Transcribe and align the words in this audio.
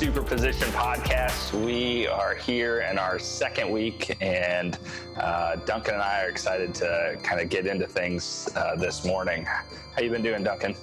Superposition 0.00 0.68
Podcast. 0.68 1.52
We 1.62 2.06
are 2.06 2.34
here 2.34 2.80
in 2.80 2.98
our 2.98 3.18
second 3.18 3.70
week, 3.70 4.16
and 4.22 4.78
uh, 5.18 5.56
Duncan 5.56 5.92
and 5.92 6.02
I 6.02 6.24
are 6.24 6.30
excited 6.30 6.74
to 6.76 7.18
kind 7.22 7.38
of 7.38 7.50
get 7.50 7.66
into 7.66 7.86
things 7.86 8.48
uh, 8.56 8.76
this 8.76 9.04
morning. 9.04 9.44
How 9.44 10.00
you 10.00 10.08
been 10.08 10.22
doing, 10.22 10.42
Duncan? 10.42 10.74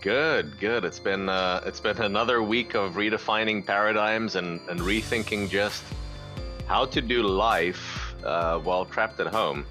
Good, 0.00 0.58
good. 0.58 0.86
It's 0.86 0.98
been 0.98 1.28
uh, 1.28 1.60
it's 1.66 1.80
been 1.80 2.00
another 2.00 2.42
week 2.42 2.72
of 2.72 2.94
redefining 2.94 3.66
paradigms 3.66 4.36
and, 4.36 4.58
and 4.70 4.80
rethinking 4.80 5.50
just 5.50 5.84
how 6.66 6.86
to 6.86 7.02
do 7.02 7.22
life 7.22 8.14
uh, 8.24 8.58
while 8.58 8.86
trapped 8.86 9.20
at 9.20 9.26
home. 9.26 9.66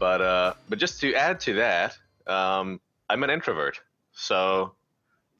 But 0.00 0.20
uh, 0.20 0.54
but 0.68 0.80
just 0.80 0.98
to 1.02 1.14
add 1.14 1.38
to 1.42 1.52
that, 1.52 1.96
um, 2.26 2.80
I'm 3.08 3.22
an 3.22 3.30
introvert, 3.30 3.80
so 4.10 4.74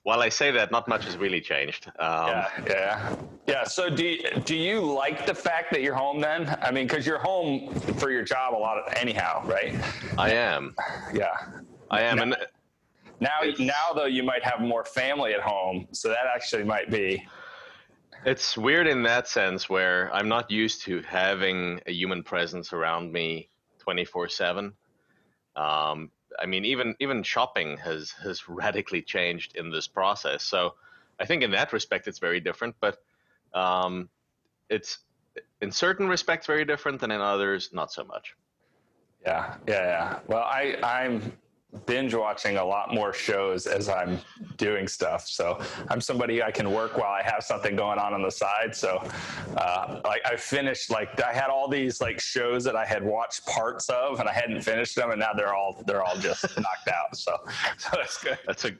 while 0.05 0.21
I 0.21 0.29
say 0.29 0.51
that, 0.51 0.73
not 0.73 0.89
much 0.89 1.05
has 1.05 1.17
really 1.17 1.41
changed. 1.41 1.87
Um, 1.99 2.29
yeah, 2.29 2.49
yeah, 2.67 3.17
yeah. 3.47 3.65
So, 3.65 3.89
do 3.89 4.05
you, 4.05 4.31
do 4.45 4.57
you 4.57 4.81
like 4.81 5.27
the 5.27 5.35
fact 5.35 5.71
that 5.73 5.83
you're 5.83 5.95
home 5.95 6.21
then? 6.21 6.57
I 6.61 6.71
mean, 6.71 6.87
because 6.87 7.07
you're 7.07 7.19
home 7.19 7.73
for 7.99 8.11
your 8.11 8.23
job 8.23 8.55
a 8.55 8.59
lot 8.59 8.79
of 8.79 8.93
anyhow, 8.95 9.47
right? 9.47 9.77
I 10.19 10.33
am. 10.33 10.75
Yeah, 11.15 11.37
I 11.91 12.03
am. 12.03 12.17
Now, 12.17 12.23
and 12.23 12.37
now, 13.21 13.39
now 13.59 13.93
though, 13.95 14.07
you 14.07 14.25
might 14.25 14.43
have 14.43 14.61
more 14.61 14.85
family 14.85 15.35
at 15.35 15.41
home, 15.41 15.87
so 15.93 16.09
that 16.09 16.27
actually 16.35 16.65
might 16.65 16.91
be. 16.91 17.25
It's 18.25 18.57
weird 18.57 18.87
in 18.87 19.03
that 19.05 19.27
sense 19.29 19.69
where 19.69 20.13
I'm 20.15 20.29
not 20.29 20.51
used 20.51 20.83
to 20.83 21.03
having 21.03 21.81
a 21.87 21.93
human 21.93 22.23
presence 22.23 22.73
around 22.73 23.13
me 23.13 23.49
24 23.81 24.29
seven. 24.29 24.73
Um, 25.55 26.11
I 26.39 26.47
mean, 26.47 26.65
even 26.65 26.95
even 27.01 27.23
shopping 27.23 27.77
has 27.79 28.13
has 28.23 28.49
radically 28.49 29.03
changed 29.03 29.57
in 29.57 29.71
this 29.71 29.89
process. 29.89 30.43
So 30.43 30.75
I 31.21 31.27
think 31.27 31.43
in 31.43 31.51
that 31.53 31.73
respect, 31.73 32.09
it's 32.09 32.19
very 32.19 32.41
different. 32.41 32.77
But 32.81 32.99
um, 33.55 34.09
it's 34.69 34.99
in 35.61 35.73
certain 35.73 36.09
respects 36.09 36.47
very 36.47 36.65
different, 36.65 37.03
and 37.03 37.13
in 37.13 37.21
others, 37.21 37.71
not 37.73 37.93
so 37.93 38.05
much. 38.05 38.35
Yeah, 39.23 39.55
yeah, 39.69 39.85
yeah. 39.85 40.19
Well, 40.27 40.43
I 40.43 40.77
I'm 40.83 41.33
binge 41.87 42.15
watching 42.15 42.59
a 42.59 42.65
lot 42.65 42.93
more 42.93 43.13
shows 43.13 43.67
as 43.67 43.89
I'm 43.89 44.19
doing 44.57 44.87
stuff. 44.87 45.27
So 45.27 45.61
I'm 45.89 46.01
somebody 46.01 46.43
I 46.43 46.51
can 46.51 46.71
work 46.71 46.99
while 46.99 47.13
I 47.13 47.23
have 47.23 47.43
something 47.43 47.77
going 47.77 47.99
on 47.99 48.13
on 48.13 48.23
the 48.23 48.31
side. 48.31 48.75
So 48.75 49.03
uh, 49.57 50.01
like 50.05 50.23
I 50.27 50.37
finished 50.37 50.91
like 50.91 51.21
I 51.23 51.33
had 51.33 51.49
all 51.49 51.69
these 51.69 52.01
like 52.01 52.21
shows 52.21 52.63
that 52.65 52.77
I 52.77 52.85
had 52.85 53.03
watched 53.03 53.47
parts 53.47 53.89
of 53.89 54.21
and 54.21 54.29
I 54.29 54.33
hadn't 54.33 54.61
finished 54.61 54.97
them 54.97 55.11
and 55.11 55.21
now 55.21 55.33
they're 55.33 55.55
all 55.55 55.83
they're 55.87 56.03
all 56.03 56.17
just 56.17 56.43
knocked 56.57 56.89
out. 56.89 57.17
So 57.17 57.37
so 57.79 57.89
that's 57.93 58.23
good. 58.23 58.39
That's 58.47 58.65
a 58.65 58.73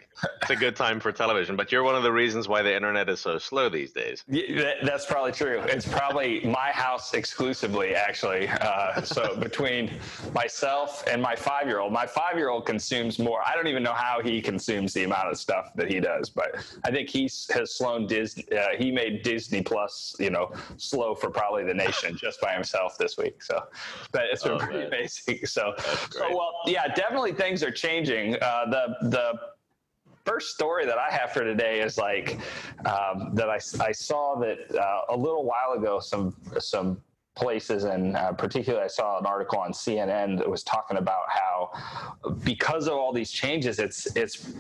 it's 0.43 0.51
a 0.51 0.57
good 0.57 0.77
time 0.77 1.01
for 1.01 1.13
television. 1.13 1.57
But 1.57 1.73
you're 1.73 1.83
one 1.83 1.95
of 1.95 2.03
the 2.03 2.13
reasons 2.13 2.47
why 2.47 2.63
the 2.63 2.75
internet 2.75 3.09
is 3.09 3.21
so 3.21 3.39
slow 3.39 3.69
these 3.69 3.93
days. 3.93 4.23
Yeah, 4.29 4.75
that's 4.83 5.07
probably 5.07 5.33
true. 5.33 5.61
It's 5.67 5.89
probably 5.89 6.41
my 6.41 6.71
house 6.73 7.15
exclusively 7.15 7.95
actually. 7.95 8.49
Uh, 8.49 9.01
so 9.01 9.35
between 9.37 9.91
myself 10.35 11.05
and 11.09 11.23
my 11.23 11.35
five 11.35 11.67
year 11.67 11.81
old, 11.81 11.93
my 11.93 12.07
five 12.07 12.37
year 12.37 12.51
old 12.51 12.67
can 12.67 12.79
consumes 12.83 13.21
more. 13.21 13.41
I 13.47 13.55
don't 13.55 13.69
even 13.69 13.85
know 13.85 13.93
how 13.93 14.21
he 14.21 14.43
consumes 14.43 14.93
the 14.93 15.05
amount 15.05 15.29
of 15.29 15.39
stuff 15.39 15.71
that 15.77 15.89
he 15.89 16.01
does, 16.01 16.29
but 16.29 16.57
I 16.85 16.91
think 16.91 17.09
he 17.09 17.31
has 17.55 17.77
slowed 17.77 18.09
Disney. 18.09 18.45
Uh, 18.51 18.77
he 18.77 18.91
made 18.91 19.23
Disney 19.23 19.63
Plus, 19.63 20.17
you 20.19 20.31
know, 20.31 20.51
slow 20.79 21.15
for 21.15 21.31
probably 21.31 21.63
the 21.63 21.75
nation 21.75 22.17
just 22.17 22.41
by 22.41 22.53
himself 22.53 22.99
this 22.99 23.17
week. 23.17 23.41
So, 23.41 23.63
but 24.11 24.23
it's 24.33 24.43
been 24.43 24.53
oh, 24.55 24.59
pretty 24.59 24.79
man. 24.81 24.89
amazing. 24.89 25.39
So, 25.53 25.75
so 26.11 26.29
well, 26.31 26.55
yeah, 26.67 26.89
definitely 26.89 27.33
things 27.33 27.63
are 27.63 27.71
changing. 27.71 28.37
Uh, 28.43 28.65
the 28.71 29.09
the 29.11 29.33
first 30.25 30.55
story 30.55 30.87
that 30.87 30.99
I 30.99 31.11
have 31.11 31.33
for 31.33 31.45
today 31.45 31.81
is 31.81 31.99
like 31.99 32.39
um, 32.87 33.35
that 33.35 33.49
I, 33.51 33.59
I 33.85 33.93
saw 33.93 34.39
that 34.41 34.59
uh, 34.75 35.15
a 35.15 35.17
little 35.17 35.45
while 35.45 35.75
ago 35.77 36.01
some 36.01 36.35
some 36.59 37.01
places 37.35 37.85
and 37.85 38.17
uh, 38.17 38.33
particularly 38.33 38.85
i 38.85 38.89
saw 38.89 39.19
an 39.19 39.25
article 39.25 39.59
on 39.59 39.73
cnn 39.73 40.37
that 40.37 40.49
was 40.49 40.63
talking 40.63 40.99
about 40.99 41.23
how 41.29 41.71
because 42.45 42.87
of 42.87 42.93
all 42.93 43.13
these 43.13 43.31
changes 43.31 43.79
it's 43.79 44.15
it's 44.17 44.53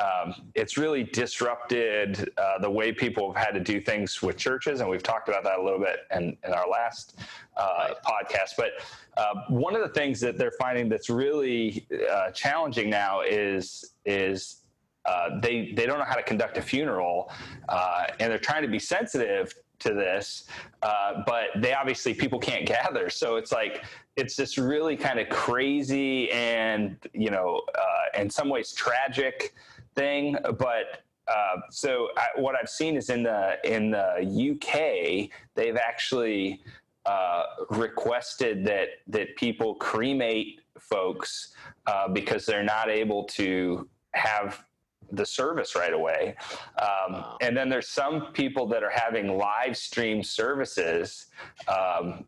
um, 0.00 0.34
it's 0.54 0.76
really 0.76 1.02
disrupted 1.02 2.30
uh, 2.38 2.58
the 2.60 2.70
way 2.70 2.92
people 2.92 3.32
have 3.32 3.44
had 3.46 3.52
to 3.52 3.60
do 3.60 3.80
things 3.80 4.22
with 4.22 4.36
churches 4.36 4.80
and 4.80 4.88
we've 4.88 5.02
talked 5.02 5.28
about 5.28 5.42
that 5.42 5.58
a 5.58 5.62
little 5.62 5.80
bit 5.80 6.00
in, 6.14 6.36
in 6.44 6.52
our 6.52 6.68
last 6.68 7.18
uh, 7.56 7.94
podcast. 8.04 8.56
But 8.56 8.72
uh, 9.16 9.34
one 9.48 9.74
of 9.74 9.82
the 9.82 9.88
things 9.88 10.20
that 10.20 10.38
they're 10.38 10.52
finding 10.58 10.88
that's 10.88 11.10
really 11.10 11.86
uh, 12.10 12.30
challenging 12.30 12.90
now 12.90 13.20
is 13.20 13.92
is 14.04 14.62
uh, 15.06 15.40
they 15.40 15.72
they 15.72 15.86
don't 15.86 15.98
know 15.98 16.04
how 16.04 16.14
to 16.14 16.22
conduct 16.22 16.56
a 16.58 16.62
funeral, 16.62 17.30
uh, 17.68 18.06
and 18.18 18.30
they're 18.30 18.38
trying 18.38 18.62
to 18.62 18.68
be 18.68 18.78
sensitive 18.78 19.54
to 19.80 19.94
this, 19.94 20.44
uh, 20.82 21.22
but 21.26 21.46
they 21.56 21.74
obviously 21.74 22.14
people 22.14 22.38
can't 22.38 22.66
gather. 22.76 23.10
So 23.10 23.36
it's 23.36 23.52
like 23.52 23.84
it's 24.16 24.36
this 24.36 24.58
really 24.58 24.96
kind 24.96 25.18
of 25.18 25.28
crazy 25.28 26.30
and 26.30 26.96
you 27.12 27.30
know 27.30 27.62
uh, 27.76 28.20
in 28.20 28.30
some 28.30 28.48
ways 28.48 28.72
tragic 28.72 29.54
thing. 29.94 30.36
But 30.58 31.02
uh, 31.28 31.56
so 31.70 32.08
I, 32.16 32.40
what 32.40 32.54
I've 32.60 32.68
seen 32.68 32.96
is 32.96 33.10
in 33.10 33.22
the 33.22 33.56
in 33.64 33.90
the 33.90 34.52
UK 34.52 35.30
they've 35.54 35.76
actually 35.76 36.62
uh, 37.06 37.44
requested 37.70 38.64
that 38.66 38.88
that 39.06 39.36
people 39.36 39.74
cremate 39.76 40.60
folks 40.78 41.54
uh, 41.86 42.08
because 42.08 42.46
they're 42.46 42.64
not 42.64 42.88
able 42.88 43.24
to 43.24 43.88
have 44.12 44.64
the 45.12 45.26
service 45.26 45.74
right 45.76 45.92
away. 45.92 46.34
Um, 46.78 47.12
wow. 47.12 47.38
And 47.40 47.56
then 47.56 47.68
there's 47.68 47.88
some 47.88 48.32
people 48.32 48.66
that 48.68 48.82
are 48.82 48.92
having 48.94 49.36
live 49.36 49.76
stream 49.76 50.22
services, 50.22 51.26
um, 51.68 52.24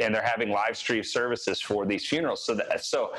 and 0.00 0.14
they're 0.14 0.22
having 0.22 0.50
live 0.50 0.76
stream 0.76 1.02
services 1.02 1.60
for 1.60 1.86
these 1.86 2.06
funerals. 2.06 2.44
So 2.44 2.54
that 2.54 2.84
so. 2.84 3.12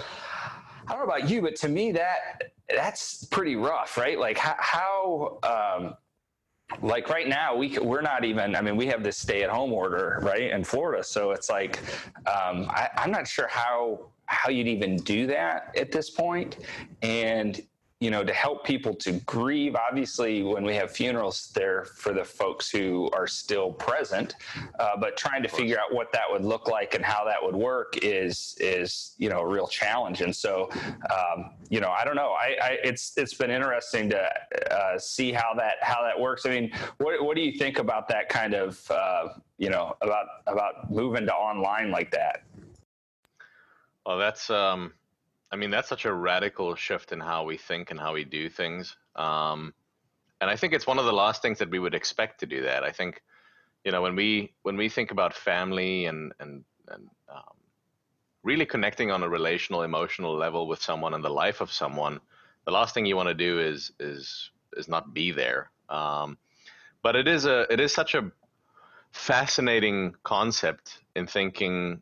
I 0.85 0.91
don't 0.97 1.07
know 1.07 1.15
about 1.15 1.29
you, 1.29 1.41
but 1.41 1.55
to 1.57 1.69
me 1.69 1.93
that 1.93 2.51
that's 2.67 3.23
pretty 3.23 3.55
rough, 3.55 3.97
right? 3.97 4.19
Like 4.19 4.37
how, 4.37 4.55
how 4.59 5.39
um, 5.79 5.95
like 6.81 7.09
right 7.09 7.27
now 7.27 7.55
we 7.55 7.77
we're 7.79 8.01
not 8.01 8.23
even 8.25 8.55
i 8.55 8.61
mean 8.61 8.75
we 8.75 8.87
have 8.87 9.03
this 9.03 9.17
stay 9.17 9.43
at 9.43 9.49
home 9.49 9.71
order 9.71 10.19
right 10.21 10.51
in 10.51 10.63
florida 10.63 11.03
so 11.03 11.31
it's 11.31 11.49
like 11.49 11.79
um, 12.25 12.67
I, 12.69 12.89
i'm 12.97 13.11
not 13.11 13.27
sure 13.27 13.47
how 13.47 14.07
how 14.25 14.49
you'd 14.49 14.67
even 14.67 14.97
do 14.97 15.27
that 15.27 15.73
at 15.77 15.91
this 15.91 16.09
point 16.09 16.57
and 17.01 17.61
you 18.03 18.11
know, 18.11 18.21
to 18.21 18.33
help 18.33 18.65
people 18.65 18.93
to 18.93 19.13
grieve. 19.21 19.77
Obviously, 19.77 20.43
when 20.43 20.65
we 20.65 20.75
have 20.75 20.91
funerals, 20.91 21.51
they're 21.55 21.85
for 21.85 22.11
the 22.11 22.25
folks 22.25 22.69
who 22.69 23.09
are 23.13 23.27
still 23.27 23.71
present, 23.71 24.35
uh, 24.77 24.97
but 24.99 25.15
trying 25.15 25.41
to 25.41 25.47
figure 25.47 25.79
out 25.79 25.93
what 25.93 26.11
that 26.11 26.23
would 26.29 26.43
look 26.43 26.67
like 26.67 26.95
and 26.95 27.05
how 27.05 27.23
that 27.23 27.37
would 27.41 27.55
work 27.55 27.97
is 28.01 28.57
is 28.59 29.15
you 29.17 29.29
know 29.29 29.39
a 29.39 29.47
real 29.47 29.67
challenge. 29.67 30.19
And 30.19 30.35
so, 30.35 30.69
um, 31.17 31.51
you 31.69 31.79
know, 31.79 31.91
I 31.91 32.03
don't 32.03 32.17
know. 32.17 32.33
I, 32.33 32.57
I, 32.61 32.77
it's 32.83 33.13
it's 33.15 33.33
been 33.33 33.49
interesting 33.49 34.09
to 34.09 34.29
uh, 34.69 34.99
see 34.99 35.31
how 35.31 35.53
that 35.53 35.75
how 35.81 36.03
that 36.03 36.19
works. 36.19 36.45
I 36.45 36.49
mean, 36.49 36.73
what 36.97 37.23
what 37.23 37.37
do 37.37 37.41
you 37.41 37.57
think 37.57 37.79
about 37.79 38.09
that 38.09 38.27
kind 38.27 38.53
of 38.53 38.91
uh, 38.91 39.29
you 39.57 39.69
know 39.69 39.95
about 40.01 40.25
about 40.47 40.91
moving 40.91 41.25
to 41.27 41.33
online 41.33 41.89
like 41.89 42.11
that? 42.11 42.43
Well, 44.05 44.17
that's 44.17 44.49
um, 44.49 44.91
I 45.53 45.55
mean, 45.55 45.69
that's 45.69 45.87
such 45.87 46.05
a 46.05 46.13
radical 46.13 46.73
shift 46.73 47.11
in 47.11 47.19
how 47.19 47.43
we 47.43 47.57
think 47.57 47.91
and 47.91 47.99
how 47.99 48.11
we 48.11 48.23
do 48.23 48.49
things. 48.49 48.97
Um, 49.15 49.71
and 50.41 50.49
I 50.49 50.55
think 50.55 50.73
it's 50.73 50.87
one 50.87 50.97
of 50.97 51.05
the 51.05 51.13
last 51.13 51.43
things 51.43 51.59
that 51.59 51.69
we 51.69 51.77
would 51.77 51.93
expect 51.93 52.39
to 52.39 52.47
do 52.47 52.63
that. 52.63 52.83
I 52.83 52.91
think, 52.91 53.21
you 53.85 53.91
know, 53.91 54.01
when 54.01 54.15
we 54.15 54.51
when 54.63 54.77
we 54.77 54.89
think 54.89 55.11
about 55.11 55.31
family 55.35 56.07
and 56.07 56.33
and 56.39 56.63
and 56.87 57.07
um, 57.29 57.55
really 58.41 58.65
connecting 58.65 59.11
on 59.11 59.21
a 59.21 59.29
relational, 59.29 59.83
emotional 59.83 60.35
level 60.35 60.67
with 60.67 60.81
someone 60.81 61.13
and 61.13 61.23
the 61.23 61.29
life 61.29 61.61
of 61.61 61.71
someone, 61.71 62.19
the 62.65 62.71
last 62.71 62.95
thing 62.95 63.05
you 63.05 63.15
want 63.15 63.29
to 63.29 63.35
do 63.35 63.59
is 63.59 63.91
is 63.99 64.49
is 64.75 64.87
not 64.87 65.13
be 65.13 65.31
there. 65.31 65.69
Um, 65.87 66.35
but 67.03 67.15
it 67.15 67.27
is 67.27 67.45
a 67.45 67.71
it 67.71 67.79
is 67.79 67.93
such 67.93 68.15
a 68.15 68.31
fascinating 69.11 70.15
concept 70.23 70.97
in 71.15 71.27
thinking, 71.27 72.01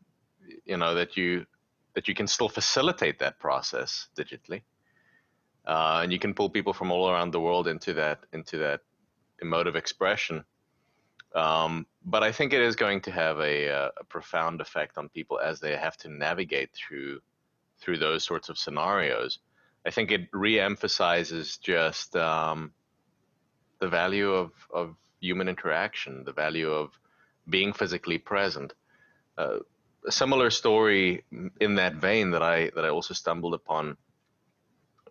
you 0.64 0.78
know, 0.78 0.94
that 0.94 1.18
you 1.18 1.44
that 1.94 2.08
you 2.08 2.14
can 2.14 2.26
still 2.26 2.48
facilitate 2.48 3.18
that 3.18 3.38
process 3.38 4.08
digitally, 4.16 4.62
uh, 5.66 6.00
and 6.02 6.12
you 6.12 6.18
can 6.18 6.34
pull 6.34 6.50
people 6.50 6.72
from 6.72 6.90
all 6.90 7.10
around 7.10 7.32
the 7.32 7.40
world 7.40 7.68
into 7.68 7.92
that 7.94 8.20
into 8.32 8.58
that 8.58 8.80
emotive 9.40 9.76
expression. 9.76 10.44
Um, 11.34 11.86
but 12.04 12.22
I 12.22 12.30
think 12.32 12.52
it 12.52 12.60
is 12.60 12.76
going 12.76 13.00
to 13.02 13.10
have 13.10 13.38
a, 13.40 13.70
uh, 13.70 13.90
a, 13.98 14.04
profound 14.04 14.60
effect 14.60 14.98
on 14.98 15.08
people 15.08 15.40
as 15.40 15.60
they 15.60 15.74
have 15.76 15.96
to 15.98 16.08
navigate 16.10 16.70
through 16.74 17.20
through 17.80 17.98
those 17.98 18.22
sorts 18.22 18.48
of 18.48 18.58
scenarios. 18.58 19.38
I 19.86 19.90
think 19.90 20.10
it 20.10 20.28
re-emphasizes 20.32 21.56
just 21.56 22.14
um, 22.16 22.72
the 23.80 23.88
value 23.88 24.30
of, 24.30 24.52
of 24.72 24.94
human 25.20 25.48
interaction, 25.48 26.22
the 26.24 26.32
value 26.32 26.70
of 26.70 26.90
being 27.48 27.72
physically 27.72 28.18
present. 28.18 28.74
Uh, 29.36 29.58
a 30.06 30.12
similar 30.12 30.50
story 30.50 31.24
in 31.60 31.74
that 31.76 31.94
vein 31.94 32.30
that 32.32 32.42
I 32.42 32.70
that 32.74 32.84
I 32.84 32.88
also 32.88 33.14
stumbled 33.14 33.54
upon 33.54 33.96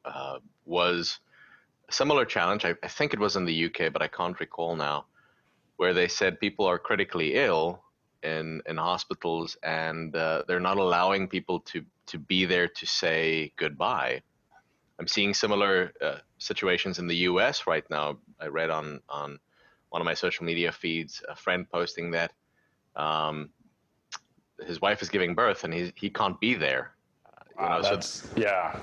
uh, 0.06 0.40
was 0.66 1.20
a 1.90 1.94
similar 1.94 2.26
challenge. 2.26 2.66
I, 2.66 2.74
I, 2.84 2.88
think 2.88 3.14
it 3.14 3.20
was 3.20 3.36
in 3.36 3.46
the 3.46 3.66
UK, 3.66 3.94
but 3.94 4.02
I 4.02 4.08
can't 4.08 4.40
recall 4.40 4.76
now, 4.76 5.06
where 5.78 5.94
they 5.94 6.08
said 6.08 6.40
people 6.40 6.66
are 6.66 6.80
critically 6.80 7.36
ill 7.36 7.84
in 8.24 8.62
in 8.68 8.78
hospitals 8.78 9.58
and 9.64 10.16
uh, 10.16 10.44
they're 10.48 10.60
not 10.60 10.78
allowing 10.78 11.28
people 11.28 11.60
to 11.60 11.84
to 12.08 12.18
be 12.18 12.46
there 12.46 12.68
to 12.68 12.86
say 12.86 13.54
goodbye. 13.58 14.22
I'm 15.00 15.08
seeing 15.08 15.34
similar 15.34 15.94
uh, 16.02 16.18
situations 16.38 17.00
in 17.00 17.08
the 17.08 17.16
U.S. 17.32 17.66
right 17.66 17.90
now. 17.90 18.18
I 18.40 18.48
read 18.48 18.70
on 18.70 19.02
on 19.10 19.40
one 19.90 20.02
of 20.02 20.06
my 20.06 20.14
social 20.14 20.46
media 20.46 20.72
feeds 20.72 21.24
a 21.28 21.36
friend 21.36 21.70
posting 21.70 22.12
that 22.12 22.32
um, 22.96 23.50
his 24.66 24.81
wife 24.81 25.02
is 25.02 25.10
giving 25.10 25.36
birth 25.36 25.63
and 25.63 25.74
he 25.74 25.92
he 25.96 26.10
can't 26.10 26.40
be 26.40 26.54
there. 26.54 26.94
Uh, 27.25 27.44
you 27.50 27.66
wow, 27.66 27.78
know, 27.78 27.90
that's, 27.90 28.08
so 28.08 28.28
yeah. 28.36 28.80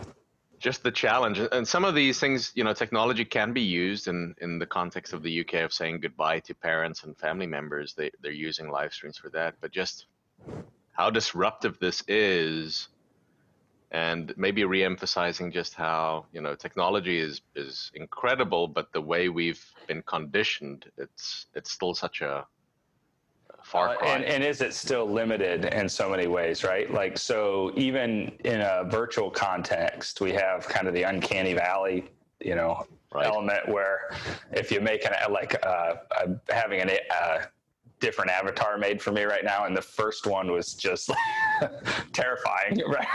just 0.59 0.83
the 0.83 0.91
challenge. 0.91 1.39
And 1.53 1.67
some 1.67 1.85
of 1.85 1.95
these 1.95 2.19
things 2.19 2.53
you 2.55 2.65
know 2.65 2.73
technology 2.73 3.25
can 3.25 3.53
be 3.53 3.63
used 3.63 4.09
in 4.09 4.35
in 4.41 4.59
the 4.59 4.67
context 4.67 5.13
of 5.13 5.23
the 5.23 5.41
uk 5.41 5.55
of 5.55 5.73
saying 5.73 6.01
goodbye 6.01 6.41
to 6.41 6.55
parents 6.55 7.05
and 7.05 7.17
family 7.17 7.47
members. 7.47 7.95
They, 7.95 8.11
they're 8.23 8.33
using 8.33 8.71
live 8.71 8.93
streams 8.93 9.19
for 9.19 9.31
that. 9.31 9.55
But 9.61 9.73
just 9.73 10.07
how 10.93 11.11
disruptive 11.11 11.79
this 11.79 12.03
is 12.09 12.89
and 13.91 14.35
maybe 14.37 14.65
re-emphasizing 14.65 15.51
just 15.51 15.75
how 15.75 16.27
you 16.33 16.41
know 16.41 16.55
technology 16.55 17.19
is 17.19 17.41
is 17.55 17.91
incredible 17.95 18.69
but 18.69 18.93
the 18.93 19.01
way 19.01 19.29
we've 19.29 19.65
been 19.87 20.03
conditioned 20.03 20.85
it's 20.99 21.47
it's 21.55 21.71
still 21.71 21.95
such 21.95 22.21
a 22.21 22.47
far 23.69 23.97
cry. 23.97 24.09
Uh, 24.09 24.15
and, 24.15 24.25
and, 24.25 24.43
is 24.43 24.61
it 24.61 24.73
still 24.73 25.05
limited 25.05 25.67
in 25.67 25.89
so 25.89 26.09
many 26.09 26.27
ways, 26.27 26.65
right? 26.65 26.93
Like, 26.93 27.19
so 27.19 27.73
even 27.77 28.33
in 28.45 28.63
a 28.63 28.85
virtual 28.85 29.31
context, 29.31 30.21
we 30.21 30.33
have 30.33 30.67
kind 30.69 30.89
of 30.89 30.95
the 30.95 31.03
uncanny 31.03 31.53
valley, 31.53 32.09
you 32.41 32.55
know, 32.55 32.87
right. 33.13 33.27
element 33.27 33.69
where 33.69 34.11
if 34.53 34.71
you 34.71 34.81
make 34.81 35.05
an 35.05 35.13
like 35.31 35.55
uh, 35.65 35.95
uh, 36.17 36.27
having 36.49 36.81
an 36.81 36.91
uh, 37.11 37.41
different 38.01 38.31
avatar 38.31 38.79
made 38.79 39.01
for 39.03 39.13
me 39.13 39.25
right 39.25 39.45
now, 39.45 39.65
and 39.65 39.77
the 39.77 39.83
first 39.83 40.27
one 40.27 40.51
was 40.51 40.75
just 40.75 41.11
terrifying, 42.13 42.81
right? 42.89 43.07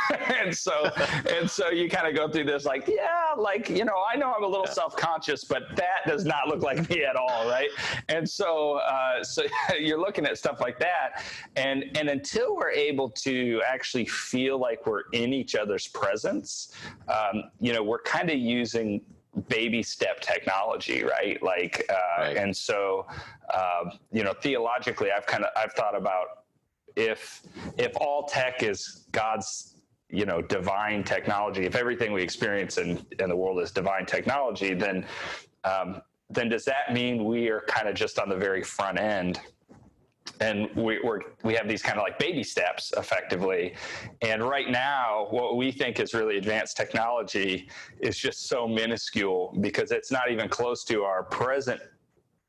and 0.41 0.55
so 0.55 0.89
and 1.29 1.49
so 1.49 1.69
you 1.69 1.89
kind 1.89 2.07
of 2.07 2.15
go 2.15 2.27
through 2.27 2.45
this 2.45 2.65
like, 2.65 2.87
yeah, 2.87 3.33
like 3.37 3.69
you 3.69 3.85
know, 3.85 4.03
I 4.11 4.15
know 4.17 4.33
I'm 4.35 4.43
a 4.43 4.47
little 4.47 4.67
self-conscious, 4.67 5.45
but 5.45 5.63
that 5.75 6.07
does 6.07 6.25
not 6.25 6.47
look 6.47 6.61
like 6.61 6.89
me 6.89 7.03
at 7.03 7.15
all, 7.15 7.47
right? 7.47 7.69
And 8.09 8.29
so 8.29 8.79
uh, 8.79 9.23
so 9.23 9.43
you're 9.79 9.99
looking 9.99 10.25
at 10.25 10.37
stuff 10.37 10.59
like 10.59 10.79
that, 10.79 11.23
and 11.55 11.85
and 11.97 12.09
until 12.09 12.55
we're 12.55 12.71
able 12.71 13.09
to 13.09 13.61
actually 13.67 14.05
feel 14.05 14.59
like 14.59 14.85
we're 14.85 15.03
in 15.13 15.33
each 15.33 15.55
other's 15.55 15.87
presence, 15.87 16.73
um, 17.07 17.43
you 17.59 17.73
know, 17.73 17.83
we're 17.83 18.01
kind 18.01 18.29
of 18.29 18.37
using 18.37 19.01
baby 19.47 19.83
step 19.83 20.21
technology, 20.21 21.03
right? 21.03 21.41
Like, 21.41 21.85
uh, 21.89 22.21
right. 22.21 22.37
and 22.37 22.55
so, 22.55 23.05
uh, 23.53 23.91
you 24.11 24.23
know, 24.23 24.33
theologically, 24.33 25.09
I've 25.11 25.25
kind 25.25 25.43
of 25.43 25.49
I've 25.55 25.73
thought 25.73 25.95
about 25.95 26.43
if 26.95 27.41
if 27.77 27.91
all 27.97 28.23
tech 28.27 28.63
is 28.63 29.07
God's 29.11 29.75
you 30.09 30.25
know 30.25 30.41
divine 30.41 31.03
technology, 31.03 31.65
if 31.65 31.75
everything 31.75 32.13
we 32.13 32.21
experience 32.21 32.77
in 32.77 33.05
in 33.19 33.29
the 33.29 33.35
world 33.35 33.59
is 33.61 33.71
divine 33.71 34.05
technology, 34.05 34.73
then 34.73 35.05
um, 35.63 36.01
then 36.29 36.49
does 36.49 36.65
that 36.65 36.93
mean 36.93 37.25
we 37.25 37.49
are 37.49 37.61
kind 37.67 37.87
of 37.87 37.95
just 37.95 38.19
on 38.19 38.29
the 38.29 38.37
very 38.37 38.63
front 38.63 38.99
end 38.99 39.39
and 40.39 40.69
we, 40.75 40.99
we're, 41.03 41.19
we 41.43 41.53
have 41.53 41.67
these 41.67 41.81
kind 41.81 41.97
of 41.97 42.03
like 42.03 42.17
baby 42.17 42.43
steps 42.43 42.93
effectively. 42.97 43.75
And 44.21 44.43
right 44.43 44.69
now, 44.69 45.27
what 45.29 45.57
we 45.57 45.71
think 45.71 45.99
is 45.99 46.13
really 46.13 46.37
advanced 46.37 46.77
technology 46.77 47.69
is 47.99 48.17
just 48.17 48.47
so 48.47 48.67
minuscule 48.67 49.57
because 49.61 49.91
it's 49.91 50.11
not 50.11 50.31
even 50.31 50.49
close 50.49 50.83
to 50.85 51.03
our 51.03 51.23
present 51.23 51.81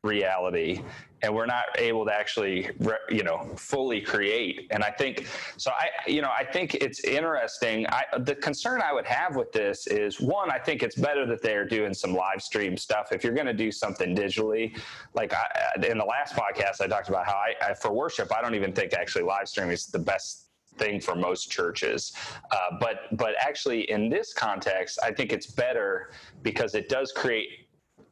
reality 0.02 0.82
and 1.24 1.34
we're 1.34 1.46
not 1.46 1.64
able 1.78 2.04
to 2.04 2.12
actually 2.12 2.68
you 3.08 3.22
know 3.22 3.50
fully 3.56 4.00
create. 4.00 4.68
And 4.70 4.84
i 4.84 4.90
think 4.90 5.26
so 5.56 5.70
i 5.72 5.88
you 6.06 6.20
know 6.20 6.30
i 6.38 6.44
think 6.44 6.74
it's 6.74 7.00
interesting. 7.04 7.86
I, 7.88 8.04
the 8.18 8.34
concern 8.34 8.82
i 8.82 8.92
would 8.92 9.06
have 9.06 9.34
with 9.34 9.50
this 9.52 9.86
is 9.86 10.20
one 10.20 10.50
i 10.50 10.58
think 10.58 10.82
it's 10.82 10.96
better 10.96 11.24
that 11.26 11.42
they're 11.42 11.66
doing 11.66 11.94
some 11.94 12.12
live 12.14 12.42
stream 12.42 12.76
stuff. 12.76 13.12
If 13.12 13.24
you're 13.24 13.34
going 13.34 13.46
to 13.46 13.54
do 13.66 13.72
something 13.72 14.14
digitally 14.14 14.78
like 15.14 15.32
I, 15.32 15.86
in 15.86 15.98
the 15.98 16.04
last 16.04 16.34
podcast 16.34 16.80
i 16.80 16.86
talked 16.86 17.08
about 17.08 17.26
how 17.26 17.34
I, 17.48 17.70
I 17.70 17.74
for 17.74 17.92
worship 17.92 18.30
i 18.36 18.42
don't 18.42 18.54
even 18.54 18.72
think 18.72 18.92
actually 18.92 19.24
live 19.24 19.48
streaming 19.48 19.72
is 19.72 19.86
the 19.86 19.98
best 19.98 20.42
thing 20.76 21.00
for 21.00 21.14
most 21.14 21.50
churches. 21.50 22.12
Uh, 22.50 22.56
but 22.80 23.16
but 23.16 23.34
actually, 23.40 23.88
in 23.90 24.08
this 24.08 24.34
context, 24.34 24.98
I 25.02 25.12
think 25.12 25.32
it's 25.32 25.46
better 25.46 26.10
because 26.42 26.74
it 26.74 26.88
does 26.88 27.12
create 27.12 27.48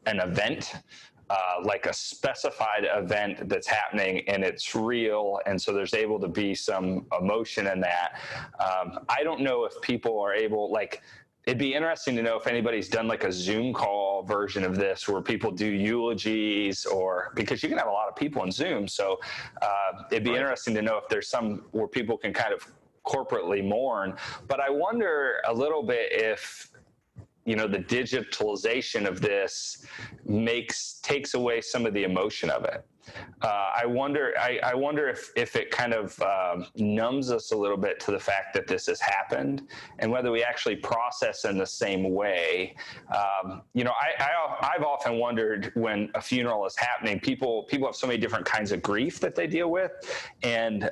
an 0.07 0.21
event 0.21 0.75
uh, 1.33 1.65
like 1.65 1.87
a 1.87 1.93
specified 1.95 2.85
event 2.95 3.49
that's 3.49 3.67
happening 3.67 4.23
and 4.29 4.45
it's 4.45 4.75
real. 4.75 5.41
And 5.47 5.61
so 5.61 5.73
there's 5.73 5.95
able 5.95 6.21
to 6.21 6.29
be 6.29 6.55
some 6.55 7.07
emotion 7.19 7.67
in 7.69 7.81
that. 7.81 8.21
Um, 8.61 9.01
i 9.09 9.23
don't 9.23 9.41
know 9.41 9.65
if 9.65 9.73
people 9.81 10.21
are 10.21 10.35
able 10.35 10.71
like 10.71 11.03
it'd 11.47 11.59
be 11.59 11.75
interesting 11.75 12.15
to 12.17 12.23
know 12.23 12.37
if 12.37 12.47
anybody's 12.47 12.89
done 12.89 13.09
like 13.09 13.25
a 13.25 13.33
zoom 13.33 13.73
call 13.73 14.23
version 14.23 14.63
of 14.63 14.77
this 14.77 15.09
where 15.09 15.21
people 15.21 15.51
do 15.51 15.67
eulogies 15.67 16.87
or 16.87 17.33
because 17.35 17.63
you 17.63 17.69
can 17.69 17.79
have 17.79 17.89
a 17.89 17.91
lot 17.91 18.09
of 18.09 18.15
people 18.15 18.45
in 18.45 18.53
zoom. 18.53 18.87
So 18.87 19.19
uh, 19.61 20.05
it'd 20.11 20.23
be 20.23 20.31
right. 20.31 20.41
interesting 20.41 20.75
to 20.75 20.83
know 20.83 20.99
if 20.99 21.09
there's 21.09 21.29
some 21.29 21.65
where 21.73 21.89
people 21.89 22.17
can 22.17 22.33
kind 22.33 22.55
of 22.55 22.67
corporately 23.05 23.67
mourn. 23.67 24.15
But 24.47 24.61
i 24.61 24.71
wonder 24.71 25.41
a 25.47 25.53
little 25.53 25.83
bit 25.83 26.13
if 26.13 26.72
you 27.45 27.57
know 27.57 27.67
the 27.67 27.79
digitalization 27.79 29.07
of 29.07 29.21
this 29.21 29.85
makes 30.25 31.01
takes 31.03 31.35
away 31.35 31.61
some 31.61 31.87
of 31.87 31.95
the 31.95 32.05
emotion 32.05 32.51
of 32.51 32.65
it 32.65 32.87
uh, 33.43 33.71
I 33.77 33.87
wonder. 33.87 34.33
I, 34.39 34.61
I, 34.63 34.75
wonder 34.75 35.09
if 35.09 35.31
if 35.35 35.57
it 35.57 35.71
kind 35.71 35.93
of 35.93 36.21
um, 36.23 36.67
numbs 36.77 37.31
us 37.31 37.51
a 37.51 37.57
little 37.57 37.77
bit 37.77 37.99
to 38.01 38.13
the 38.13 38.19
fact 38.19 38.55
that 38.55 38.69
this 38.69 38.87
has 38.87 39.01
happened, 39.01 39.69
and 39.99 40.11
whether 40.11 40.31
we 40.31 40.45
actually 40.45 40.77
process 40.77 41.45
in 41.45 41.59
the 41.59 41.67
same 41.67 42.15
way. 42.15 42.77
Um, 43.13 43.63
you 43.75 43.83
know, 43.83 43.93
I, 43.93 44.23
I 44.61 44.73
have 44.75 44.85
often 44.85 45.19
wondered 45.19 45.73
when 45.75 46.11
a 46.15 46.21
funeral 46.21 46.65
is 46.67 46.77
happening. 46.77 47.19
People 47.19 47.65
people 47.65 47.89
have 47.89 47.97
so 47.97 48.07
many 48.07 48.19
different 48.19 48.47
kinds 48.47 48.71
of 48.71 48.83
grief 48.83 49.19
that 49.21 49.35
they 49.35 49.49
deal 49.49 49.71
with, 49.71 49.91
and 50.45 50.85
uh, 50.85 50.89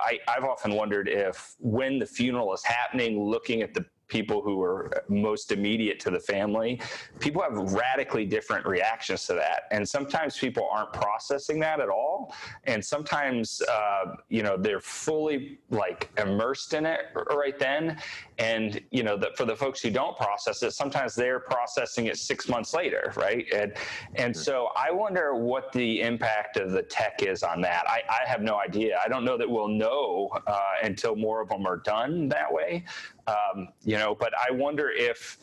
I, 0.00 0.18
I've 0.28 0.44
often 0.44 0.74
wondered 0.74 1.08
if 1.08 1.56
when 1.58 1.98
the 1.98 2.06
funeral 2.06 2.54
is 2.54 2.64
happening, 2.64 3.22
looking 3.22 3.60
at 3.60 3.74
the 3.74 3.84
people 4.10 4.42
who 4.42 4.60
are 4.62 4.90
most 5.08 5.52
immediate 5.52 5.98
to 6.00 6.10
the 6.10 6.20
family, 6.20 6.80
people 7.20 7.40
have 7.40 7.72
radically 7.72 8.26
different 8.26 8.66
reactions 8.66 9.26
to 9.26 9.34
that. 9.34 9.62
And 9.70 9.88
sometimes 9.88 10.36
people 10.36 10.68
aren't 10.70 10.92
processing 10.92 11.58
that 11.60 11.80
at 11.80 11.88
all. 11.88 12.34
And 12.64 12.84
sometimes, 12.84 13.62
uh, 13.62 14.16
you 14.28 14.42
know, 14.42 14.56
they're 14.58 14.80
fully 14.80 15.60
like 15.70 16.10
immersed 16.18 16.74
in 16.74 16.84
it 16.84 17.00
right 17.30 17.58
then. 17.58 17.98
And, 18.40 18.80
you 18.90 19.02
know, 19.02 19.18
the, 19.18 19.30
for 19.36 19.44
the 19.44 19.54
folks 19.54 19.80
who 19.80 19.90
don't 19.90 20.16
process 20.16 20.62
it, 20.62 20.72
sometimes 20.72 21.14
they're 21.14 21.40
processing 21.40 22.06
it 22.06 22.16
six 22.16 22.48
months 22.48 22.72
later, 22.72 23.12
right? 23.14 23.46
And, 23.54 23.74
and 24.14 24.34
so 24.34 24.70
I 24.74 24.90
wonder 24.90 25.34
what 25.34 25.70
the 25.72 26.00
impact 26.00 26.56
of 26.56 26.70
the 26.70 26.82
tech 26.82 27.22
is 27.22 27.42
on 27.42 27.60
that. 27.60 27.84
I, 27.86 28.00
I 28.08 28.26
have 28.26 28.40
no 28.40 28.58
idea. 28.58 28.98
I 29.04 29.08
don't 29.08 29.26
know 29.26 29.36
that 29.36 29.48
we'll 29.48 29.68
know 29.68 30.30
uh, 30.46 30.58
until 30.82 31.16
more 31.16 31.42
of 31.42 31.50
them 31.50 31.66
are 31.66 31.76
done 31.76 32.30
that 32.30 32.50
way. 32.50 32.84
Um, 33.26 33.68
you 33.84 33.98
know, 33.98 34.16
but 34.18 34.32
I 34.42 34.50
wonder 34.50 34.90
if, 34.90 35.36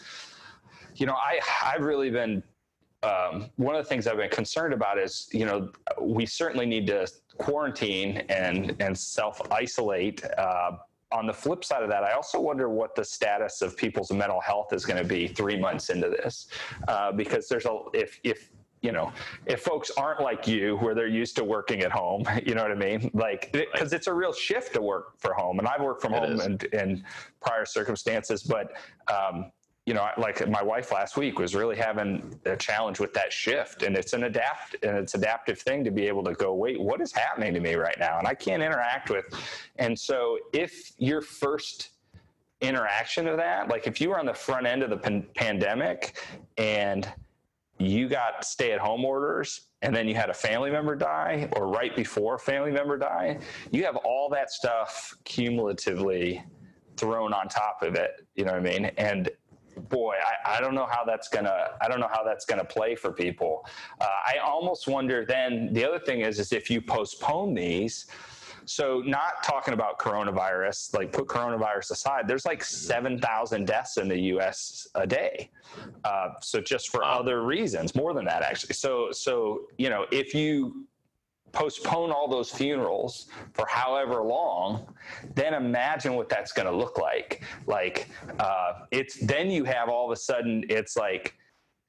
you 0.96 1.06
know, 1.06 1.14
I 1.14 1.40
I've 1.64 1.84
really 1.84 2.10
been 2.10 2.42
um, 3.04 3.52
one 3.58 3.76
of 3.76 3.84
the 3.84 3.88
things 3.88 4.08
I've 4.08 4.18
been 4.18 4.30
concerned 4.30 4.74
about 4.74 4.98
is, 4.98 5.30
you 5.32 5.46
know, 5.46 5.72
we 6.02 6.26
certainly 6.26 6.66
need 6.66 6.88
to 6.88 7.08
quarantine 7.38 8.24
and 8.30 8.76
and 8.80 8.98
self 8.98 9.40
isolate. 9.52 10.24
Uh, 10.38 10.72
on 11.12 11.26
the 11.26 11.34
flip 11.34 11.64
side 11.64 11.84
of 11.84 11.90
that, 11.90 12.04
I 12.04 12.14
also 12.14 12.40
wonder 12.40 12.70
what 12.70 12.96
the 12.96 13.04
status 13.04 13.62
of 13.62 13.78
people's 13.78 14.12
mental 14.12 14.42
health 14.42 14.74
is 14.74 14.86
going 14.86 15.02
to 15.02 15.08
be 15.08 15.28
three 15.28 15.58
months 15.58 15.90
into 15.90 16.10
this, 16.10 16.48
uh, 16.88 17.12
because 17.12 17.48
there's 17.48 17.66
a 17.66 17.80
if 17.94 18.20
if 18.24 18.52
you 18.82 18.92
know, 18.92 19.12
if 19.48 19.62
folks 19.62 19.90
aren't 19.98 20.22
like 20.22 20.48
you, 20.48 20.78
where 20.78 20.94
they're 20.94 21.08
used 21.08 21.36
to 21.36 21.44
working 21.44 21.82
at 21.82 21.92
home, 21.92 22.24
you 22.46 22.54
know 22.54 22.62
what 22.62 22.72
I 22.72 22.76
mean? 22.76 23.10
Like, 23.14 23.52
because 23.52 23.92
it's 23.92 24.08
a 24.08 24.14
real 24.14 24.34
shift 24.34 24.74
to 24.76 24.82
work 24.82 25.20
for 25.20 25.34
home, 25.34 25.60
and 25.60 25.68
I've 25.68 25.82
worked 25.82 26.02
from 26.02 26.14
it 26.14 26.20
home 26.20 26.40
in, 26.42 26.60
in 26.80 27.04
prior 27.42 27.66
circumstances, 27.66 28.44
but 28.44 28.74
um, 29.12 29.52
you 29.88 29.94
know, 29.94 30.06
like 30.18 30.48
my 30.50 30.62
wife 30.62 30.92
last 30.92 31.16
week 31.16 31.40
was 31.40 31.56
really 31.56 31.78
having 31.78 32.38
a 32.44 32.58
challenge 32.58 33.00
with 33.00 33.14
that 33.14 33.32
shift, 33.32 33.84
and 33.84 33.96
it's 33.96 34.12
an 34.12 34.26
adapt 34.26 34.76
and 34.84 34.98
it's 34.98 35.16
adaptive 35.16 35.58
thing 35.60 35.82
to 35.86 35.92
be 35.92 36.08
able 36.08 36.26
to 36.26 36.34
go, 36.34 36.54
wait, 36.54 36.78
what 36.78 37.00
is 37.00 37.14
happening 37.14 37.54
to 37.54 37.62
me 37.62 37.76
right 37.76 37.96
now? 37.98 38.20
And 38.20 38.28
I 38.28 38.34
can't 38.34 38.62
interact 38.62 39.10
with, 39.10 39.24
and 39.78 39.98
so 39.98 40.40
if 40.52 40.92
your 40.98 41.22
first 41.22 41.92
interaction 42.60 43.30
of 43.30 43.38
that, 43.38 43.70
like 43.70 43.88
if 43.88 44.02
you 44.02 44.10
were 44.10 44.20
on 44.20 44.26
the 44.26 44.34
front 44.34 44.68
end 44.68 44.84
of 44.84 44.90
the 44.90 44.98
pan- 44.98 45.26
pandemic 45.36 46.20
and 46.58 47.10
you 47.78 48.10
got 48.10 48.44
stay 48.44 48.74
at 48.74 48.80
home 48.80 49.06
orders 49.06 49.68
and 49.84 49.96
then 49.96 50.08
you 50.08 50.16
had 50.16 50.30
a 50.30 50.34
family 50.34 50.72
member 50.72 50.96
die 50.96 51.48
or 51.56 51.68
right 51.68 51.96
before 51.96 52.36
a 52.36 52.40
family 52.40 52.72
member 52.72 52.98
die, 52.98 53.40
you 53.72 53.86
have 53.86 53.96
all 53.98 54.28
that 54.28 54.50
stuff 54.52 55.16
cumulatively 55.24 56.44
thrown 56.98 57.32
on 57.32 57.48
top 57.48 57.84
of 57.84 57.96
it. 57.96 58.26
You 58.36 58.44
know 58.44 58.54
what 58.54 58.68
I 58.68 58.80
mean? 58.80 58.86
And 58.98 59.30
boy, 59.90 60.16
I, 60.26 60.58
I, 60.58 60.62
don't 60.62 60.76
know 60.76 60.88
how 60.90 61.04
that's 61.04 61.28
gonna. 61.28 61.70
I 61.82 61.88
don't 61.88 62.00
know 62.00 62.10
how 62.12 62.24
that's 62.24 62.46
gonna 62.46 62.66
play 62.66 62.96
for 62.96 63.12
people. 63.12 63.66
Uh, 64.00 64.06
I 64.26 64.38
almost 64.38 64.88
wonder. 64.88 65.26
Then 65.26 65.74
the 65.74 65.86
other 65.86 66.00
thing 66.00 66.22
is, 66.22 66.40
is 66.40 66.52
if 66.54 66.70
you 66.70 66.82
postpone 66.82 67.54
these. 67.54 68.08
So, 68.66 69.02
not 69.06 69.44
talking 69.44 69.74
about 69.74 69.98
coronavirus, 69.98 70.94
like 70.94 71.14
put 71.14 71.28
coronavirus 71.28 71.92
aside, 71.92 72.28
there's 72.28 72.46
like 72.46 72.62
7,000 72.62 73.66
deaths 73.66 73.96
in 73.96 74.10
the 74.10 74.20
US 74.36 74.90
a 74.96 75.08
day. 75.08 75.50
Uh, 76.04 76.32
so, 76.42 76.60
just 76.60 76.90
for 76.90 77.06
other 77.06 77.44
reasons, 77.44 77.96
more 77.96 78.14
than 78.14 78.26
that, 78.26 78.42
actually. 78.42 78.74
So, 78.74 79.10
so, 79.14 79.62
you 79.78 79.90
know, 79.90 80.06
if 80.12 80.34
you 80.34 80.86
postpone 81.52 82.12
all 82.12 82.28
those 82.28 82.52
funerals 82.52 83.28
for 83.54 83.66
however 83.68 84.22
long, 84.22 84.94
then 85.34 85.54
imagine 85.54 86.14
what 86.14 86.30
that's 86.30 86.52
going 86.52 86.68
to 86.68 86.76
look 86.76 86.98
like. 86.98 87.44
Like 87.66 88.10
uh, 88.40 88.86
it's 88.92 89.20
then 89.26 89.50
you 89.50 89.64
have 89.64 89.90
all 89.90 90.06
of 90.06 90.12
a 90.12 90.20
sudden 90.20 90.64
it's 90.70 90.96
like 90.96 91.36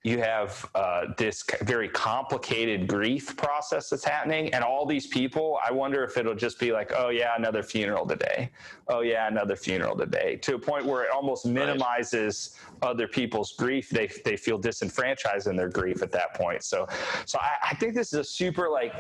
you 0.05 0.19
have 0.19 0.65
uh, 0.75 1.07
this 1.17 1.45
very 1.63 1.89
complicated 1.89 2.87
grief 2.87 3.37
process 3.37 3.91
that's 3.91 4.05
happening 4.05 4.53
and 4.55 4.63
all 4.63 4.87
these 4.87 5.07
people 5.09 5.59
i 5.67 5.73
wonder 5.73 6.05
if 6.05 6.17
it'll 6.17 6.35
just 6.35 6.59
be 6.61 6.73
like 6.73 6.93
oh 6.97 7.09
yeah 7.09 7.35
another 7.37 7.63
funeral 7.63 8.07
today 8.07 8.51
oh 8.89 9.01
yeah 9.01 9.27
another 9.27 9.57
funeral 9.57 9.97
today 9.97 10.37
to 10.37 10.55
a 10.55 10.59
point 10.59 10.87
where 10.87 11.05
it 11.05 11.11
almost 11.11 11.47
minimizes 11.47 12.57
right. 12.81 12.91
other 12.91 13.09
people's 13.09 13.53
grief 13.53 13.91
they, 13.91 14.09
they 14.25 14.37
feel 14.37 14.57
disenfranchised 14.57 15.49
in 15.49 15.57
their 15.57 15.69
grief 15.69 16.01
at 16.01 16.13
that 16.13 16.33
point 16.35 16.63
so 16.63 16.87
so 17.27 17.39
I, 17.41 17.71
I 17.71 17.75
think 17.75 17.95
this 17.95 18.13
is 18.13 18.21
a 18.21 18.25
super 18.25 18.69
like 18.71 18.95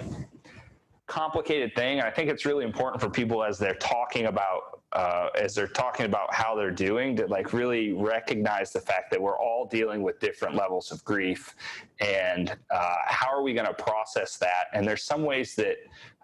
complicated 1.08 1.74
thing. 1.74 2.00
I 2.00 2.10
think 2.10 2.30
it's 2.30 2.44
really 2.44 2.64
important 2.64 3.02
for 3.02 3.10
people 3.10 3.42
as 3.42 3.58
they're 3.58 3.74
talking 3.74 4.26
about 4.26 4.78
uh, 4.92 5.28
as 5.34 5.54
they're 5.54 5.66
talking 5.66 6.06
about 6.06 6.32
how 6.32 6.54
they're 6.54 6.70
doing 6.70 7.14
to 7.16 7.26
like 7.26 7.52
really 7.52 7.92
recognize 7.92 8.72
the 8.72 8.80
fact 8.80 9.10
that 9.10 9.20
we're 9.20 9.38
all 9.38 9.66
dealing 9.66 10.02
with 10.02 10.18
different 10.18 10.54
levels 10.54 10.90
of 10.90 11.04
grief 11.04 11.54
and 12.00 12.56
uh, 12.70 12.94
how 13.04 13.28
are 13.28 13.42
we 13.42 13.52
going 13.52 13.66
to 13.66 13.74
process 13.74 14.38
that 14.38 14.64
and 14.72 14.88
there's 14.88 15.02
some 15.02 15.24
ways 15.24 15.54
that 15.54 15.76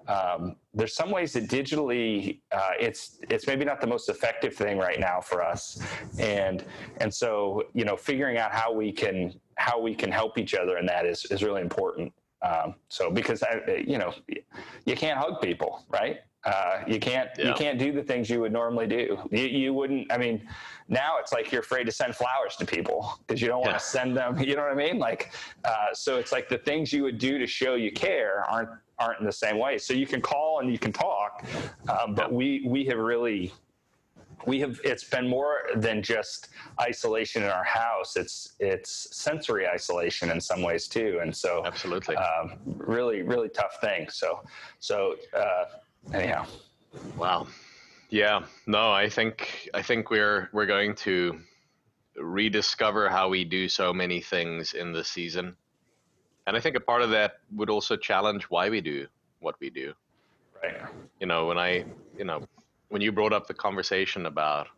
um, 0.06 0.56
there's 0.72 0.94
some 0.94 1.10
ways 1.10 1.34
that 1.34 1.44
digitally 1.44 2.40
uh, 2.52 2.70
it's 2.80 3.18
it's 3.28 3.46
maybe 3.46 3.66
not 3.66 3.82
the 3.82 3.86
most 3.86 4.08
effective 4.08 4.54
thing 4.54 4.78
right 4.78 5.00
now 5.00 5.20
for 5.20 5.42
us 5.42 5.82
and 6.18 6.64
and 6.98 7.12
so 7.12 7.64
you 7.74 7.84
know 7.84 7.96
figuring 7.96 8.38
out 8.38 8.50
how 8.50 8.72
we 8.72 8.92
can 8.92 9.32
how 9.56 9.78
we 9.78 9.94
can 9.94 10.10
help 10.10 10.38
each 10.38 10.54
other 10.54 10.78
in 10.78 10.86
that 10.86 11.04
is 11.04 11.26
is 11.26 11.42
really 11.42 11.60
important 11.60 12.12
um, 12.44 12.74
so 12.88 13.10
because 13.10 13.42
I, 13.42 13.82
you 13.86 13.98
know, 13.98 14.12
you 14.84 14.96
can't 14.96 15.18
hug 15.18 15.40
people, 15.40 15.84
right? 15.88 16.20
Uh, 16.44 16.82
you 16.86 17.00
can't 17.00 17.30
yeah. 17.38 17.48
you 17.48 17.54
can't 17.54 17.78
do 17.78 17.90
the 17.90 18.02
things 18.02 18.28
you 18.28 18.38
would 18.40 18.52
normally 18.52 18.86
do. 18.86 19.18
You, 19.30 19.46
you, 19.46 19.72
wouldn't. 19.72 20.12
I 20.12 20.18
mean, 20.18 20.46
now 20.88 21.16
it's 21.18 21.32
like 21.32 21.50
you're 21.50 21.62
afraid 21.62 21.84
to 21.84 21.92
send 21.92 22.14
flowers 22.14 22.54
to 22.56 22.66
people 22.66 23.18
because 23.26 23.40
you 23.40 23.48
don't 23.48 23.62
want 23.62 23.78
to 23.78 23.84
send 23.84 24.14
them. 24.14 24.38
You 24.44 24.56
know 24.56 24.62
what 24.62 24.72
I 24.72 24.74
mean? 24.74 24.98
Like, 24.98 25.32
uh, 25.64 25.94
so 25.94 26.18
it's 26.18 26.32
like 26.32 26.50
the 26.50 26.58
things 26.58 26.92
you 26.92 27.02
would 27.02 27.16
do 27.16 27.38
to 27.38 27.46
show 27.46 27.76
you 27.76 27.90
care 27.90 28.44
aren't 28.50 28.68
aren't 28.98 29.20
in 29.20 29.26
the 29.26 29.32
same 29.32 29.58
way. 29.58 29.78
So 29.78 29.94
you 29.94 30.06
can 30.06 30.20
call 30.20 30.60
and 30.60 30.70
you 30.70 30.78
can 30.78 30.92
talk, 30.92 31.44
um, 31.88 32.14
but 32.14 32.30
we 32.30 32.64
we 32.66 32.84
have 32.84 32.98
really 32.98 33.52
we 34.46 34.60
have 34.60 34.80
it's 34.84 35.04
been 35.04 35.28
more 35.28 35.62
than 35.76 36.02
just 36.02 36.48
isolation 36.80 37.42
in 37.42 37.50
our 37.50 37.64
house. 37.64 38.16
It's 38.16 38.54
it's 38.60 39.08
sensory 39.16 39.68
isolation 39.68 40.30
in 40.30 40.40
some 40.40 40.62
ways 40.62 40.88
too. 40.88 41.18
And 41.22 41.34
so 41.34 41.62
absolutely. 41.64 42.16
um, 42.16 42.58
really 42.64 43.22
really 43.22 43.48
tough 43.48 43.80
thing. 43.80 44.08
So 44.08 44.40
so 44.78 45.16
uh, 45.36 45.64
anyhow. 46.12 46.46
Wow. 47.16 47.46
Yeah. 48.10 48.42
No 48.66 48.92
i 48.92 49.08
think 49.08 49.68
i 49.74 49.82
think 49.82 50.10
we're 50.10 50.48
we're 50.52 50.66
going 50.66 50.94
to 50.94 51.40
rediscover 52.16 53.08
how 53.08 53.28
we 53.28 53.44
do 53.44 53.68
so 53.68 53.92
many 53.92 54.20
things 54.20 54.74
in 54.74 54.92
the 54.92 55.04
season. 55.04 55.56
And 56.46 56.56
i 56.56 56.60
think 56.60 56.76
a 56.76 56.80
part 56.80 57.02
of 57.02 57.10
that 57.10 57.40
would 57.54 57.70
also 57.70 57.96
challenge 57.96 58.44
why 58.44 58.68
we 58.68 58.80
do 58.80 59.06
what 59.40 59.56
we 59.60 59.70
do. 59.70 59.94
Right. 60.62 60.76
You 61.20 61.26
know 61.26 61.46
when 61.46 61.58
i 61.58 61.84
you 62.16 62.24
know 62.24 62.46
when 62.94 63.02
you 63.02 63.10
brought 63.10 63.32
up 63.32 63.48
the 63.48 63.54
conversation 63.54 64.26
about 64.26 64.68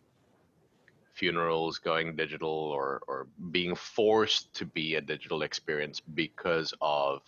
funerals 1.12 1.76
going 1.76 2.16
digital 2.16 2.48
or, 2.48 3.02
or 3.06 3.26
being 3.50 3.74
forced 3.74 4.54
to 4.54 4.64
be 4.64 4.94
a 4.94 5.02
digital 5.02 5.42
experience 5.42 6.00
because 6.00 6.72
of 6.80 7.20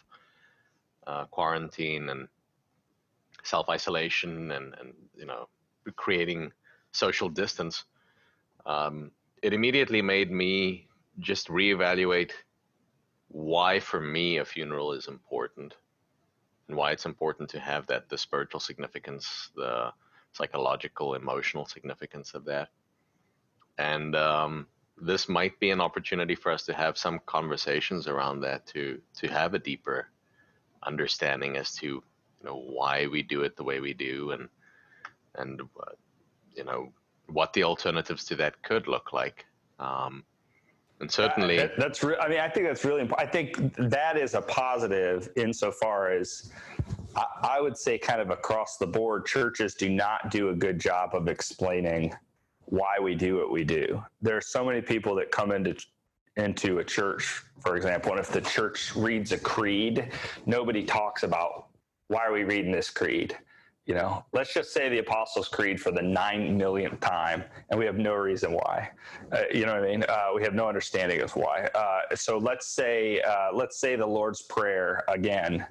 uh, 1.06 1.26
quarantine 1.26 2.08
and 2.08 2.26
self 3.42 3.68
isolation 3.68 4.50
and, 4.52 4.74
and 4.80 4.94
you 5.14 5.26
know 5.26 5.46
creating 5.96 6.50
social 6.92 7.28
distance, 7.28 7.84
um, 8.64 9.10
it 9.42 9.52
immediately 9.52 10.00
made 10.00 10.30
me 10.30 10.88
just 11.20 11.48
reevaluate 11.48 12.30
why 13.28 13.78
for 13.78 14.00
me 14.00 14.38
a 14.38 14.44
funeral 14.46 14.94
is 14.94 15.06
important 15.06 15.74
and 16.66 16.74
why 16.78 16.92
it's 16.92 17.04
important 17.04 17.50
to 17.50 17.60
have 17.60 17.86
that 17.88 18.08
the 18.08 18.16
spiritual 18.16 18.58
significance 18.58 19.50
the 19.54 19.92
psychological, 20.38 21.14
emotional 21.14 21.66
significance 21.66 22.32
of 22.34 22.44
that. 22.44 22.68
And 23.78 24.14
um, 24.16 24.66
this 24.96 25.28
might 25.28 25.58
be 25.60 25.70
an 25.70 25.80
opportunity 25.80 26.34
for 26.34 26.50
us 26.52 26.64
to 26.66 26.72
have 26.72 26.96
some 26.96 27.20
conversations 27.26 28.08
around 28.08 28.40
that 28.40 28.66
to 28.68 29.00
to 29.20 29.28
have 29.28 29.54
a 29.54 29.58
deeper 29.58 30.08
understanding 30.84 31.56
as 31.56 31.74
to 31.74 31.86
you 31.86 32.44
know 32.44 32.56
why 32.56 33.06
we 33.06 33.22
do 33.22 33.42
it 33.42 33.56
the 33.56 33.64
way 33.64 33.80
we 33.80 33.94
do 33.94 34.30
and 34.32 34.48
and 35.36 35.60
uh, 35.60 35.94
you 36.54 36.64
know 36.64 36.92
what 37.26 37.52
the 37.52 37.64
alternatives 37.64 38.24
to 38.24 38.36
that 38.36 38.62
could 38.62 38.88
look 38.88 39.12
like. 39.12 39.44
Um, 39.78 40.24
and 41.00 41.10
certainly, 41.10 41.56
that, 41.58 41.78
that's. 41.78 42.02
Re- 42.02 42.16
I 42.20 42.28
mean, 42.28 42.40
I 42.40 42.48
think 42.48 42.66
that's 42.66 42.84
really 42.84 43.02
important. 43.02 43.28
I 43.28 43.30
think 43.30 43.76
that 43.76 44.16
is 44.16 44.34
a 44.34 44.42
positive 44.42 45.28
insofar 45.36 46.10
as 46.10 46.50
I 47.16 47.60
would 47.60 47.76
say, 47.76 47.98
kind 47.98 48.20
of 48.20 48.30
across 48.30 48.76
the 48.76 48.86
board, 48.86 49.26
churches 49.26 49.74
do 49.74 49.88
not 49.88 50.30
do 50.30 50.50
a 50.50 50.54
good 50.54 50.78
job 50.78 51.14
of 51.14 51.28
explaining 51.28 52.14
why 52.66 52.98
we 53.00 53.14
do 53.14 53.36
what 53.36 53.50
we 53.50 53.64
do. 53.64 54.02
There 54.20 54.36
are 54.36 54.42
so 54.42 54.64
many 54.64 54.80
people 54.80 55.14
that 55.16 55.30
come 55.30 55.52
into 55.52 55.74
into 56.36 56.78
a 56.78 56.84
church, 56.84 57.42
for 57.60 57.76
example, 57.76 58.12
and 58.12 58.20
if 58.20 58.30
the 58.30 58.40
church 58.40 58.94
reads 58.94 59.32
a 59.32 59.38
creed, 59.38 60.12
nobody 60.46 60.84
talks 60.84 61.24
about 61.24 61.66
why 62.06 62.24
are 62.24 62.32
we 62.32 62.44
reading 62.44 62.70
this 62.70 62.90
creed. 62.90 63.36
You 63.86 63.94
know, 63.94 64.24
let's 64.32 64.52
just 64.52 64.72
say 64.72 64.88
the 64.90 64.98
Apostles' 64.98 65.48
Creed 65.48 65.80
for 65.80 65.90
the 65.90 66.02
nine 66.02 66.56
millionth 66.58 67.00
time, 67.00 67.42
and 67.70 67.80
we 67.80 67.86
have 67.86 67.96
no 67.96 68.14
reason 68.14 68.52
why. 68.52 68.90
Uh, 69.32 69.44
you 69.52 69.64
know 69.64 69.72
what 69.72 69.82
I 69.82 69.86
mean? 69.86 70.04
Uh, 70.06 70.26
we 70.34 70.42
have 70.42 70.52
no 70.54 70.68
understanding 70.68 71.22
of 71.22 71.34
why. 71.34 71.70
Uh, 71.74 72.14
so 72.14 72.36
let's 72.36 72.68
say, 72.68 73.22
uh, 73.22 73.48
let's 73.54 73.80
say 73.80 73.96
the 73.96 74.06
Lord's 74.06 74.42
Prayer 74.42 75.04
again 75.08 75.66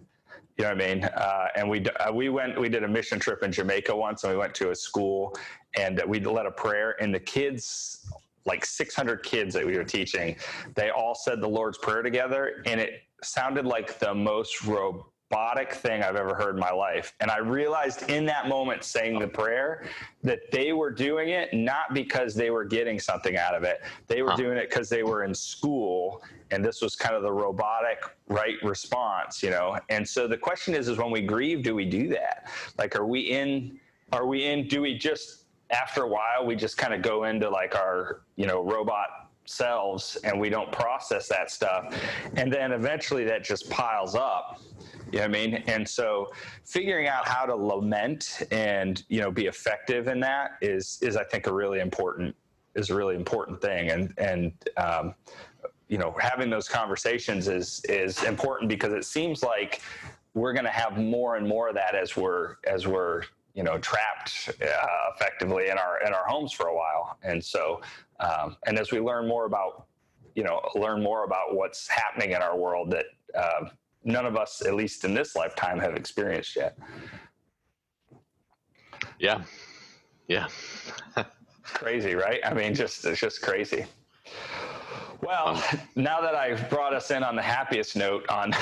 you 0.57 0.63
know 0.63 0.73
what 0.73 0.81
I 0.81 0.93
mean? 0.95 1.03
Uh, 1.03 1.47
and 1.55 1.69
we 1.69 1.85
uh, 1.99 2.11
we 2.11 2.29
went 2.29 2.59
we 2.59 2.69
did 2.69 2.83
a 2.83 2.87
mission 2.87 3.19
trip 3.19 3.43
in 3.43 3.51
Jamaica 3.51 3.95
once, 3.95 4.23
and 4.23 4.33
we 4.33 4.37
went 4.37 4.55
to 4.55 4.71
a 4.71 4.75
school, 4.75 5.35
and 5.77 6.01
we 6.07 6.19
led 6.19 6.45
a 6.45 6.51
prayer, 6.51 6.95
and 6.99 7.13
the 7.13 7.19
kids, 7.19 8.11
like 8.45 8.65
600 8.65 9.23
kids 9.23 9.53
that 9.53 9.65
we 9.65 9.77
were 9.77 9.83
teaching, 9.83 10.35
they 10.75 10.89
all 10.89 11.13
said 11.13 11.41
the 11.41 11.47
Lord's 11.47 11.77
Prayer 11.77 12.01
together, 12.01 12.63
and 12.65 12.79
it 12.79 13.01
sounded 13.23 13.65
like 13.65 13.99
the 13.99 14.13
most 14.13 14.63
robust 14.65 15.11
robotic 15.29 15.73
thing 15.73 16.03
I've 16.03 16.15
ever 16.15 16.33
heard 16.33 16.55
in 16.55 16.59
my 16.59 16.71
life. 16.71 17.13
And 17.19 17.29
I 17.29 17.39
realized 17.39 18.09
in 18.09 18.25
that 18.25 18.47
moment 18.47 18.83
saying 18.83 19.19
the 19.19 19.27
prayer 19.27 19.85
that 20.23 20.51
they 20.51 20.73
were 20.73 20.91
doing 20.91 21.29
it 21.29 21.53
not 21.53 21.93
because 21.93 22.33
they 22.33 22.49
were 22.49 22.63
getting 22.63 22.99
something 22.99 23.37
out 23.37 23.53
of 23.53 23.63
it. 23.63 23.81
They 24.07 24.21
were 24.21 24.31
huh. 24.31 24.37
doing 24.37 24.57
it 24.57 24.69
because 24.69 24.89
they 24.89 25.03
were 25.03 25.23
in 25.23 25.33
school 25.33 26.23
and 26.51 26.63
this 26.63 26.81
was 26.81 26.95
kind 26.95 27.13
of 27.13 27.23
the 27.23 27.31
robotic 27.31 28.03
right 28.27 28.55
response, 28.63 29.43
you 29.43 29.49
know. 29.49 29.77
And 29.89 30.07
so 30.07 30.27
the 30.27 30.37
question 30.37 30.73
is 30.73 30.87
is 30.87 30.97
when 30.97 31.11
we 31.11 31.21
grieve, 31.21 31.63
do 31.63 31.75
we 31.75 31.85
do 31.85 32.07
that? 32.09 32.49
Like 32.77 32.95
are 32.95 33.05
we 33.05 33.21
in 33.21 33.79
are 34.13 34.25
we 34.25 34.45
in 34.45 34.67
do 34.67 34.81
we 34.81 34.97
just 34.97 35.45
after 35.69 36.03
a 36.03 36.07
while 36.07 36.45
we 36.45 36.55
just 36.55 36.77
kind 36.77 36.93
of 36.93 37.01
go 37.01 37.25
into 37.25 37.49
like 37.49 37.75
our, 37.75 38.21
you 38.37 38.47
know, 38.47 38.63
robot 38.63 39.29
selves 39.43 40.17
and 40.23 40.39
we 40.39 40.49
don't 40.49 40.71
process 40.73 41.29
that 41.29 41.49
stuff 41.49 41.95
and 42.35 42.51
then 42.51 42.73
eventually 42.73 43.23
that 43.23 43.45
just 43.45 43.69
piles 43.69 44.13
up 44.13 44.59
you 45.11 45.19
know 45.19 45.27
what 45.27 45.37
I 45.37 45.45
mean? 45.45 45.63
And 45.67 45.87
so 45.87 46.31
figuring 46.65 47.07
out 47.07 47.27
how 47.27 47.45
to 47.45 47.55
lament 47.55 48.43
and, 48.51 49.03
you 49.07 49.21
know, 49.21 49.31
be 49.31 49.45
effective 49.45 50.07
in 50.07 50.19
that 50.21 50.57
is, 50.61 50.99
is 51.01 51.15
I 51.15 51.23
think 51.23 51.47
a 51.47 51.53
really 51.53 51.79
important, 51.79 52.35
is 52.75 52.89
a 52.89 52.95
really 52.95 53.15
important 53.15 53.61
thing. 53.61 53.91
And, 53.91 54.13
and, 54.17 54.51
um, 54.77 55.15
you 55.87 55.97
know, 55.97 56.13
having 56.19 56.49
those 56.49 56.67
conversations 56.67 57.47
is, 57.47 57.81
is 57.87 58.23
important 58.23 58.69
because 58.69 58.93
it 58.93 59.05
seems 59.05 59.41
like 59.43 59.81
we're 60.33 60.53
going 60.53 60.65
to 60.65 60.71
have 60.71 60.97
more 60.97 61.37
and 61.37 61.47
more 61.47 61.69
of 61.69 61.75
that 61.75 61.95
as 61.95 62.17
we're, 62.17 62.55
as 62.65 62.85
we're, 62.85 63.23
you 63.53 63.63
know, 63.63 63.77
trapped 63.79 64.49
uh, 64.61 65.11
effectively 65.15 65.69
in 65.69 65.77
our, 65.77 66.01
in 66.05 66.13
our 66.13 66.27
homes 66.27 66.51
for 66.51 66.67
a 66.67 66.75
while. 66.75 67.17
And 67.23 67.43
so, 67.43 67.81
um, 68.19 68.57
and 68.67 68.77
as 68.77 68.91
we 68.91 68.99
learn 68.99 69.27
more 69.27 69.45
about, 69.45 69.85
you 70.35 70.43
know, 70.43 70.61
learn 70.75 71.01
more 71.01 71.23
about 71.23 71.55
what's 71.55 71.87
happening 71.87 72.31
in 72.31 72.41
our 72.41 72.55
world 72.55 72.91
that, 72.91 73.05
uh, 73.33 73.69
none 74.07 74.25
of 74.25 74.35
us, 74.35 74.63
at 74.65 74.73
least 74.73 75.03
in 75.03 75.13
this 75.13 75.35
lifetime, 75.35 75.79
have 75.79 75.95
experienced 75.95 76.55
yet. 76.55 76.77
Yeah, 79.19 79.43
yeah. 80.27 80.47
crazy, 81.63 82.15
right? 82.15 82.39
I 82.45 82.53
mean, 82.53 82.73
just 82.73 83.05
it's 83.05 83.19
just 83.19 83.41
crazy. 83.41 83.85
Well, 85.21 85.47
um, 85.49 85.61
now 85.95 86.21
that 86.21 86.35
I've 86.35 86.69
brought 86.69 86.93
us 86.93 87.11
in 87.11 87.23
on 87.23 87.35
the 87.35 87.41
happiest 87.41 87.95
note 87.95 88.27
on 88.29 88.53
it 88.53 88.57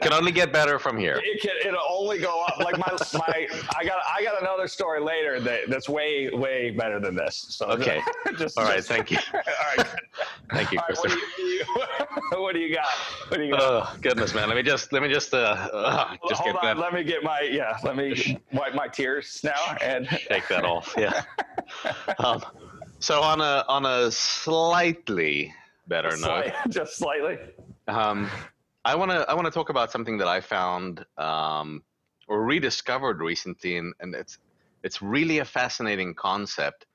can 0.00 0.12
only 0.12 0.32
get 0.32 0.52
better 0.52 0.78
from 0.78 0.98
here. 0.98 1.20
It 1.22 1.40
can 1.40 1.52
it'll 1.64 1.80
only 1.88 2.18
go 2.18 2.42
up. 2.42 2.58
Like 2.58 2.78
my 2.78 2.86
my 3.14 3.48
I 3.78 3.84
got 3.84 3.98
I 4.16 4.22
got 4.22 4.40
another 4.40 4.68
story 4.68 5.00
later 5.00 5.40
that 5.40 5.68
that's 5.68 5.88
way 5.88 6.28
way 6.30 6.70
better 6.70 7.00
than 7.00 7.14
this. 7.14 7.46
So 7.48 7.66
okay, 7.70 8.00
just, 8.38 8.58
all 8.58 8.64
right, 8.64 8.76
just, 8.76 8.88
thank 8.88 9.10
you. 9.10 9.18
all 9.34 9.40
right, 9.76 9.86
thank 10.52 10.72
you, 10.72 10.78
all 10.78 10.86
right. 10.88 10.98
What 10.98 11.10
do 11.10 11.18
you, 11.18 11.64
what 12.30 12.54
do 12.54 12.60
you 12.60 12.74
got? 12.74 12.86
What 13.28 13.36
do 13.38 13.44
you 13.44 13.52
got? 13.52 13.60
Oh 13.62 13.96
goodness, 14.00 14.34
man. 14.34 14.48
Let 14.48 14.56
me 14.56 14.62
just 14.62 14.92
let 14.92 15.02
me 15.02 15.08
just 15.08 15.34
uh, 15.34 15.68
uh 15.72 16.16
just 16.28 16.40
Hold 16.40 16.54
get 16.54 16.64
on, 16.64 16.76
that. 16.76 16.78
Let 16.78 16.94
me 16.94 17.04
get 17.04 17.22
my 17.22 17.48
yeah. 17.50 17.76
Let 17.82 17.96
me 17.96 18.38
wipe 18.52 18.74
my 18.74 18.88
tears 18.88 19.40
now 19.44 19.76
and 19.80 20.08
take 20.08 20.48
that 20.48 20.64
off. 20.64 20.94
Yeah. 20.96 21.22
Um, 22.18 22.44
so 22.98 23.22
on 23.22 23.40
a 23.40 23.64
on 23.68 23.86
a 23.86 24.10
slightly 24.10 25.54
better 25.88 26.16
note, 26.18 26.52
just 26.68 26.96
slightly. 26.96 27.38
Um, 27.88 28.30
I 28.84 28.94
want 28.94 29.10
to 29.10 29.28
I 29.28 29.34
want 29.34 29.44
to 29.46 29.50
talk 29.50 29.68
about 29.68 29.92
something 29.92 30.18
that 30.18 30.28
I 30.28 30.40
found 30.40 31.04
um, 31.18 31.82
or 32.28 32.42
rediscovered 32.42 33.20
recently, 33.20 33.76
and, 33.76 33.92
and 34.00 34.14
it's 34.14 34.38
it's 34.82 35.02
really 35.02 35.38
a 35.38 35.44
fascinating 35.44 36.14
concept 36.14 36.86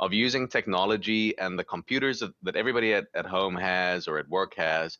of 0.00 0.12
using 0.12 0.48
technology 0.48 1.38
and 1.38 1.58
the 1.58 1.64
computers 1.64 2.22
that 2.42 2.56
everybody 2.56 2.94
at, 2.94 3.04
at 3.14 3.26
home 3.26 3.54
has 3.54 4.08
or 4.08 4.18
at 4.18 4.28
work 4.28 4.54
has, 4.56 4.98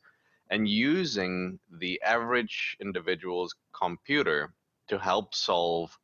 and 0.50 0.68
using 0.68 1.58
the 1.80 2.00
average 2.02 2.76
individual's 2.80 3.54
computer 3.72 4.52
to 4.88 4.99
help 4.99 5.34
solve 5.34 5.99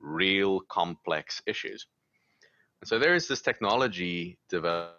real 0.00 0.60
complex 0.68 1.40
issues. 1.46 1.86
And 2.80 2.88
so 2.88 2.98
there 2.98 3.14
is 3.14 3.28
this 3.28 3.40
technology 3.40 4.36
developed 4.50 4.98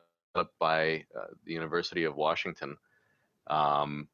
by 0.59 1.03
uh, 1.15 1.25
the 1.45 1.53
University 1.53 2.05
of 2.05 2.15
Washington 2.15 2.77
um, 3.47 4.07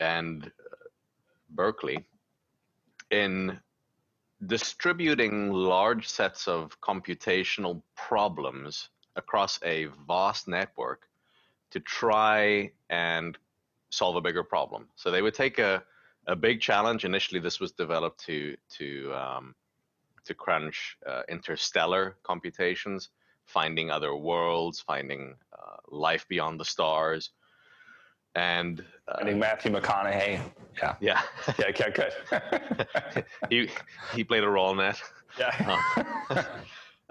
and 0.00 0.44
uh, 0.46 0.76
Berkeley 1.50 2.04
in 3.10 3.58
distributing 4.46 5.50
large 5.52 6.08
sets 6.08 6.46
of 6.46 6.80
computational 6.80 7.82
problems 7.96 8.90
across 9.16 9.58
a 9.64 9.86
vast 10.06 10.46
network 10.46 11.08
to 11.70 11.80
try 11.80 12.70
and 12.88 13.36
solve 13.90 14.16
a 14.16 14.20
bigger 14.20 14.44
problem. 14.44 14.88
So 14.96 15.10
they 15.10 15.22
would 15.22 15.34
take 15.34 15.58
a, 15.58 15.82
a 16.26 16.36
big 16.36 16.60
challenge. 16.60 17.04
Initially, 17.04 17.40
this 17.40 17.60
was 17.60 17.72
developed 17.72 18.24
to 18.26 18.56
to 18.78 19.12
um, 19.14 19.54
to 20.24 20.34
crunch 20.34 20.98
uh, 21.06 21.22
interstellar 21.28 22.16
computations, 22.22 23.08
finding 23.46 23.90
other 23.90 24.14
worlds, 24.14 24.80
finding 24.80 25.34
uh, 25.52 25.76
life 25.90 26.26
beyond 26.28 26.60
the 26.60 26.64
stars, 26.64 27.30
and 28.34 28.84
uh, 29.08 29.18
I 29.20 29.24
think 29.24 29.38
Matthew 29.38 29.72
McConaughey. 29.72 30.40
Yeah. 30.80 30.94
Yeah. 31.00 31.22
yeah. 31.58 31.66
Okay. 31.68 31.92
Good. 31.94 33.24
he 33.50 33.68
he 34.14 34.24
played 34.24 34.44
a 34.44 34.48
role 34.48 34.70
in 34.72 34.78
that. 34.78 35.00
Yeah. 35.38 35.82
Um, 36.30 36.38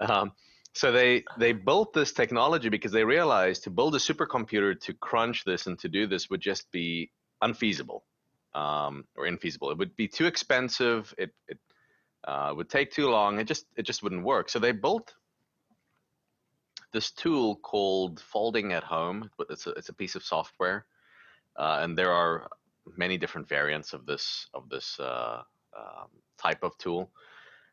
um, 0.00 0.32
so 0.74 0.92
they 0.92 1.24
they 1.38 1.52
built 1.52 1.92
this 1.92 2.12
technology 2.12 2.68
because 2.68 2.92
they 2.92 3.04
realized 3.04 3.64
to 3.64 3.70
build 3.70 3.94
a 3.94 3.98
supercomputer 3.98 4.78
to 4.82 4.94
crunch 4.94 5.44
this 5.44 5.66
and 5.66 5.78
to 5.80 5.88
do 5.88 6.06
this 6.06 6.30
would 6.30 6.40
just 6.40 6.70
be 6.70 7.10
unfeasible 7.42 8.04
um, 8.54 9.04
or 9.16 9.24
infeasible. 9.24 9.72
It 9.72 9.78
would 9.78 9.96
be 9.96 10.08
too 10.08 10.26
expensive. 10.26 11.12
It 11.18 11.30
it 11.48 11.58
uh, 12.24 12.52
would 12.56 12.68
take 12.68 12.92
too 12.92 13.08
long. 13.08 13.40
It 13.40 13.44
just 13.44 13.66
it 13.76 13.82
just 13.82 14.02
wouldn't 14.02 14.24
work. 14.24 14.48
So 14.48 14.58
they 14.58 14.72
built 14.72 15.14
this 16.92 17.10
tool 17.10 17.56
called 17.56 18.20
Folding 18.20 18.72
at 18.72 18.84
Home. 18.84 19.30
It's 19.50 19.66
a, 19.66 19.70
it's 19.70 19.88
a 19.88 19.94
piece 19.94 20.14
of 20.14 20.22
software 20.22 20.86
uh, 21.58 21.80
and 21.82 21.98
there 21.98 22.12
are 22.12 22.48
many 22.96 23.18
different 23.18 23.48
variants 23.48 23.92
of 23.92 24.06
this 24.06 24.46
of 24.54 24.68
this 24.68 24.98
uh, 25.00 25.42
um, 25.76 26.08
type 26.38 26.62
of 26.62 26.78
tool. 26.78 27.10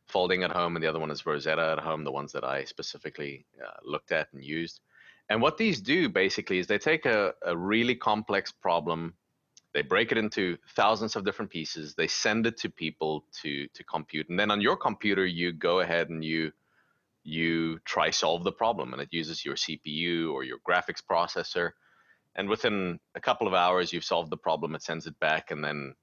Folding 0.08 0.43
at 0.43 0.52
home, 0.52 0.76
and 0.76 0.84
the 0.84 0.88
other 0.88 1.00
one 1.00 1.10
is 1.10 1.26
Rosetta 1.26 1.76
at 1.78 1.80
home, 1.80 2.04
the 2.04 2.12
ones 2.12 2.32
that 2.34 2.43
I 2.43 2.63
specifically 2.63 3.45
uh, 3.60 3.78
looked 3.84 4.12
at 4.12 4.28
and 4.34 4.43
used. 4.43 4.82
And 5.30 5.41
what 5.41 5.58
these 5.58 5.82
do 5.82 6.10
basically 6.10 6.60
is 6.60 6.67
they 6.67 6.78
take 6.78 7.08
a, 7.08 7.34
a 7.43 7.58
really 7.58 7.95
complex 7.95 8.52
problem, 8.52 9.15
they 9.74 9.82
break 9.82 10.12
it 10.12 10.19
into 10.19 10.58
thousands 10.76 11.15
of 11.15 11.26
different 11.26 11.50
pieces, 11.50 11.95
they 11.95 12.06
send 12.06 12.45
it 12.45 12.58
to 12.58 12.69
people 12.69 13.26
to 13.41 13.67
to 13.67 13.84
compute, 13.84 14.30
and 14.30 14.39
then 14.39 14.52
on 14.52 14.62
your 14.62 14.78
computer 14.78 15.26
you 15.26 15.52
go 15.52 15.80
ahead 15.80 16.10
and 16.10 16.24
you 16.24 16.52
you 17.24 17.80
try 17.80 18.12
solve 18.12 18.43
the 18.43 18.52
problem, 18.52 18.93
and 18.93 19.02
it 19.02 19.10
uses 19.12 19.43
your 19.43 19.56
CPU 19.56 20.32
or 20.32 20.43
your 20.43 20.60
graphics 20.67 21.02
processor 21.04 21.71
and 22.36 22.50
within 22.50 23.00
a 23.15 23.21
couple 23.21 23.48
of 23.48 23.54
hours 23.54 23.91
you've 23.93 24.04
solved 24.04 24.30
the 24.30 24.38
problem 24.38 24.76
it 24.76 24.84
sends 24.84 25.08
it 25.08 25.19
back 25.19 25.52
and 25.52 25.63
then 25.63 25.93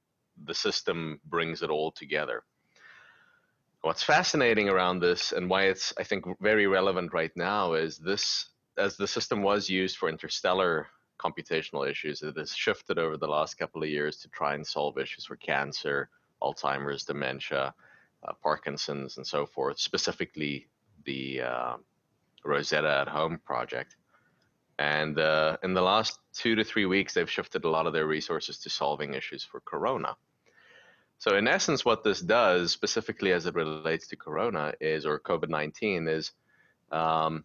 the 0.45 0.55
system 0.55 1.21
brings 1.27 1.63
it 1.63 1.71
all 1.71 1.93
together. 1.93 2.43
What's 3.83 4.03
fascinating 4.03 4.69
around 4.69 5.01
this 5.01 5.33
and 5.33 5.51
why 5.51 5.65
it's 5.65 5.93
i 5.99 6.05
think 6.05 6.25
very 6.41 6.67
relevant 6.67 7.13
right 7.13 7.33
now 7.37 7.75
is 7.75 7.99
this 7.99 8.51
as 8.79 8.97
the 8.97 9.09
system 9.09 9.43
was 9.43 9.69
used 9.69 9.97
for 9.97 10.09
interstellar 10.09 10.87
computational 11.19 11.89
issues 11.89 12.23
it 12.23 12.37
has 12.37 12.55
shifted 12.55 12.99
over 12.99 13.17
the 13.17 13.27
last 13.27 13.55
couple 13.55 13.83
of 13.83 13.89
years 13.89 14.19
to 14.19 14.29
try 14.29 14.55
and 14.55 14.67
solve 14.67 14.99
issues 14.99 15.27
for 15.27 15.37
cancer 15.37 16.09
alzheimer's 16.43 17.05
dementia 17.05 17.75
uh, 18.27 18.33
parkinson's 18.41 19.17
and 19.17 19.27
so 19.27 19.45
forth 19.45 19.79
specifically 19.81 20.69
the 21.05 21.41
uh, 21.41 21.75
rosetta 22.45 23.01
at 23.01 23.09
home 23.09 23.41
project 23.45 23.97
and 24.83 25.17
uh, 25.17 25.57
in 25.63 25.75
the 25.75 25.81
last 25.81 26.19
two 26.35 26.57
to 26.57 26.65
three 26.65 26.87
weeks, 26.87 27.15
they've 27.15 27.31
shifted 27.31 27.65
a 27.65 27.69
lot 27.69 27.87
of 27.87 27.93
their 27.93 28.07
resources 28.07 28.59
to 28.59 28.69
solving 28.69 29.15
issues 29.15 29.45
for 29.45 29.61
Corona. 29.61 30.17
So, 31.19 31.37
in 31.37 31.47
essence, 31.47 31.85
what 31.85 32.03
this 32.03 32.21
does, 32.21 32.73
specifically 32.73 33.31
as 33.33 33.47
it 33.47 33.55
relates 33.55 34.09
to 34.09 34.17
Corona, 34.17 34.75
is 34.81 35.07
or 35.07 35.21
COVID 35.21 35.49
19, 35.49 36.09
is 36.09 36.33
um, 36.91 37.45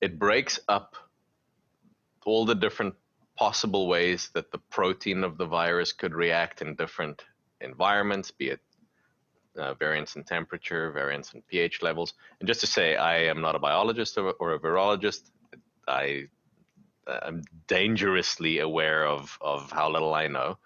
it 0.00 0.18
breaks 0.18 0.58
up 0.66 0.96
all 2.24 2.46
the 2.46 2.54
different 2.54 2.94
possible 3.36 3.86
ways 3.86 4.30
that 4.32 4.50
the 4.50 4.62
protein 4.70 5.24
of 5.24 5.36
the 5.36 5.44
virus 5.44 5.92
could 5.92 6.14
react 6.14 6.62
in 6.62 6.74
different 6.74 7.22
environments, 7.60 8.30
be 8.30 8.48
it 8.48 8.60
uh, 9.58 9.74
variance 9.74 10.16
in 10.16 10.24
temperature, 10.24 10.90
variance 10.90 11.34
in 11.34 11.42
pH 11.42 11.82
levels. 11.82 12.14
And 12.40 12.46
just 12.46 12.60
to 12.60 12.66
say, 12.66 12.96
I 12.96 13.18
am 13.18 13.42
not 13.42 13.54
a 13.54 13.58
biologist 13.58 14.16
or, 14.16 14.32
or 14.40 14.54
a 14.54 14.58
virologist. 14.58 15.30
I 15.88 16.28
I'm 17.06 17.42
dangerously 17.66 18.58
aware 18.58 19.06
of 19.06 19.38
of 19.40 19.70
how 19.70 19.90
little 19.90 20.14
I 20.14 20.28
know. 20.28 20.58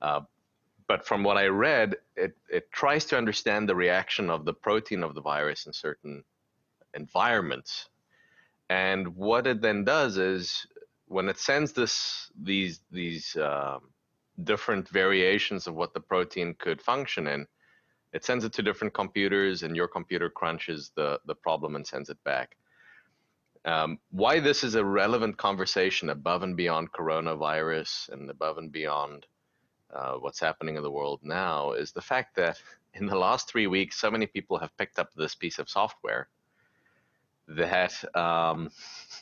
Uh, 0.00 0.20
but 0.86 1.06
from 1.06 1.22
what 1.24 1.38
I 1.38 1.46
read, 1.46 1.96
it 2.16 2.36
it 2.50 2.70
tries 2.72 3.04
to 3.06 3.18
understand 3.18 3.68
the 3.68 3.76
reaction 3.76 4.30
of 4.30 4.44
the 4.44 4.54
protein 4.54 5.02
of 5.02 5.14
the 5.14 5.22
virus 5.22 5.66
in 5.66 5.72
certain 5.72 6.24
environments, 6.94 7.88
and 8.68 9.16
what 9.16 9.46
it 9.46 9.62
then 9.62 9.84
does 9.84 10.18
is 10.18 10.66
when 11.06 11.28
it 11.28 11.38
sends 11.38 11.72
this 11.72 12.30
these 12.42 12.80
these 12.90 13.36
um, 13.36 13.80
different 14.44 14.88
variations 14.88 15.66
of 15.66 15.74
what 15.74 15.94
the 15.94 16.00
protein 16.00 16.54
could 16.58 16.82
function 16.82 17.26
in, 17.26 17.46
it 18.12 18.24
sends 18.24 18.44
it 18.44 18.52
to 18.54 18.62
different 18.62 18.92
computers, 18.92 19.62
and 19.62 19.76
your 19.76 19.88
computer 19.88 20.28
crunches 20.28 20.90
the 20.96 21.20
the 21.26 21.34
problem 21.34 21.76
and 21.76 21.86
sends 21.86 22.10
it 22.10 22.22
back. 22.24 22.56
Um, 23.64 23.98
why 24.10 24.40
this 24.40 24.64
is 24.64 24.74
a 24.74 24.84
relevant 24.84 25.36
conversation 25.36 26.10
above 26.10 26.42
and 26.42 26.56
beyond 26.56 26.92
coronavirus 26.92 28.08
and 28.08 28.28
above 28.28 28.58
and 28.58 28.72
beyond 28.72 29.26
uh, 29.94 30.14
what's 30.14 30.40
happening 30.40 30.76
in 30.76 30.82
the 30.82 30.90
world 30.90 31.20
now 31.22 31.72
is 31.72 31.92
the 31.92 32.00
fact 32.00 32.34
that 32.36 32.60
in 32.94 33.06
the 33.06 33.16
last 33.16 33.48
three 33.48 33.66
weeks, 33.66 33.98
so 33.98 34.10
many 34.10 34.26
people 34.26 34.58
have 34.58 34.76
picked 34.76 34.98
up 34.98 35.10
this 35.16 35.34
piece 35.34 35.58
of 35.58 35.68
software 35.68 36.28
that 37.48 37.92
um, 38.16 38.70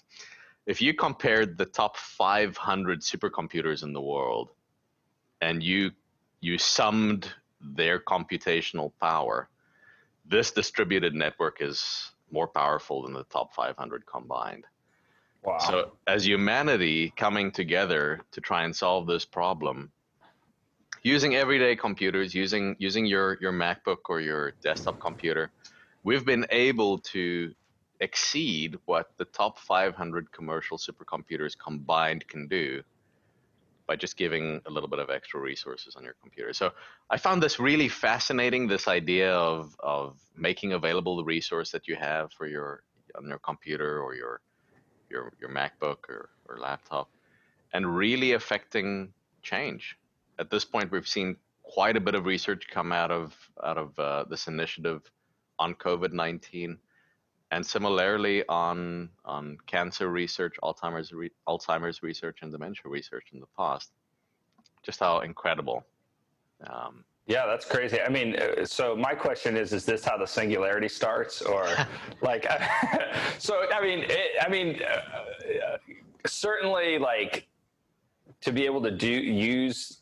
if 0.67 0.81
you 0.81 0.95
compared 0.95 1.59
the 1.59 1.67
top 1.67 1.97
500 1.97 3.01
supercomputers 3.01 3.83
in 3.83 3.93
the 3.93 4.01
world 4.01 4.51
and 5.41 5.63
you 5.63 5.91
you 6.43 6.57
summed 6.57 7.31
their 7.61 7.99
computational 7.99 8.93
power, 8.99 9.51
this 10.25 10.53
distributed 10.53 11.15
network 11.15 11.59
is 11.61 12.13
more 12.33 12.49
powerful 12.49 13.03
than 13.03 13.13
the 13.13 13.25
top 13.25 13.55
500 13.55 14.07
combined. 14.07 14.65
Wow. 15.43 15.59
So, 15.59 15.93
as 16.07 16.27
humanity 16.27 17.13
coming 17.17 17.51
together 17.51 18.21
to 18.33 18.41
try 18.41 18.65
and 18.65 18.77
solve 18.77 19.07
this 19.07 19.25
problem, 19.25 19.91
using 21.03 21.35
everyday 21.35 21.77
computers, 21.77 22.35
using 22.35 22.77
using 22.79 23.07
your 23.07 23.39
your 23.41 23.53
MacBook 23.53 24.09
or 24.09 24.21
your 24.21 24.53
desktop 24.63 25.01
computer, 25.01 25.51
we've 26.05 26.27
been 26.27 26.47
able 26.51 26.99
to 26.99 27.55
exceed 28.01 28.77
what 28.87 29.11
the 29.17 29.25
top 29.27 29.59
500 29.59 30.33
commercial 30.33 30.79
supercomputers 30.79 31.57
combined 31.59 32.27
can 32.29 32.47
do 32.49 32.83
by 33.91 33.97
just 33.97 34.17
giving 34.17 34.61
a 34.67 34.71
little 34.71 34.89
bit 34.89 35.01
of 35.01 35.11
extra 35.11 35.41
resources 35.41 35.97
on 35.97 36.05
your 36.05 36.15
computer. 36.23 36.53
So 36.53 36.71
I 37.15 37.17
found 37.27 37.43
this 37.43 37.59
really 37.59 37.89
fascinating, 37.89 38.69
this 38.69 38.87
idea 38.87 39.33
of, 39.35 39.75
of 39.81 40.17
making 40.37 40.75
available 40.75 41.17
the 41.17 41.25
resource 41.25 41.73
that 41.73 41.89
you 41.89 41.97
have 41.97 42.27
for 42.39 42.47
your 42.47 42.85
on 43.17 43.27
your 43.27 43.41
computer 43.41 44.01
or 44.01 44.15
your 44.15 44.35
your 45.11 45.33
your 45.41 45.51
MacBook 45.51 46.01
or, 46.09 46.31
or 46.49 46.55
laptop, 46.61 47.09
and 47.73 47.83
really 48.05 48.35
affecting 48.35 49.13
change. 49.43 49.97
At 50.39 50.51
this 50.51 50.65
point, 50.65 50.93
we've 50.93 51.09
seen 51.09 51.37
quite 51.65 51.97
a 51.97 52.01
bit 52.01 52.15
of 52.15 52.27
research 52.27 52.63
come 52.71 52.93
out 52.93 53.11
of 53.11 53.35
out 53.71 53.79
of 53.85 53.99
uh, 53.99 54.23
this 54.31 54.47
initiative 54.47 55.01
on 55.59 55.75
COVID 55.75 56.13
nineteen, 56.13 56.79
and 57.51 57.65
similarly 57.65 58.45
on 58.49 59.09
on 59.25 59.59
cancer 59.67 60.09
research, 60.09 60.57
Alzheimer's 60.63 61.13
re- 61.13 61.31
Alzheimer's 61.49 62.03
research, 62.03 62.39
and 62.43 62.53
dementia 62.53 62.83
research 62.85 63.29
in 63.33 63.41
the 63.41 63.47
past. 63.59 63.91
Just 64.83 65.01
how 65.01 65.21
incredible. 65.21 65.85
Um, 66.67 67.05
yeah, 67.27 67.47
that's 67.47 67.65
crazy. 67.65 68.01
I 68.01 68.09
mean, 68.09 68.37
uh, 68.37 68.65
so 68.65 68.97
my 68.97 69.15
question 69.15 69.57
is: 69.57 69.73
Is 69.73 69.85
this 69.85 70.05
how 70.05 70.17
the 70.17 70.27
singularity 70.27 70.89
starts, 70.89 71.43
or 71.43 71.69
like? 72.23 72.47
so 73.39 73.67
I 73.73 73.83
mean, 73.83 74.05
it, 74.09 74.31
I 74.41 74.49
mean, 74.49 74.81
uh, 74.83 75.77
certainly 76.27 76.99
like 76.99 77.49
to 78.41 78.53
be 78.53 78.65
able 78.65 78.83
to 78.83 78.91
do 78.91 79.11
use 79.11 80.01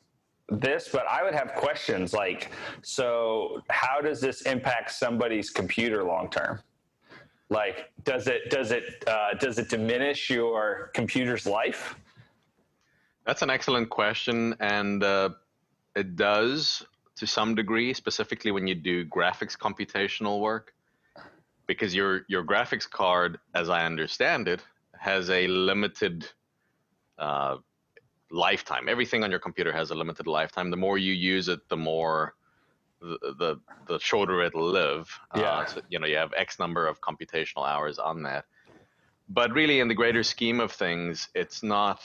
this, 0.48 0.88
but 0.90 1.04
I 1.10 1.22
would 1.22 1.34
have 1.34 1.54
questions 1.54 2.14
like, 2.14 2.50
so 2.82 3.62
how 3.68 4.00
does 4.00 4.20
this 4.20 4.42
impact 4.42 4.92
somebody's 4.92 5.50
computer 5.50 6.04
long 6.04 6.30
term? 6.30 6.60
Like, 7.50 7.90
does 8.04 8.26
it 8.26 8.50
does 8.50 8.72
it 8.72 9.04
uh, 9.06 9.34
does 9.34 9.58
it 9.58 9.70
diminish 9.70 10.28
your 10.28 10.90
computer's 10.94 11.46
life? 11.46 11.96
That's 13.24 13.42
an 13.42 13.50
excellent 13.50 13.90
question, 13.90 14.54
and 14.60 15.02
uh, 15.02 15.30
it 15.96 16.16
does 16.16 16.84
to 17.16 17.26
some 17.26 17.54
degree, 17.54 17.92
specifically 17.94 18.50
when 18.50 18.66
you 18.66 18.74
do 18.74 19.04
graphics 19.06 19.56
computational 19.56 20.40
work, 20.40 20.74
because 21.66 21.94
your 21.94 22.22
your 22.28 22.44
graphics 22.44 22.88
card, 22.88 23.38
as 23.54 23.70
I 23.70 23.84
understand 23.86 24.46
it, 24.46 24.62
has 24.98 25.30
a 25.30 25.46
limited 25.46 26.28
uh, 27.18 27.56
lifetime. 28.30 28.88
Everything 28.88 29.24
on 29.24 29.30
your 29.30 29.40
computer 29.40 29.72
has 29.72 29.90
a 29.90 29.94
limited 29.94 30.26
lifetime. 30.26 30.70
The 30.70 30.76
more 30.76 30.98
you 30.98 31.12
use 31.14 31.48
it, 31.48 31.60
the 31.68 31.76
more 31.76 32.34
the 33.00 33.18
the, 33.38 33.60
the 33.86 33.98
shorter 33.98 34.42
it'll 34.42 34.68
live. 34.68 35.08
Uh, 35.34 35.40
yeah. 35.40 35.50
Uh, 35.50 35.66
so, 35.66 35.80
you 35.88 35.98
know, 35.98 36.06
you 36.06 36.16
have 36.16 36.32
X 36.36 36.58
number 36.58 36.86
of 36.86 37.00
computational 37.00 37.66
hours 37.66 37.98
on 37.98 38.22
that. 38.24 38.44
But 39.28 39.52
really, 39.52 39.80
in 39.80 39.88
the 39.88 39.94
greater 39.94 40.22
scheme 40.22 40.60
of 40.60 40.72
things, 40.72 41.28
it's 41.34 41.62
not 41.62 42.00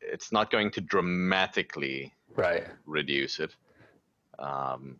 it's 0.00 0.32
not 0.32 0.50
going 0.50 0.70
to 0.72 0.80
dramatically 0.80 2.12
right 2.34 2.64
reduce 2.86 3.40
it. 3.40 3.54
Um, 4.38 4.98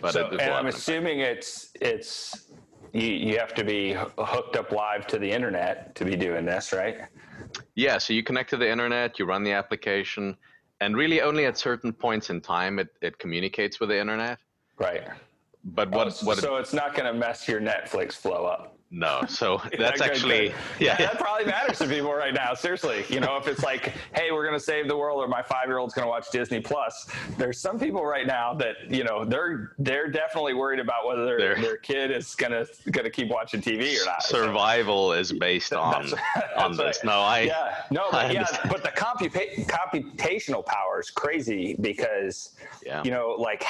but 0.00 0.12
so, 0.12 0.26
and 0.28 0.54
I'm 0.54 0.66
assuming 0.66 1.20
it's 1.20 1.70
it's 1.80 2.50
you, 2.92 3.08
you 3.08 3.38
have 3.38 3.54
to 3.54 3.64
be 3.64 3.94
hooked 4.18 4.56
up 4.56 4.72
live 4.72 5.06
to 5.08 5.18
the 5.18 5.30
internet 5.30 5.94
to 5.96 6.04
be 6.04 6.16
doing 6.16 6.44
this, 6.44 6.72
right? 6.72 6.98
Yeah, 7.74 7.98
so 7.98 8.12
you 8.12 8.22
connect 8.22 8.50
to 8.50 8.56
the 8.56 8.70
internet, 8.70 9.18
you 9.18 9.24
run 9.24 9.42
the 9.44 9.52
application, 9.52 10.36
and 10.80 10.96
really 10.96 11.20
only 11.20 11.46
at 11.46 11.58
certain 11.58 11.92
points 11.92 12.30
in 12.30 12.40
time 12.40 12.78
it, 12.78 12.88
it 13.02 13.18
communicates 13.18 13.80
with 13.80 13.90
the 13.90 13.98
internet. 13.98 14.38
Right. 14.78 15.04
But 15.64 15.90
what, 15.90 16.08
oh, 16.08 16.26
what 16.26 16.38
so 16.38 16.56
it, 16.56 16.60
it's 16.60 16.72
not 16.72 16.94
going 16.94 17.12
to 17.12 17.18
mess 17.18 17.46
your 17.46 17.60
Netflix 17.60 18.14
flow 18.14 18.46
up. 18.46 18.76
No, 18.92 19.22
so 19.28 19.62
that's 19.78 20.00
actually 20.00 20.48
yeah, 20.48 20.54
yeah, 20.80 20.96
that 20.96 21.18
probably 21.18 21.46
matters 21.46 21.78
to 21.78 21.86
people 21.86 22.12
right 22.12 22.34
now. 22.34 22.54
Seriously, 22.54 23.04
you 23.08 23.20
know, 23.20 23.36
if 23.36 23.46
it's 23.46 23.62
like, 23.62 23.92
hey, 24.14 24.32
we're 24.32 24.44
gonna 24.44 24.58
save 24.58 24.88
the 24.88 24.96
world, 24.96 25.22
or 25.22 25.28
my 25.28 25.42
five-year-old's 25.42 25.94
gonna 25.94 26.08
watch 26.08 26.28
Disney 26.32 26.60
Plus. 26.60 27.08
There's 27.38 27.60
some 27.60 27.78
people 27.78 28.04
right 28.04 28.26
now 28.26 28.52
that 28.54 28.90
you 28.90 29.04
know 29.04 29.24
they're 29.24 29.74
they're 29.78 30.08
definitely 30.08 30.54
worried 30.54 30.80
about 30.80 31.06
whether 31.06 31.24
their, 31.24 31.54
their 31.60 31.76
kid 31.76 32.10
is 32.10 32.34
gonna 32.34 32.66
gonna 32.90 33.10
keep 33.10 33.28
watching 33.28 33.60
TV 33.60 34.00
or 34.00 34.06
not. 34.06 34.24
Survival 34.24 35.10
so, 35.10 35.12
is 35.12 35.32
based 35.32 35.72
on 35.72 36.08
that's, 36.08 36.22
that's 36.34 36.56
on 36.56 36.76
this. 36.76 36.80
Right. 36.80 37.04
No, 37.04 37.20
I 37.20 37.40
yeah 37.42 37.82
no, 37.92 38.08
but 38.10 38.34
yeah, 38.34 38.44
but 38.68 38.82
the 38.82 38.90
computa- 38.90 39.66
computational 39.66 40.66
power 40.66 40.98
is 40.98 41.10
crazy 41.10 41.76
because 41.80 42.56
yeah. 42.84 43.04
you 43.04 43.12
know 43.12 43.36
like 43.38 43.64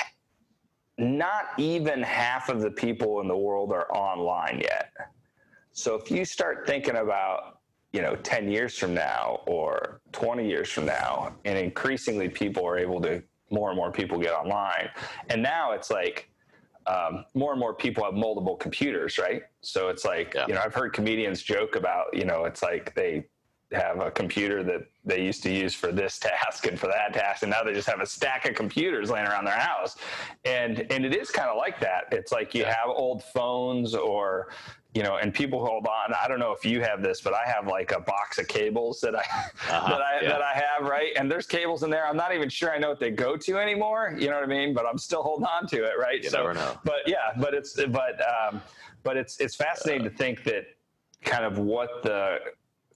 not 1.00 1.46
even 1.56 2.02
half 2.02 2.48
of 2.48 2.60
the 2.60 2.70
people 2.70 3.20
in 3.20 3.28
the 3.28 3.36
world 3.36 3.72
are 3.72 3.90
online 3.92 4.60
yet. 4.60 4.92
So 5.72 5.94
if 5.94 6.10
you 6.10 6.24
start 6.24 6.66
thinking 6.66 6.96
about, 6.96 7.60
you 7.92 8.02
know, 8.02 8.16
10 8.16 8.50
years 8.50 8.76
from 8.76 8.92
now 8.94 9.40
or 9.46 10.00
20 10.12 10.46
years 10.46 10.68
from 10.68 10.86
now, 10.86 11.34
and 11.44 11.58
increasingly 11.58 12.28
people 12.28 12.66
are 12.66 12.78
able 12.78 13.00
to, 13.02 13.22
more 13.50 13.70
and 13.70 13.76
more 13.76 13.90
people 13.90 14.18
get 14.18 14.32
online. 14.32 14.90
And 15.28 15.42
now 15.42 15.72
it's 15.72 15.90
like, 15.90 16.30
um, 16.86 17.24
more 17.34 17.52
and 17.52 17.60
more 17.60 17.74
people 17.74 18.04
have 18.04 18.14
multiple 18.14 18.56
computers, 18.56 19.18
right? 19.18 19.42
So 19.60 19.88
it's 19.88 20.04
like, 20.04 20.34
yeah. 20.34 20.46
you 20.48 20.54
know, 20.54 20.60
I've 20.64 20.74
heard 20.74 20.92
comedians 20.92 21.42
joke 21.42 21.76
about, 21.76 22.16
you 22.16 22.24
know, 22.24 22.44
it's 22.44 22.62
like 22.62 22.94
they 22.94 23.26
have 23.72 24.00
a 24.00 24.10
computer 24.10 24.62
that 24.64 24.82
they 25.04 25.22
used 25.22 25.42
to 25.44 25.50
use 25.50 25.74
for 25.74 25.92
this 25.92 26.18
task 26.18 26.66
and 26.66 26.78
for 26.78 26.88
that 26.88 27.12
task 27.12 27.42
and 27.42 27.50
now 27.50 27.62
they 27.62 27.72
just 27.72 27.88
have 27.88 28.00
a 28.00 28.06
stack 28.06 28.44
of 28.44 28.54
computers 28.54 29.10
laying 29.10 29.26
around 29.26 29.44
their 29.44 29.54
house. 29.54 29.96
And 30.44 30.86
and 30.90 31.04
it 31.04 31.14
is 31.14 31.30
kind 31.30 31.48
of 31.48 31.56
like 31.56 31.78
that. 31.80 32.04
It's 32.10 32.32
like 32.32 32.54
you 32.54 32.64
have 32.64 32.88
old 32.88 33.22
phones 33.22 33.94
or 33.94 34.48
you 34.92 35.04
know 35.04 35.16
and 35.16 35.32
people 35.32 35.64
hold 35.64 35.86
on. 35.86 36.12
I 36.20 36.26
don't 36.26 36.40
know 36.40 36.52
if 36.52 36.64
you 36.64 36.80
have 36.82 37.00
this 37.00 37.20
but 37.20 37.32
i 37.32 37.48
have 37.48 37.68
like 37.68 37.92
a 37.92 38.00
box 38.00 38.38
of 38.38 38.48
cables 38.48 39.00
that 39.02 39.14
i 39.14 39.20
uh-huh, 39.20 39.88
that 39.88 40.00
i 40.00 40.20
yeah. 40.20 40.28
that 40.30 40.42
i 40.42 40.52
have 40.52 40.88
right? 40.88 41.12
And 41.16 41.30
there's 41.30 41.46
cables 41.46 41.84
in 41.84 41.90
there. 41.90 42.06
I'm 42.06 42.16
not 42.16 42.34
even 42.34 42.48
sure 42.48 42.72
i 42.74 42.78
know 42.78 42.88
what 42.88 42.98
they 42.98 43.12
go 43.12 43.36
to 43.36 43.58
anymore 43.58 44.16
you 44.18 44.28
know 44.28 44.34
what 44.34 44.44
i 44.44 44.46
mean? 44.48 44.74
But 44.74 44.86
i'm 44.86 44.98
still 44.98 45.22
holding 45.22 45.46
on 45.46 45.68
to 45.68 45.84
it 45.84 45.92
right? 45.96 46.22
You 46.22 46.30
so 46.30 46.38
never 46.38 46.54
know. 46.54 46.76
but 46.84 47.06
yeah 47.06 47.32
but 47.38 47.54
it's 47.54 47.74
but 47.74 48.20
um 48.28 48.60
but 49.04 49.16
it's 49.16 49.38
it's 49.38 49.54
fascinating 49.54 50.06
uh, 50.06 50.10
to 50.10 50.16
think 50.16 50.42
that 50.44 50.66
kind 51.22 51.44
of 51.44 51.58
what 51.58 52.02
the 52.02 52.38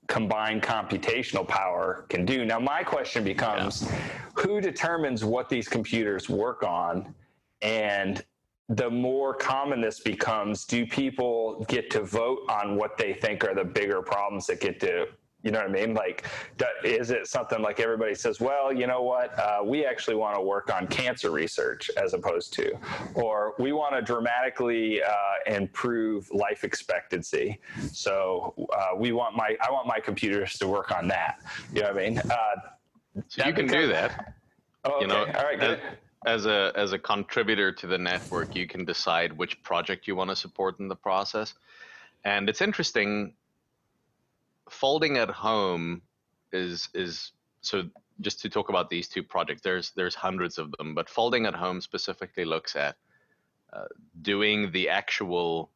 combined 0.07 0.63
computational 0.63 1.47
power 1.47 2.07
can 2.09 2.25
do. 2.25 2.45
Now, 2.45 2.59
my 2.59 2.83
question 2.83 3.25
becomes 3.25 3.83
yeah. 3.83 3.99
who 4.35 4.61
determines 4.61 5.25
what 5.25 5.49
these 5.49 5.69
computers 5.69 6.29
work 6.29 6.63
on? 6.63 7.15
And 7.63 8.25
the 8.69 8.91
more 8.91 9.35
common 9.35 9.81
this 9.81 10.01
becomes, 10.01 10.65
do 10.65 10.87
people 10.87 11.65
get 11.69 11.91
to 11.91 12.03
vote 12.03 12.41
on 12.49 12.77
what 12.77 12.97
they 12.97 13.15
think 13.15 13.45
are 13.45 13.55
the 13.55 13.65
bigger 13.65 14.03
problems 14.03 14.47
that 14.47 14.61
get 14.61 14.81
to 14.81 15.07
you 15.45 15.51
know 15.51 15.59
what 15.59 15.69
I 15.69 15.73
mean? 15.73 15.93
Like, 15.93 16.25
is 16.83 17.11
it 17.11 17.27
something 17.27 17.61
like 17.61 17.79
everybody 17.79 18.15
says, 18.15 18.41
well, 18.41 18.73
you 18.73 18.87
know 18.87 19.03
what? 19.03 19.39
Uh, 19.39 19.59
we 19.63 19.85
actually 19.85 20.17
want 20.17 20.37
to 20.37 20.41
work 20.41 20.75
on 20.75 20.87
cancer 20.87 21.31
research 21.31 21.91
as 21.99 22.15
opposed 22.15 22.55
to, 22.55 22.73
or 23.15 23.55
we 23.59 23.73
want 23.73 23.95
to 23.95 24.01
dramatically 24.01 25.03
uh, 25.03 25.55
improve 25.55 26.31
life 26.33 26.65
expectancy. 26.65 27.61
So 27.93 28.55
uh, 28.73 28.97
we 28.97 29.13
want 29.13 29.37
my, 29.37 29.55
I 29.61 29.71
want 29.71 29.87
my 29.87 30.01
computers 30.01 30.57
to 30.59 30.67
work 30.67 30.91
on 30.91 31.07
that. 31.09 31.41
You 31.75 31.83
know 31.83 31.93
what 31.93 32.03
I 32.03 32.09
mean? 32.09 32.19
Uh, 32.19 33.23
so 33.29 33.45
you 33.45 33.53
can 33.53 33.67
do 33.67 33.87
that. 33.89 34.35
Oh, 34.87 34.93
okay. 34.93 35.01
You 35.03 35.07
know, 35.09 35.27
All 35.27 35.45
right, 35.45 35.61
good. 35.61 35.79
As, 35.79 35.81
as 36.27 36.47
a 36.47 36.73
as 36.75 36.93
a 36.93 36.99
contributor 36.99 37.71
to 37.71 37.87
the 37.87 37.99
network, 37.99 38.57
you 38.57 38.67
can 38.67 38.87
decide 38.87 39.31
which 39.37 39.63
project 39.63 40.09
you 40.09 40.17
want 40.17 40.31
to 40.31 40.37
support 40.37 40.81
in 40.81 40.89
the 40.89 40.97
process. 40.97 41.53
And 42.25 42.49
it's 42.49 42.63
interesting 42.63 43.35
folding 44.71 45.17
at 45.17 45.31
home 45.31 46.03
is 46.53 46.89
is 46.95 47.33
so 47.61 47.85
just 48.21 48.41
to 48.41 48.49
talk 48.49 48.69
about 48.69 48.89
these 48.91 49.09
two 49.09 49.23
projects 49.23 49.63
there's 49.63 49.91
there's 49.97 50.15
hundreds 50.15 50.59
of 50.59 50.73
them 50.73 50.95
but 50.95 51.09
folding 51.09 51.47
at 51.47 51.55
home 51.55 51.81
specifically 51.81 52.45
looks 52.45 52.77
at 52.77 52.97
uh, 53.73 53.85
doing 54.23 54.71
the 54.73 54.89
actual 54.89 55.71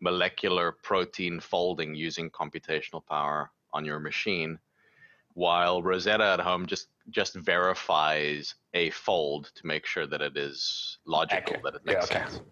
molecular 0.00 0.72
protein 0.82 1.40
folding 1.40 1.94
using 1.94 2.28
computational 2.30 3.04
power 3.06 3.50
on 3.72 3.84
your 3.84 4.00
machine 4.00 4.58
while 5.34 5.82
rosetta 5.82 6.24
at 6.24 6.40
home 6.40 6.66
just 6.66 6.88
just 7.10 7.34
verifies 7.36 8.54
a 8.74 8.90
fold 8.90 9.50
to 9.54 9.66
make 9.66 9.86
sure 9.86 10.06
that 10.06 10.20
it 10.20 10.36
is 10.36 10.98
logical 11.06 11.56
that 11.62 11.74
it 11.74 11.84
makes 11.84 12.10
yeah, 12.10 12.22
okay. 12.22 12.30
sense 12.30 12.42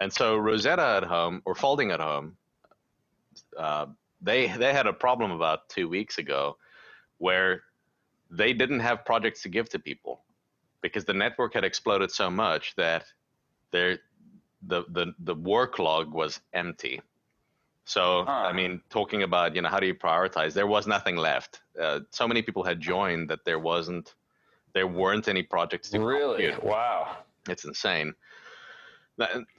and 0.00 0.12
so 0.12 0.36
rosetta 0.36 0.96
at 0.96 1.04
home 1.04 1.40
or 1.44 1.54
folding 1.54 1.92
at 1.92 2.00
home 2.00 2.36
uh, 3.56 3.86
they 4.22 4.48
they 4.48 4.72
had 4.72 4.86
a 4.86 4.92
problem 4.92 5.30
about 5.30 5.68
two 5.68 5.88
weeks 5.88 6.18
ago 6.18 6.56
where 7.18 7.62
they 8.30 8.52
didn't 8.52 8.80
have 8.80 9.04
projects 9.04 9.42
to 9.42 9.48
give 9.48 9.68
to 9.70 9.78
people 9.78 10.22
because 10.80 11.04
the 11.04 11.14
network 11.14 11.54
had 11.54 11.64
exploded 11.64 12.10
so 12.10 12.30
much 12.30 12.74
that 12.76 13.04
their 13.70 13.98
the 14.66 14.84
the 14.88 15.14
the 15.18 15.34
work 15.34 15.78
log 15.78 16.12
was 16.12 16.40
empty. 16.52 17.00
So 17.84 18.24
huh. 18.26 18.32
I 18.32 18.52
mean, 18.52 18.80
talking 18.90 19.22
about 19.24 19.54
you 19.54 19.62
know 19.62 19.68
how 19.68 19.80
do 19.80 19.86
you 19.86 19.94
prioritize? 19.94 20.52
There 20.52 20.66
was 20.66 20.86
nothing 20.86 21.16
left. 21.16 21.60
Uh, 21.80 22.00
so 22.10 22.28
many 22.28 22.42
people 22.42 22.62
had 22.62 22.80
joined 22.80 23.28
that 23.30 23.44
there 23.44 23.58
wasn't 23.58 24.14
there 24.72 24.86
weren't 24.86 25.28
any 25.28 25.42
projects 25.42 25.90
to 25.90 26.00
really 26.00 26.46
compute. 26.46 26.64
wow 26.64 27.16
it's 27.48 27.64
insane 27.64 28.14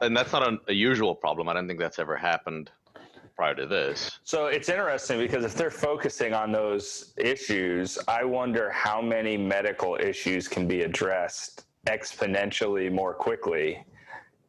and 0.01 0.17
that's 0.17 0.31
not 0.31 0.47
a, 0.47 0.57
a 0.67 0.73
usual 0.73 1.15
problem 1.15 1.47
i 1.47 1.53
don't 1.53 1.67
think 1.67 1.79
that's 1.79 1.99
ever 1.99 2.15
happened 2.15 2.71
prior 3.43 3.55
to 3.55 3.65
this. 3.65 4.19
So 4.23 4.45
it's 4.45 4.69
interesting 4.69 5.19
because 5.19 5.43
if 5.43 5.53
they're 5.53 5.69
focusing 5.69 6.33
on 6.33 6.53
those 6.53 7.13
issues, 7.17 7.99
I 8.07 8.23
wonder 8.23 8.69
how 8.69 9.01
many 9.01 9.35
medical 9.35 9.97
issues 9.97 10.47
can 10.47 10.65
be 10.65 10.83
addressed 10.83 11.65
exponentially 11.85 12.89
more 12.89 13.13
quickly 13.13 13.83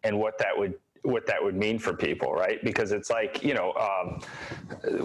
and 0.05 0.17
what 0.17 0.39
that 0.39 0.57
would 0.57 0.75
what 1.03 1.27
that 1.27 1.43
would 1.43 1.57
mean 1.57 1.77
for 1.77 1.93
people, 1.93 2.33
right? 2.33 2.65
Because 2.65 2.93
it's 2.93 3.11
like, 3.11 3.43
you 3.43 3.53
know, 3.53 3.75
um, 3.75 4.23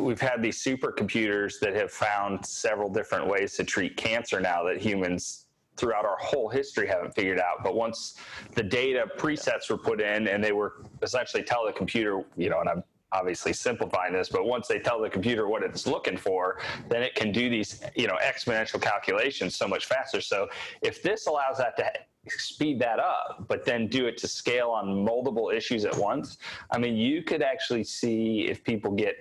we've 0.01 0.21
had 0.21 0.41
these 0.41 0.63
supercomputers 0.63 1.59
that 1.59 1.75
have 1.75 1.91
found 1.91 2.45
several 2.45 2.89
different 2.89 3.27
ways 3.27 3.55
to 3.57 3.63
treat 3.63 3.97
cancer 3.97 4.39
now 4.39 4.63
that 4.65 4.77
humans 4.77 5.47
throughout 5.75 6.05
our 6.05 6.17
whole 6.21 6.47
history 6.47 6.87
haven't 6.87 7.15
figured 7.15 7.39
out. 7.39 7.63
But 7.63 7.75
once 7.75 8.15
the 8.53 8.63
data 8.63 9.07
presets 9.17 9.69
were 9.69 9.79
put 9.79 9.99
in 9.99 10.27
and 10.27 10.43
they 10.43 10.51
were 10.51 10.85
essentially 11.01 11.43
tell 11.43 11.65
the 11.65 11.73
computer, 11.73 12.21
you 12.37 12.49
know, 12.49 12.59
and 12.61 12.69
I'm 12.69 12.83
obviously 13.11 13.53
simplifying 13.53 14.13
this, 14.13 14.29
but 14.29 14.45
once 14.45 14.67
they 14.67 14.79
tell 14.79 15.01
the 15.01 15.09
computer 15.09 15.47
what 15.47 15.63
it's 15.63 15.87
looking 15.87 16.17
for, 16.17 16.59
then 16.89 17.01
it 17.01 17.15
can 17.15 17.31
do 17.31 17.49
these, 17.49 17.81
you 17.95 18.07
know, 18.07 18.17
exponential 18.23 18.81
calculations 18.81 19.55
so 19.55 19.67
much 19.67 19.85
faster. 19.85 20.21
So 20.21 20.47
if 20.81 21.01
this 21.01 21.27
allows 21.27 21.57
that 21.57 21.75
to 21.77 21.91
speed 22.27 22.79
that 22.79 22.99
up, 22.99 23.45
but 23.47 23.65
then 23.65 23.87
do 23.87 24.05
it 24.07 24.17
to 24.17 24.27
scale 24.27 24.69
on 24.69 25.03
multiple 25.03 25.49
issues 25.49 25.85
at 25.85 25.95
once, 25.97 26.37
I 26.71 26.77
mean, 26.77 26.95
you 26.95 27.23
could 27.23 27.41
actually 27.41 27.83
see 27.83 28.47
if 28.49 28.63
people 28.63 28.91
get 28.91 29.15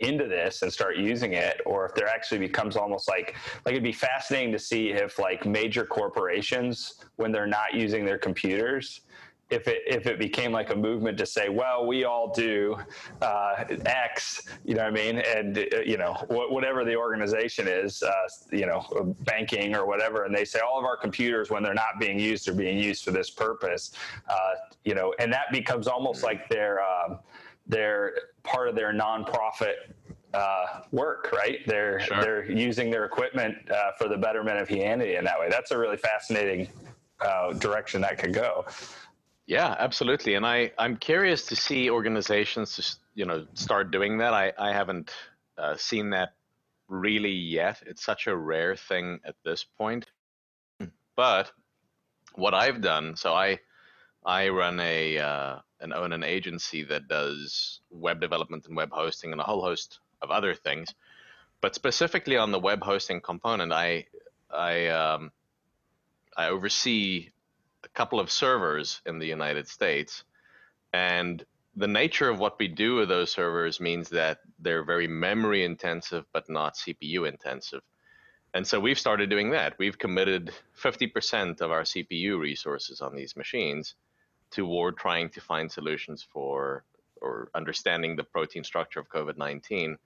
into 0.00 0.26
this 0.26 0.62
and 0.62 0.72
start 0.72 0.96
using 0.96 1.34
it 1.34 1.60
or 1.64 1.86
if 1.86 1.94
there 1.94 2.08
actually 2.08 2.38
becomes 2.38 2.76
almost 2.76 3.08
like 3.08 3.36
like 3.64 3.72
it'd 3.72 3.84
be 3.84 3.92
fascinating 3.92 4.50
to 4.50 4.58
see 4.58 4.90
if 4.90 5.20
like 5.20 5.46
major 5.46 5.84
corporations 5.86 7.04
when 7.16 7.30
they're 7.30 7.46
not 7.46 7.74
using 7.74 8.04
their 8.04 8.18
computers 8.18 9.02
if 9.50 9.68
it 9.68 9.82
if 9.86 10.06
it 10.06 10.18
became 10.18 10.52
like 10.52 10.70
a 10.70 10.76
movement 10.76 11.18
to 11.18 11.26
say, 11.26 11.48
well, 11.48 11.86
we 11.86 12.04
all 12.04 12.32
do 12.32 12.76
uh, 13.20 13.64
X, 13.84 14.48
you 14.64 14.74
know 14.74 14.82
what 14.82 14.92
I 14.92 14.94
mean, 14.94 15.18
and 15.18 15.58
uh, 15.58 15.80
you 15.84 15.96
know 15.96 16.14
wh- 16.14 16.50
whatever 16.50 16.84
the 16.84 16.96
organization 16.96 17.68
is, 17.68 18.02
uh, 18.02 18.12
you 18.50 18.66
know, 18.66 19.14
banking 19.20 19.74
or 19.74 19.86
whatever, 19.86 20.24
and 20.24 20.34
they 20.34 20.44
say 20.44 20.60
all 20.60 20.78
of 20.78 20.84
our 20.84 20.96
computers 20.96 21.50
when 21.50 21.62
they're 21.62 21.74
not 21.74 22.00
being 22.00 22.18
used 22.18 22.48
are 22.48 22.54
being 22.54 22.78
used 22.78 23.04
for 23.04 23.10
this 23.10 23.30
purpose, 23.30 23.92
uh, 24.28 24.54
you 24.84 24.94
know, 24.94 25.14
and 25.18 25.32
that 25.32 25.52
becomes 25.52 25.86
almost 25.86 26.22
like 26.22 26.48
their 26.48 26.80
um, 26.82 27.18
their 27.66 28.14
part 28.42 28.68
of 28.68 28.74
their 28.74 28.92
nonprofit 28.92 29.74
uh, 30.32 30.80
work, 30.90 31.32
right? 31.32 31.60
They're 31.66 32.00
sure. 32.00 32.20
they're 32.20 32.50
using 32.50 32.90
their 32.90 33.04
equipment 33.04 33.56
uh, 33.70 33.92
for 33.98 34.08
the 34.08 34.16
betterment 34.16 34.58
of 34.58 34.68
humanity 34.68 35.16
in 35.16 35.24
that 35.24 35.38
way. 35.38 35.48
That's 35.48 35.70
a 35.70 35.78
really 35.78 35.96
fascinating 35.96 36.68
uh, 37.20 37.52
direction 37.54 38.00
that 38.02 38.18
could 38.18 38.34
go. 38.34 38.66
Yeah, 39.46 39.74
absolutely. 39.78 40.34
And 40.34 40.46
I, 40.46 40.72
I'm 40.78 40.96
curious 40.96 41.46
to 41.46 41.56
see 41.56 41.90
organizations 41.90 42.76
just, 42.76 43.00
you 43.14 43.26
know, 43.26 43.46
start 43.54 43.90
doing 43.90 44.18
that. 44.18 44.32
I, 44.32 44.52
I 44.58 44.72
haven't 44.72 45.12
uh, 45.58 45.76
seen 45.76 46.10
that 46.10 46.34
really 46.88 47.30
yet. 47.30 47.82
It's 47.86 48.04
such 48.04 48.26
a 48.26 48.36
rare 48.36 48.74
thing 48.74 49.20
at 49.24 49.34
this 49.44 49.64
point. 49.64 50.06
But 51.16 51.52
what 52.34 52.54
I've 52.54 52.80
done, 52.80 53.16
so 53.16 53.34
I, 53.34 53.60
I 54.24 54.48
run 54.48 54.80
a 54.80 55.18
uh, 55.18 55.58
and 55.80 55.92
own 55.92 56.12
an 56.12 56.24
agency 56.24 56.82
that 56.84 57.08
does 57.08 57.80
web 57.90 58.20
development 58.20 58.66
and 58.66 58.76
web 58.76 58.90
hosting 58.90 59.32
and 59.32 59.40
a 59.40 59.44
whole 59.44 59.62
host 59.62 60.00
of 60.22 60.30
other 60.30 60.54
things. 60.54 60.88
But 61.60 61.74
specifically 61.74 62.36
on 62.36 62.50
the 62.50 62.58
web 62.58 62.82
hosting 62.82 63.20
component, 63.20 63.72
I 63.72 64.06
I 64.50 64.88
um, 64.88 65.30
I 66.36 66.48
oversee 66.48 67.30
couple 67.94 68.20
of 68.20 68.30
servers 68.30 69.00
in 69.06 69.18
the 69.18 69.26
United 69.26 69.68
States. 69.68 70.24
And 70.92 71.44
the 71.76 71.88
nature 71.88 72.28
of 72.28 72.38
what 72.38 72.58
we 72.58 72.68
do 72.68 72.96
with 72.96 73.08
those 73.08 73.32
servers 73.32 73.80
means 73.80 74.08
that 74.10 74.38
they're 74.58 74.84
very 74.84 75.08
memory 75.08 75.64
intensive, 75.64 76.24
but 76.32 76.48
not 76.48 76.76
CPU 76.76 77.28
intensive. 77.28 77.82
And 78.54 78.64
so 78.64 78.78
we've 78.78 78.98
started 78.98 79.30
doing 79.30 79.50
that. 79.50 79.74
We've 79.78 79.98
committed 79.98 80.52
50% 80.80 81.60
of 81.60 81.72
our 81.72 81.82
CPU 81.82 82.38
resources 82.38 83.00
on 83.00 83.14
these 83.16 83.34
machines 83.36 83.96
toward 84.50 84.96
trying 84.96 85.28
to 85.30 85.40
find 85.40 85.70
solutions 85.70 86.24
for 86.32 86.84
or 87.20 87.48
understanding 87.54 88.14
the 88.14 88.22
protein 88.22 88.62
structure 88.62 89.00
of 89.00 89.08
COVID 89.08 89.36
19 89.36 89.96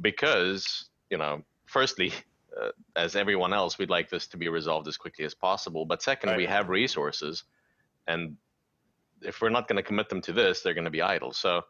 because, 0.00 0.90
you 1.08 1.16
know, 1.16 1.42
firstly, 1.66 2.12
uh, 2.60 2.70
as 2.96 3.16
everyone 3.16 3.52
else, 3.52 3.78
we'd 3.78 3.90
like 3.90 4.10
this 4.10 4.26
to 4.28 4.36
be 4.36 4.48
resolved 4.48 4.88
as 4.88 4.96
quickly 4.96 5.24
as 5.24 5.34
possible. 5.34 5.84
But 5.84 6.02
second, 6.02 6.30
right. 6.30 6.36
we 6.36 6.46
have 6.46 6.68
resources, 6.68 7.44
and 8.06 8.36
if 9.22 9.40
we're 9.40 9.50
not 9.50 9.68
going 9.68 9.76
to 9.76 9.82
commit 9.82 10.08
them 10.08 10.20
to 10.22 10.32
this, 10.32 10.62
they're 10.62 10.74
going 10.74 10.84
to 10.84 10.90
be 10.90 11.02
idle. 11.02 11.32
So, 11.32 11.62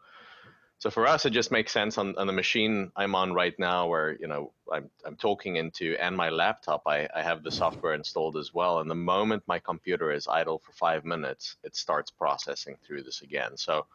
so 0.77 0.89
for 0.89 1.07
us, 1.07 1.25
it 1.25 1.31
just 1.31 1.51
makes 1.51 1.71
sense 1.71 1.97
on, 1.97 2.17
on 2.17 2.27
the 2.27 2.33
machine 2.33 2.91
I'm 2.95 3.15
on 3.15 3.33
right 3.33 3.57
now, 3.59 3.87
where 3.87 4.15
you 4.19 4.27
know 4.27 4.51
I'm 4.71 4.89
I'm 5.05 5.15
talking 5.15 5.57
into, 5.57 5.95
and 5.99 6.15
my 6.15 6.29
laptop, 6.29 6.83
I, 6.87 7.07
I 7.15 7.21
have 7.21 7.43
the 7.43 7.51
software 7.51 7.93
installed 7.93 8.37
as 8.37 8.53
well. 8.53 8.79
And 8.79 8.89
the 8.89 8.95
moment 8.95 9.43
my 9.47 9.59
computer 9.59 10.11
is 10.11 10.27
idle 10.27 10.59
for 10.59 10.71
five 10.71 11.05
minutes, 11.05 11.57
it 11.63 11.75
starts 11.75 12.11
processing 12.11 12.77
through 12.85 13.03
this 13.03 13.21
again. 13.21 13.57
So, 13.57 13.85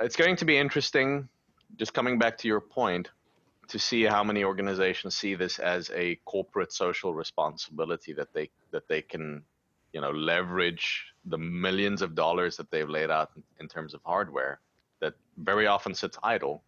it's 0.00 0.16
going 0.16 0.36
to 0.36 0.44
be 0.44 0.56
interesting. 0.56 1.28
Just 1.76 1.92
coming 1.92 2.18
back 2.18 2.38
to 2.38 2.48
your 2.48 2.60
point 2.60 3.08
to 3.68 3.78
see 3.78 4.04
how 4.04 4.22
many 4.22 4.44
organizations 4.44 5.16
see 5.16 5.34
this 5.34 5.58
as 5.58 5.90
a 5.94 6.16
corporate 6.24 6.72
social 6.72 7.14
responsibility 7.14 8.12
that 8.12 8.32
they 8.32 8.50
that 8.70 8.86
they 8.88 9.02
can 9.02 9.42
you 9.92 10.00
know 10.00 10.10
leverage 10.10 11.06
the 11.26 11.38
millions 11.38 12.02
of 12.02 12.14
dollars 12.14 12.56
that 12.56 12.70
they've 12.70 12.90
laid 12.90 13.10
out 13.10 13.30
in 13.60 13.68
terms 13.68 13.94
of 13.94 14.00
hardware 14.04 14.60
that 15.00 15.14
very 15.38 15.66
often 15.66 15.94
sits 15.94 16.18
idle 16.22 16.62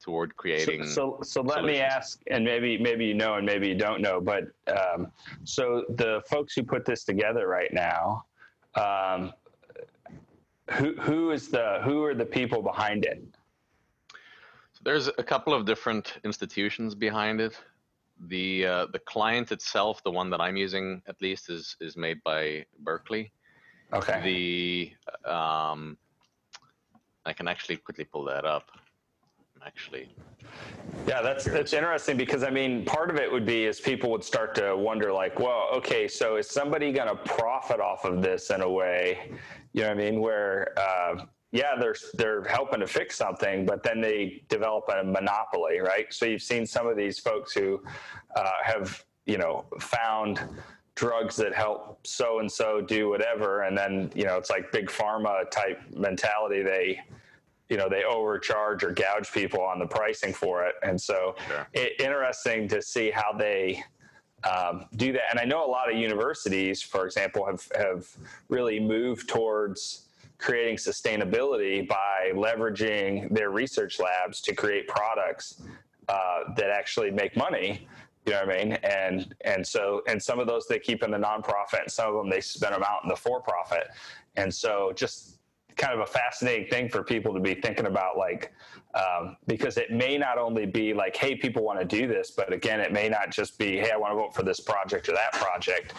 toward 0.00 0.34
creating 0.36 0.84
so 0.84 1.18
so, 1.22 1.22
so 1.22 1.42
let 1.42 1.64
me 1.64 1.78
ask 1.78 2.20
and 2.28 2.44
maybe 2.44 2.76
maybe 2.78 3.04
you 3.04 3.14
know 3.14 3.34
and 3.34 3.46
maybe 3.46 3.68
you 3.68 3.74
don't 3.74 4.00
know 4.00 4.20
but 4.20 4.44
um, 4.68 5.12
so 5.44 5.84
the 5.90 6.22
folks 6.28 6.54
who 6.54 6.62
put 6.62 6.84
this 6.84 7.04
together 7.04 7.46
right 7.46 7.72
now 7.72 8.24
um, 8.74 9.32
who 10.70 10.94
who 10.96 11.30
is 11.30 11.48
the 11.48 11.80
who 11.84 12.02
are 12.02 12.14
the 12.14 12.24
people 12.24 12.62
behind 12.62 13.04
it 13.04 13.22
there's 14.82 15.08
a 15.08 15.22
couple 15.22 15.54
of 15.54 15.64
different 15.64 16.18
institutions 16.24 16.94
behind 16.94 17.40
it. 17.40 17.58
The 18.28 18.66
uh, 18.66 18.86
the 18.92 18.98
client 19.00 19.50
itself, 19.52 20.02
the 20.04 20.10
one 20.10 20.30
that 20.30 20.40
I'm 20.40 20.56
using 20.56 21.02
at 21.06 21.20
least, 21.20 21.50
is 21.50 21.76
is 21.80 21.96
made 21.96 22.22
by 22.22 22.64
Berkeley. 22.80 23.32
Okay. 23.92 24.96
The 25.24 25.30
um, 25.30 25.96
I 27.24 27.32
can 27.32 27.48
actually 27.48 27.76
quickly 27.76 28.04
pull 28.04 28.24
that 28.24 28.44
up. 28.44 28.70
Actually. 29.64 30.08
Yeah, 31.06 31.22
that's 31.22 31.44
that's 31.44 31.72
interesting 31.72 32.16
because 32.16 32.42
I 32.42 32.50
mean, 32.50 32.84
part 32.84 33.10
of 33.10 33.16
it 33.16 33.30
would 33.30 33.46
be 33.46 33.64
is 33.64 33.80
people 33.80 34.10
would 34.10 34.24
start 34.24 34.54
to 34.56 34.76
wonder, 34.76 35.12
like, 35.12 35.38
well, 35.38 35.68
okay, 35.74 36.08
so 36.08 36.36
is 36.36 36.48
somebody 36.50 36.92
going 36.92 37.08
to 37.08 37.14
profit 37.14 37.80
off 37.80 38.04
of 38.04 38.22
this 38.22 38.50
in 38.50 38.60
a 38.62 38.68
way? 38.68 39.30
You 39.72 39.82
know 39.82 39.88
what 39.88 39.98
I 39.98 40.10
mean? 40.10 40.20
Where 40.20 40.74
uh, 40.76 41.24
yeah, 41.52 41.76
they're 41.78 41.94
they're 42.14 42.42
helping 42.44 42.80
to 42.80 42.86
fix 42.86 43.14
something, 43.16 43.66
but 43.66 43.82
then 43.82 44.00
they 44.00 44.42
develop 44.48 44.88
a 44.88 45.04
monopoly, 45.04 45.80
right? 45.80 46.06
So 46.12 46.24
you've 46.24 46.42
seen 46.42 46.66
some 46.66 46.86
of 46.86 46.96
these 46.96 47.18
folks 47.18 47.52
who 47.52 47.82
uh, 48.34 48.50
have 48.64 49.04
you 49.26 49.36
know 49.36 49.66
found 49.78 50.40
drugs 50.94 51.36
that 51.36 51.54
help 51.54 52.06
so 52.06 52.40
and 52.40 52.50
so 52.50 52.80
do 52.80 53.10
whatever, 53.10 53.62
and 53.62 53.76
then 53.76 54.10
you 54.14 54.24
know 54.24 54.38
it's 54.38 54.48
like 54.48 54.72
big 54.72 54.88
pharma 54.88 55.48
type 55.50 55.78
mentality. 55.94 56.62
They 56.62 57.00
you 57.68 57.76
know 57.76 57.88
they 57.88 58.04
overcharge 58.04 58.82
or 58.82 58.92
gouge 58.92 59.30
people 59.30 59.60
on 59.60 59.78
the 59.78 59.86
pricing 59.86 60.32
for 60.32 60.64
it, 60.64 60.76
and 60.82 60.98
so 60.98 61.34
sure. 61.46 61.68
it, 61.74 62.00
interesting 62.00 62.66
to 62.68 62.80
see 62.82 63.10
how 63.10 63.32
they. 63.32 63.84
Um, 64.44 64.86
do 64.96 65.12
that, 65.12 65.22
and 65.30 65.38
I 65.38 65.44
know 65.44 65.64
a 65.64 65.70
lot 65.70 65.88
of 65.88 65.96
universities, 65.96 66.82
for 66.82 67.06
example, 67.06 67.46
have 67.46 67.68
have 67.76 68.08
really 68.48 68.80
moved 68.80 69.28
towards 69.28 70.08
creating 70.42 70.76
sustainability 70.76 71.88
by 71.88 72.32
leveraging 72.34 73.32
their 73.32 73.50
research 73.50 74.00
labs 74.00 74.40
to 74.42 74.54
create 74.54 74.86
products 74.88 75.62
uh, 76.08 76.40
that 76.56 76.70
actually 76.70 77.10
make 77.10 77.36
money. 77.36 77.88
You 78.26 78.32
know 78.32 78.44
what 78.44 78.56
I 78.56 78.64
mean? 78.64 78.72
And 78.82 79.34
and 79.44 79.66
so 79.66 80.02
and 80.06 80.22
some 80.22 80.38
of 80.38 80.46
those 80.46 80.66
they 80.68 80.78
keep 80.78 81.02
in 81.02 81.10
the 81.10 81.18
nonprofit, 81.18 81.82
and 81.82 81.90
some 81.90 82.08
of 82.08 82.14
them 82.14 82.28
they 82.30 82.40
spend 82.40 82.74
them 82.74 82.84
out 82.84 83.00
in 83.02 83.08
the 83.08 83.16
for-profit. 83.16 83.88
And 84.36 84.52
so 84.52 84.92
just 84.94 85.38
kind 85.76 85.94
of 85.94 86.00
a 86.00 86.06
fascinating 86.06 86.68
thing 86.68 86.88
for 86.88 87.02
people 87.02 87.32
to 87.34 87.40
be 87.40 87.54
thinking 87.54 87.86
about, 87.86 88.16
like 88.16 88.52
um, 88.94 89.36
because 89.46 89.78
it 89.78 89.90
may 89.90 90.18
not 90.18 90.38
only 90.38 90.66
be 90.66 90.92
like, 90.92 91.16
hey, 91.16 91.34
people 91.34 91.62
want 91.62 91.78
to 91.78 91.84
do 91.84 92.06
this, 92.06 92.30
but 92.30 92.52
again, 92.52 92.80
it 92.80 92.92
may 92.92 93.08
not 93.08 93.30
just 93.30 93.58
be, 93.58 93.78
hey, 93.78 93.90
I 93.90 93.96
want 93.96 94.12
to 94.12 94.16
vote 94.16 94.34
for 94.34 94.42
this 94.42 94.60
project 94.60 95.08
or 95.08 95.12
that 95.12 95.32
project 95.32 95.94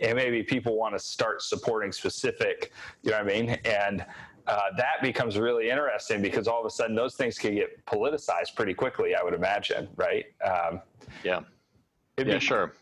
and 0.00 0.16
maybe 0.16 0.42
people 0.42 0.76
want 0.76 0.94
to 0.94 0.98
start 0.98 1.42
supporting 1.42 1.92
specific, 1.92 2.72
you 3.02 3.10
know 3.10 3.18
what 3.18 3.26
I 3.26 3.40
mean? 3.40 3.50
And 3.64 4.04
uh, 4.46 4.60
that 4.76 5.02
becomes 5.02 5.36
really 5.36 5.70
interesting 5.70 6.22
because 6.22 6.48
all 6.48 6.60
of 6.60 6.66
a 6.66 6.70
sudden 6.70 6.94
those 6.94 7.14
things 7.14 7.38
can 7.38 7.54
get 7.54 7.84
politicized 7.84 8.54
pretty 8.54 8.74
quickly, 8.74 9.14
I 9.14 9.22
would 9.22 9.34
imagine, 9.34 9.88
right? 9.96 10.26
Um, 10.44 10.80
yeah. 11.24 11.40
yeah, 12.16 12.24
be, 12.24 12.40
sure. 12.40 12.72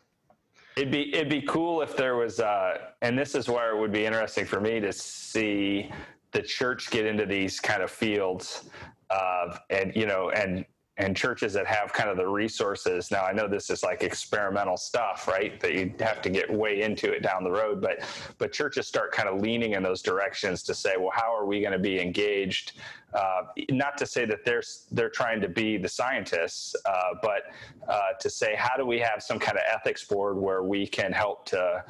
It'd 0.77 0.91
be 0.91 1.15
it'd 1.15 1.31
be 1.31 1.43
cool 1.43 1.81
if 1.81 1.97
there 1.97 2.17
was, 2.17 2.39
uh, 2.39 2.79
and 3.03 3.19
this 3.19 3.35
is 3.35 3.49
where 3.49 3.75
it 3.75 3.81
would 3.81 3.93
be 3.93 4.05
interesting 4.05 4.45
for 4.45 4.61
me 4.61 4.79
to 4.81 4.93
see 4.93 5.91
the 6.33 6.43
church 6.43 6.91
get 6.91 7.07
into 7.07 7.25
these 7.25 7.59
kind 7.61 7.83
of 7.83 7.91
fields, 7.91 8.69
of, 9.11 9.59
and 9.71 9.95
you 9.95 10.07
know, 10.07 10.31
and 10.31 10.65
and 10.99 11.15
churches 11.15 11.53
that 11.53 11.67
have 11.67 11.93
kind 11.93 12.09
of 12.09 12.17
the 12.17 12.27
resources. 12.27 13.11
Now 13.11 13.25
i 13.25 13.33
know 13.33 13.49
this 13.49 13.71
is 13.71 13.83
like 13.83 14.03
experimental 14.03 14.77
stuff 14.77 15.29
right 15.29 15.59
that 15.61 15.75
you 15.75 15.95
have 16.01 16.23
to 16.23 16.31
get 16.31 16.51
way 16.51 16.83
into 16.83 17.13
it 17.13 17.23
down 17.23 17.45
the 17.45 17.51
road 17.51 17.81
but 17.81 18.01
but 18.39 18.53
churches 18.53 18.87
start 18.87 19.13
kind 19.13 19.29
of 19.29 19.41
leaning 19.41 19.73
in 19.73 19.83
those 19.83 20.03
directions 20.03 20.63
to 20.65 20.75
say 20.75 20.97
well 20.99 21.13
how 21.13 21.35
are 21.35 21.47
we 21.47 21.61
going 21.61 21.73
to 21.73 21.79
be 21.79 22.01
engaged? 22.01 22.73
Uh, 23.15 23.43
not 23.71 23.97
to 23.97 24.07
say 24.07 24.25
that 24.27 24.45
they're 24.45 24.63
they're 24.91 25.11
trying 25.11 25.41
to 25.41 25.49
be 25.49 25.77
the 25.77 25.89
scientists 25.89 26.75
uh, 26.87 27.11
but 27.23 27.43
uh, 27.89 28.13
to 28.21 28.29
say 28.29 28.55
how 28.57 28.77
do 28.77 28.85
we 28.85 28.99
have 28.99 29.23
some 29.23 29.39
kind 29.39 29.57
of 29.57 29.65
ethics 29.69 30.05
board 30.05 30.37
where 30.37 30.63
we 30.63 30.87
can 30.87 31.13
help 31.13 31.47
to 31.47 31.85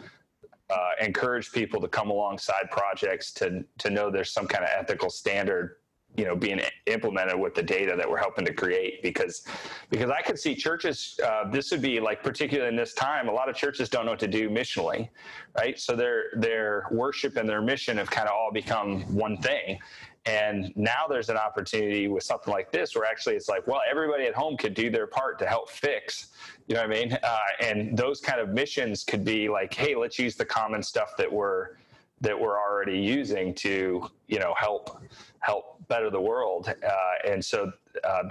uh, 0.69 0.91
encourage 1.01 1.53
people 1.53 1.81
to 1.81 1.89
come 1.89 2.11
alongside 2.11 2.69
projects 2.71 3.33
to 3.33 3.65
to 3.79 3.91
know 3.91 4.11
there's 4.11 4.33
some 4.33 4.47
kind 4.47 4.65
of 4.65 4.71
ethical 4.77 5.11
standard 5.11 5.77
you 6.17 6.25
know 6.25 6.35
being 6.37 6.61
implemented 6.87 7.39
with 7.39 7.55
the 7.55 7.63
data 7.63 7.95
that 7.97 8.09
we're 8.09 8.17
helping 8.17 8.45
to 8.45 8.53
create 8.53 9.03
because 9.03 9.47
because 9.91 10.11
i 10.11 10.23
could 10.23 10.39
see 10.39 10.55
churches 10.55 11.19
uh, 11.25 11.49
this 11.51 11.71
would 11.71 11.83
be 11.83 12.01
like 12.01 12.23
particularly 12.23 12.69
in 12.69 12.77
this 12.77 12.95
time 12.95 13.29
a 13.29 13.33
lot 13.33 13.49
of 13.49 13.55
churches 13.55 13.89
don't 13.89 14.05
know 14.05 14.13
what 14.13 14.21
to 14.21 14.29
do 14.29 14.49
missionally 14.49 15.09
right? 15.57 15.79
So 15.79 15.97
their 15.97 16.25
their 16.37 16.87
worship 16.91 17.37
and 17.37 17.49
their 17.49 17.63
mission 17.63 17.97
have 17.99 18.11
kind 18.11 18.29
of 18.29 18.35
all 18.35 18.51
become 18.53 19.03
one 19.15 19.37
thing. 19.39 19.79
And 20.27 20.73
now 20.75 21.07
there's 21.09 21.29
an 21.29 21.37
opportunity 21.37 22.09
with 22.09 22.25
something 22.25 22.53
like 22.53 22.73
this 22.73 22.97
where 22.97 23.05
actually 23.05 23.37
it's 23.37 23.49
like 23.49 23.67
well 23.67 23.81
everybody 23.89 24.25
at 24.25 24.35
home 24.35 24.57
could 24.57 24.75
do 24.75 24.91
their 24.91 25.07
part 25.07 25.39
to 25.39 25.47
help 25.47 25.71
fix 25.71 26.29
you 26.67 26.75
know 26.75 26.83
what 26.83 26.91
i 26.91 27.01
mean? 27.01 27.13
Uh, 27.23 27.39
and 27.63 27.97
those 27.97 28.21
kind 28.21 28.41
of 28.41 28.49
missions 28.49 29.05
could 29.05 29.25
be 29.25 29.49
like 29.49 29.73
hey 29.73 29.95
let's 29.95 30.19
use 30.19 30.35
the 30.35 30.45
common 30.45 30.83
stuff 30.83 31.17
that 31.17 31.33
we're 31.33 31.77
that 32.21 32.39
we're 32.39 32.59
already 32.59 32.99
using 32.99 33.55
to 33.55 34.11
you 34.27 34.39
know 34.41 34.53
help 34.57 35.01
help 35.41 35.76
better 35.89 36.11
the 36.11 36.21
world 36.21 36.69
uh, 36.69 37.31
and 37.31 37.45
so 37.45 37.71
uh, 38.05 38.23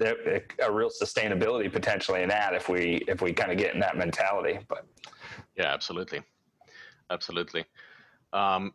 a 0.00 0.72
real 0.72 0.90
sustainability 0.90 1.72
potentially 1.72 2.22
in 2.22 2.28
that 2.28 2.54
if 2.54 2.68
we 2.68 3.04
if 3.08 3.22
we 3.22 3.32
kind 3.32 3.52
of 3.52 3.58
get 3.58 3.74
in 3.74 3.80
that 3.80 3.96
mentality 3.96 4.58
but. 4.68 4.86
Yeah 5.56 5.72
absolutely. 5.72 6.22
Absolutely. 7.10 7.64
Um, 8.32 8.72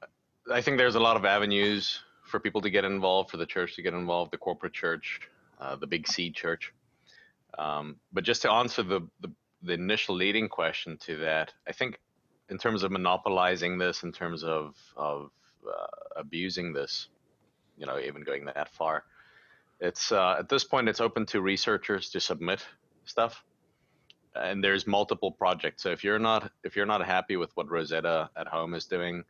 i 0.52 0.62
think 0.62 0.78
there's 0.78 0.96
a 0.96 1.00
lot 1.00 1.18
of 1.18 1.26
avenues 1.26 2.02
for 2.24 2.40
people 2.40 2.62
to 2.62 2.70
get 2.70 2.86
involved 2.86 3.30
for 3.32 3.38
the 3.38 3.46
church 3.46 3.76
to 3.76 3.82
get 3.82 3.94
involved 3.94 4.32
the 4.32 4.38
corporate 4.38 4.74
church 4.74 5.22
uh, 5.60 5.76
the 5.76 5.88
big 5.88 6.08
c 6.08 6.32
church. 6.32 6.74
Um, 7.58 7.96
but 8.14 8.24
just 8.24 8.42
to 8.44 8.52
answer 8.52 8.84
the, 8.84 9.02
the 9.22 9.32
the 9.64 9.74
initial 9.74 10.14
leading 10.16 10.48
question 10.48 10.98
to 10.98 11.18
that 11.18 11.52
i 11.68 11.72
think 11.72 12.00
in 12.50 12.58
terms 12.58 12.84
of 12.84 12.92
monopolizing 12.92 13.78
this, 13.78 14.04
in 14.04 14.12
terms 14.12 14.44
of 14.44 14.76
of 14.96 15.32
uh, 15.68 15.88
abusing 16.16 16.74
this, 16.74 17.10
you 17.78 17.86
know, 17.86 18.00
even 18.00 18.24
going 18.24 18.46
that 18.46 18.70
far, 18.74 19.04
it's 19.80 20.12
uh, 20.12 20.38
at 20.40 20.50
this 20.50 20.64
point 20.64 20.90
it's 20.90 21.02
open 21.02 21.26
to 21.28 21.42
researchers 21.42 22.10
to 22.10 22.20
submit 22.20 22.66
stuff, 23.06 23.44
and 24.36 24.64
there's 24.64 24.88
multiple 24.88 25.32
projects. 25.32 25.84
So 25.84 25.92
if 25.92 26.04
you're 26.04 26.20
not 26.20 26.52
if 26.64 26.76
you're 26.76 26.86
not 26.86 27.06
happy 27.06 27.38
with 27.38 27.56
what 27.56 27.70
Rosetta 27.70 28.30
at 28.36 28.48
home 28.48 28.74
is 28.74 28.86
doing, 28.86 29.24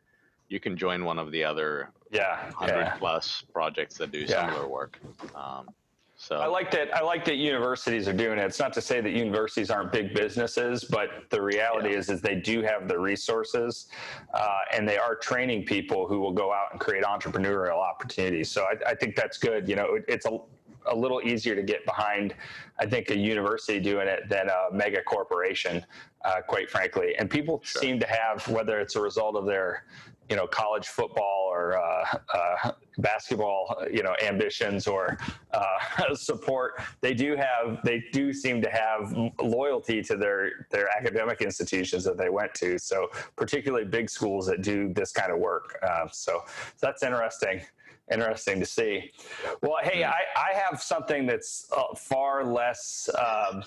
you 0.48 0.60
can 0.60 0.76
join 0.76 1.04
one 1.04 1.18
of 1.18 1.30
the 1.30 1.44
other 1.44 1.90
yeah 2.10 2.50
hundred 2.52 2.80
yeah. 2.80 2.96
plus 2.96 3.44
projects 3.52 3.98
that 3.98 4.10
do 4.10 4.20
yeah. 4.20 4.46
similar 4.46 4.68
work. 4.68 4.98
Um, 5.34 5.68
so 6.20 6.36
I 6.36 6.46
like 6.46 6.72
that. 6.72 6.92
I 6.94 7.00
like 7.00 7.24
that 7.26 7.36
universities 7.36 8.08
are 8.08 8.12
doing 8.12 8.40
it. 8.40 8.44
It's 8.44 8.58
not 8.58 8.72
to 8.72 8.80
say 8.80 9.00
that 9.00 9.12
universities 9.12 9.70
aren't 9.70 9.92
big 9.92 10.14
businesses, 10.14 10.82
but 10.82 11.10
the 11.30 11.40
reality 11.40 11.92
yeah. 11.92 11.98
is, 11.98 12.10
is 12.10 12.20
they 12.20 12.34
do 12.34 12.60
have 12.60 12.88
the 12.88 12.98
resources, 12.98 13.86
uh, 14.34 14.58
and 14.72 14.86
they 14.86 14.98
are 14.98 15.14
training 15.14 15.64
people 15.64 16.08
who 16.08 16.18
will 16.18 16.32
go 16.32 16.52
out 16.52 16.72
and 16.72 16.80
create 16.80 17.04
entrepreneurial 17.04 17.78
opportunities. 17.78 18.50
So 18.50 18.64
I, 18.64 18.90
I 18.90 18.94
think 18.96 19.14
that's 19.14 19.38
good. 19.38 19.68
You 19.68 19.76
know, 19.76 19.94
it, 19.94 20.04
it's 20.08 20.26
a 20.26 20.40
a 20.90 20.94
little 20.94 21.20
easier 21.22 21.54
to 21.54 21.62
get 21.62 21.84
behind, 21.84 22.34
I 22.80 22.86
think, 22.86 23.10
a 23.10 23.16
university 23.16 23.80
doing 23.80 24.08
it 24.08 24.28
than 24.28 24.48
a 24.48 24.72
mega 24.72 25.02
corporation, 25.02 25.84
uh, 26.24 26.40
quite 26.46 26.70
frankly. 26.70 27.14
And 27.18 27.30
people 27.30 27.60
sure. 27.62 27.82
seem 27.82 28.00
to 28.00 28.06
have, 28.06 28.46
whether 28.48 28.80
it's 28.80 28.96
a 28.96 29.00
result 29.00 29.36
of 29.36 29.46
their 29.46 29.84
you 30.28 30.36
know 30.36 30.46
college 30.46 30.88
football 30.88 31.48
or 31.50 31.78
uh, 31.78 32.04
uh, 32.34 32.72
basketball 32.98 33.84
you 33.90 34.02
know 34.02 34.14
ambitions 34.22 34.86
or 34.86 35.18
uh, 35.52 36.14
support 36.14 36.80
they 37.00 37.14
do 37.14 37.36
have 37.36 37.80
they 37.84 38.04
do 38.12 38.32
seem 38.32 38.60
to 38.60 38.70
have 38.70 39.14
loyalty 39.40 40.02
to 40.02 40.16
their 40.16 40.66
their 40.70 40.88
academic 40.96 41.40
institutions 41.40 42.04
that 42.04 42.18
they 42.18 42.28
went 42.28 42.52
to. 42.54 42.78
So 42.78 43.08
particularly 43.36 43.84
big 43.84 44.10
schools 44.10 44.46
that 44.46 44.62
do 44.62 44.92
this 44.92 45.12
kind 45.12 45.32
of 45.32 45.38
work. 45.38 45.78
Uh, 45.82 46.08
so, 46.10 46.42
so 46.46 46.86
that's 46.86 47.02
interesting 47.02 47.62
interesting 48.10 48.58
to 48.58 48.66
see. 48.66 49.12
Well 49.62 49.76
hey 49.82 50.04
i, 50.04 50.20
I 50.36 50.54
have 50.54 50.80
something 50.82 51.26
that's 51.26 51.70
uh, 51.76 51.94
far 51.94 52.44
less 52.44 53.08
um, 53.18 53.62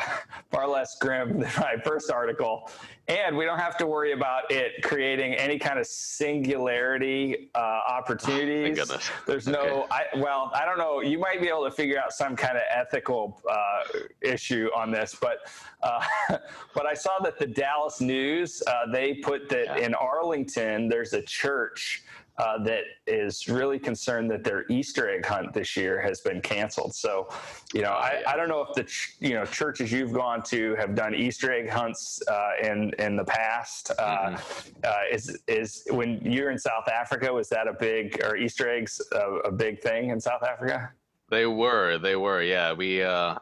far 0.50 0.68
less 0.68 0.96
grim 0.98 1.40
than 1.40 1.50
my 1.58 1.76
first 1.84 2.10
article. 2.10 2.70
And 3.08 3.36
we 3.36 3.44
don't 3.44 3.58
have 3.58 3.76
to 3.78 3.86
worry 3.86 4.12
about 4.12 4.50
it 4.50 4.82
creating 4.82 5.34
any 5.34 5.58
kind 5.58 5.78
of 5.78 5.86
singularity 5.86 7.50
uh, 7.54 7.58
opportunities. 7.88 8.78
Oh, 8.90 8.98
There's 9.26 9.48
no, 9.48 9.60
okay. 9.60 9.86
I, 9.90 10.18
well, 10.18 10.52
I 10.54 10.64
don't 10.64 10.78
know. 10.78 11.00
You 11.00 11.18
might 11.18 11.40
be 11.40 11.48
able 11.48 11.64
to 11.64 11.70
figure 11.70 11.98
out 11.98 12.12
some 12.12 12.36
kind 12.36 12.56
of 12.56 12.62
ethical 12.70 13.42
uh, 13.50 13.98
issue 14.20 14.68
on 14.74 14.92
this, 14.92 15.16
but 15.20 15.38
uh, 15.82 16.04
but 16.74 16.86
I 16.86 16.94
saw 16.94 17.18
that 17.24 17.38
the 17.38 17.46
Dallas 17.46 18.00
News 18.00 18.62
uh, 18.66 18.90
they 18.92 19.14
put 19.14 19.48
that 19.48 19.78
yeah. 19.78 19.86
in 19.86 19.94
Arlington 19.94 20.88
there's 20.88 21.12
a 21.12 21.22
church 21.22 22.04
uh, 22.38 22.62
that 22.64 22.84
is 23.06 23.46
really 23.48 23.78
concerned 23.78 24.30
that 24.30 24.42
their 24.42 24.64
Easter 24.70 25.10
egg 25.10 25.24
hunt 25.24 25.52
this 25.52 25.76
year 25.76 26.00
has 26.00 26.20
been 26.20 26.40
canceled. 26.40 26.94
So, 26.94 27.28
you 27.74 27.82
know, 27.82 27.90
I, 27.90 28.22
I 28.26 28.36
don't 28.36 28.48
know 28.48 28.62
if 28.62 28.74
the 28.74 28.84
ch- 28.84 29.16
you 29.20 29.34
know 29.34 29.44
churches 29.44 29.92
you've 29.92 30.12
gone 30.12 30.42
to 30.44 30.74
have 30.76 30.94
done 30.94 31.14
Easter 31.14 31.52
egg 31.52 31.68
hunts 31.68 32.22
uh, 32.28 32.52
in 32.62 32.92
in 32.98 33.16
the 33.16 33.24
past. 33.24 33.90
Uh, 33.98 34.30
mm-hmm. 34.30 34.78
Uh, 34.82 34.92
is 35.10 35.42
is 35.46 35.84
when 35.90 36.20
you're 36.22 36.50
in 36.50 36.58
South 36.58 36.88
Africa 36.88 37.32
was 37.32 37.48
that 37.50 37.68
a 37.68 37.74
big 37.74 38.22
or 38.24 38.36
Easter 38.36 38.68
eggs 38.68 39.00
a, 39.12 39.48
a 39.48 39.52
big 39.52 39.80
thing 39.80 40.10
in 40.10 40.20
South 40.20 40.42
Africa? 40.42 40.90
They 41.28 41.46
were, 41.46 41.96
they 41.96 42.14
were, 42.14 42.42
yeah. 42.42 42.74
We 42.74 43.02
uh, 43.02 43.36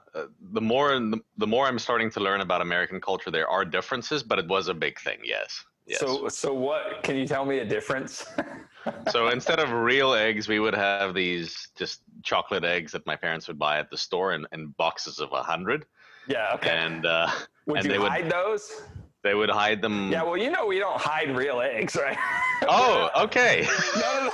the 0.53 0.61
more 0.61 0.90
the 1.38 1.46
more 1.46 1.66
I'm 1.66 1.79
starting 1.79 2.11
to 2.12 2.20
learn 2.20 2.40
about 2.40 2.61
American 2.61 3.00
culture, 3.00 3.31
there 3.31 3.48
are 3.48 3.64
differences, 3.64 4.22
but 4.22 4.38
it 4.38 4.46
was 4.46 4.68
a 4.68 4.74
big 4.74 5.00
thing, 5.00 5.18
yes. 5.24 5.64
Yes. 5.87 5.98
So, 5.98 6.29
so 6.29 6.55
what? 6.55 7.03
Can 7.03 7.16
you 7.16 7.26
tell 7.26 7.44
me 7.44 7.59
a 7.59 7.64
difference? 7.64 8.24
so 9.10 9.28
instead 9.28 9.58
of 9.58 9.72
real 9.72 10.14
eggs, 10.14 10.48
we 10.48 10.58
would 10.58 10.74
have 10.74 11.14
these 11.14 11.68
just 11.76 12.02
chocolate 12.22 12.64
eggs 12.64 12.92
that 12.92 13.06
my 13.06 13.16
parents 13.16 13.48
would 13.48 13.58
buy 13.58 13.78
at 13.78 13.90
the 13.90 13.96
store 13.96 14.32
in, 14.32 14.46
in 14.52 14.68
boxes 14.78 15.18
of 15.18 15.32
a 15.32 15.42
hundred. 15.42 15.86
Yeah. 16.26 16.52
Okay. 16.54 16.70
And 16.70 17.06
uh, 17.06 17.28
would 17.66 17.78
and 17.78 17.86
you 17.86 17.92
they 17.92 17.98
hide 17.98 18.24
would, 18.24 18.32
those? 18.32 18.82
They 19.22 19.34
would 19.34 19.50
hide 19.50 19.82
them. 19.82 20.10
Yeah. 20.10 20.22
Well, 20.22 20.36
you 20.36 20.50
know 20.50 20.66
we 20.66 20.78
don't 20.78 21.00
hide 21.00 21.34
real 21.34 21.60
eggs, 21.60 21.96
right? 21.96 22.16
Oh, 22.62 23.10
okay. 23.24 23.66
no, 23.96 24.00
no, 24.00 24.24
no. 24.26 24.32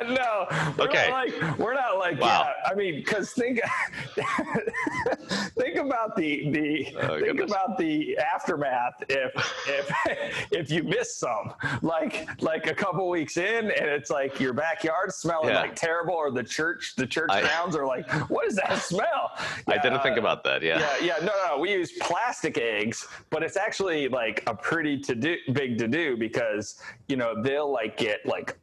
no. 0.08 0.46
We're 0.78 0.84
okay. 0.86 1.08
Not 1.10 1.28
like, 1.28 1.58
we're 1.58 1.74
not 1.74 1.98
like 1.98 2.20
wow. 2.20 2.46
yeah. 2.46 2.70
I 2.70 2.74
mean, 2.74 2.96
because 2.96 3.32
think 3.32 3.60
think 5.58 5.76
about 5.76 6.16
the 6.16 6.50
the 6.50 6.94
oh, 6.96 7.08
think 7.20 7.26
goodness. 7.26 7.50
about 7.50 7.76
the 7.76 8.16
aftermath 8.18 9.02
if 9.08 9.32
if 9.68 10.48
if 10.52 10.70
you 10.70 10.82
miss 10.84 11.16
some 11.16 11.52
like 11.82 12.28
like 12.40 12.66
a 12.66 12.74
couple 12.74 13.08
weeks 13.08 13.36
in 13.36 13.70
and 13.70 13.86
it's 13.86 14.10
like 14.10 14.40
your 14.40 14.54
backyard 14.54 15.12
smelling 15.12 15.50
yeah. 15.50 15.60
like 15.60 15.76
terrible 15.76 16.14
or 16.14 16.30
the 16.30 16.42
church 16.42 16.94
the 16.96 17.06
church 17.06 17.30
I, 17.30 17.42
grounds 17.42 17.76
are 17.76 17.86
like 17.86 18.10
what 18.30 18.46
is 18.46 18.56
that 18.56 18.78
smell? 18.78 19.32
Yeah, 19.68 19.74
I 19.74 19.78
didn't 19.78 20.02
think 20.02 20.16
about 20.16 20.44
that. 20.44 20.62
Yeah. 20.62 20.78
Yeah. 20.78 21.18
Yeah. 21.20 21.24
No, 21.26 21.32
no. 21.46 21.58
We 21.58 21.72
use 21.72 21.92
plastic 22.00 22.56
eggs, 22.56 23.06
but 23.28 23.42
it's 23.42 23.56
actually 23.56 24.08
like 24.08 24.42
a 24.46 24.54
pretty 24.54 24.98
to 25.00 25.14
do 25.14 25.36
big 25.52 25.76
to 25.78 25.88
do 25.88 26.16
because 26.16 26.80
you 27.08 27.16
know 27.16 27.42
they'll 27.42 27.70
like 27.70 27.96
get 27.96 28.24
like 28.24 28.58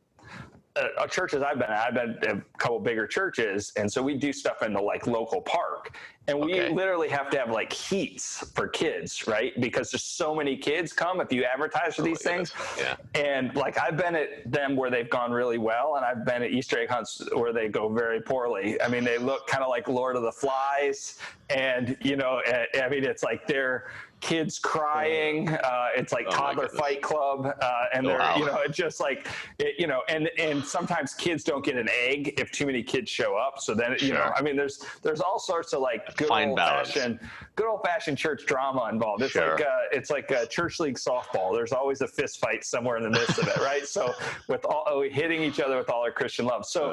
uh, 0.78 1.08
churches 1.08 1.42
I've 1.42 1.60
been 1.60 1.70
at, 1.70 1.88
I've 1.88 1.94
been 1.94 2.18
at 2.30 2.38
a 2.38 2.44
couple 2.58 2.80
bigger 2.80 3.08
churches, 3.08 3.72
and 3.78 3.92
so 3.92 4.02
we 4.02 4.16
do 4.16 4.32
stuff 4.32 4.62
in 4.62 4.74
the 4.74 4.82
like 4.82 5.08
local 5.08 5.42
park, 5.42 5.96
and 6.28 6.40
we 6.40 6.54
okay. 6.54 6.70
literally 6.74 7.10
have 7.10 7.30
to 7.32 7.40
have 7.40 7.50
like 7.50 7.72
heats 7.72 8.52
for 8.54 8.68
kids, 8.68 9.28
right? 9.28 9.60
Because 9.60 9.92
there's 9.92 10.04
so 10.04 10.36
many 10.36 10.58
kids 10.58 10.94
come 10.94 11.22
if 11.22 11.32
you 11.32 11.44
advertise 11.44 11.96
for 11.96 12.02
these 12.02 12.22
things. 12.22 12.54
Yeah. 12.78 12.96
And 13.16 13.56
like 13.56 13.80
I've 13.80 13.98
been 13.98 14.16
at 14.16 14.52
them 14.52 14.76
where 14.76 14.90
they've 14.90 15.10
gone 15.10 15.32
really 15.32 15.58
well, 15.58 15.96
and 15.96 16.06
I've 16.06 16.26
been 16.26 16.44
at 16.44 16.52
Easter 16.52 16.80
egg 16.80 16.90
hunts 16.90 17.22
where 17.34 17.54
they 17.54 17.70
go 17.70 17.90
very 17.90 18.22
poorly. 18.22 18.82
I 18.82 18.88
mean, 18.88 19.04
they 19.04 19.18
look 19.18 19.48
kind 19.48 19.64
of 19.64 19.70
like 19.70 19.88
Lord 19.88 20.16
of 20.16 20.24
the 20.24 20.32
Flies, 20.32 21.18
and 21.50 21.98
you 22.02 22.16
know, 22.16 22.42
I 22.48 22.90
mean, 22.90 23.04
it's 23.04 23.24
like 23.24 23.48
they're 23.48 23.90
kids 24.20 24.60
crying. 24.60 25.50
Uh, 25.50 25.88
it's 25.96 26.12
like 26.14 26.26
Oh, 26.28 26.32
toddler 26.32 26.68
fight 26.70 27.02
club, 27.02 27.46
uh, 27.46 27.84
and 27.94 28.06
Oh, 28.06 28.10
they're 28.10 28.20
wow. 28.20 28.36
you 28.38 28.46
know 28.46 28.58
it's 28.66 28.78
just 28.78 29.00
like 29.00 29.28
it, 29.60 29.76
you 29.80 29.88
know, 29.88 30.02
and 30.10 30.30
and 30.38 30.64
sometimes 30.64 31.14
kids 31.14 31.44
don't 31.44 31.64
get 31.64 31.76
an 31.78 31.90
egg 31.90 32.34
if 32.40 32.52
too 32.52 32.66
many 32.66 32.84
kids 32.84 33.10
show 33.10 33.36
up. 33.36 33.60
So 33.60 33.74
then 33.74 33.96
you 34.00 34.14
know, 34.14 34.32
I 34.36 34.42
mean, 34.42 34.56
there's 34.56 34.84
there's 35.04 35.22
all 35.22 35.40
sorts 35.40 35.74
of 35.74 35.82
like 35.82 36.16
good 36.18 36.28
Fine 36.28 36.50
old 36.50 36.58
balance. 36.58 36.92
fashioned 36.92 37.20
good 37.56 37.68
old 37.68 37.82
fashioned 37.84 38.18
church 38.18 38.46
drama 38.46 38.90
involved. 38.92 39.22
It's 39.24 39.32
Sure. 39.34 39.52
like 39.52 39.62
uh, 39.62 39.68
it's 39.92 40.10
like 40.10 40.32
uh, 40.32 40.46
church 40.48 40.80
league 40.80 40.98
softball. 40.98 41.54
There's 41.54 41.72
always 41.74 42.02
a 42.02 42.08
fist 42.08 42.40
fight 42.40 42.64
somewhere 42.64 42.98
in 42.98 43.04
the 43.04 43.10
midst 43.10 43.38
of 43.40 43.48
it, 43.48 43.58
right? 43.58 43.86
So 43.88 44.14
with 44.48 44.66
all 44.66 44.84
oh, 44.88 45.04
hitting 45.04 45.42
each 45.44 45.60
other 45.60 45.78
with 45.78 45.90
all 45.90 46.02
our 46.04 46.12
Christian 46.12 46.46
love. 46.46 46.66
So. 46.66 46.92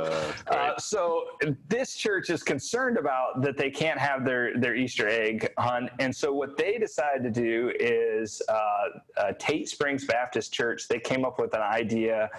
Uh. 0.48 0.72
So 0.78 1.24
this 1.68 1.94
church 1.94 2.30
is 2.30 2.42
concerned 2.42 2.98
about 2.98 3.42
that 3.42 3.56
they 3.56 3.70
can't 3.70 3.98
have 3.98 4.24
their 4.24 4.58
their 4.58 4.74
Easter 4.74 5.08
egg 5.08 5.52
hunt, 5.58 5.90
and 5.98 6.14
so 6.14 6.32
what 6.32 6.56
they 6.56 6.78
decided 7.14 7.34
to 7.34 7.40
do 7.40 7.72
is 7.80 8.42
uh, 8.48 8.54
uh, 9.16 9.32
Tate 9.38 9.68
Springs 9.68 10.04
Baptist 10.04 10.52
Church. 10.52 10.88
They 10.88 10.98
came 10.98 11.24
up 11.24 11.38
with 11.38 11.54
an 11.54 11.62
idea 11.62 12.30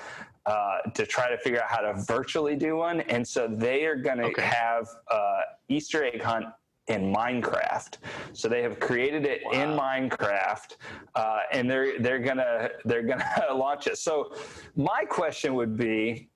uh, 0.45 0.77
to 0.93 1.05
try 1.05 1.29
to 1.29 1.37
figure 1.37 1.61
out 1.61 1.69
how 1.69 1.79
to 1.81 1.93
virtually 2.03 2.55
do 2.55 2.77
one, 2.77 3.01
and 3.01 3.27
so 3.27 3.47
they 3.47 3.85
are 3.85 3.95
going 3.95 4.17
to 4.17 4.25
Okay. 4.25 4.41
have 4.43 4.87
uh, 5.09 5.41
Easter 5.69 6.03
egg 6.03 6.21
hunt 6.21 6.45
in 6.87 7.11
Minecraft. 7.11 7.97
So 8.33 8.47
they 8.47 8.61
have 8.61 8.79
created 8.79 9.25
it 9.25 9.41
in 9.53 9.69
Minecraft, 9.69 10.77
uh, 11.15 11.39
and 11.51 11.69
they're 11.69 11.99
they're 11.99 12.19
gonna 12.19 12.69
they're 12.85 13.03
gonna 13.03 13.25
launch 13.55 13.87
it. 13.87 13.97
So 13.97 14.35
my 14.75 15.03
question 15.05 15.55
would 15.55 15.75
be 15.77 16.29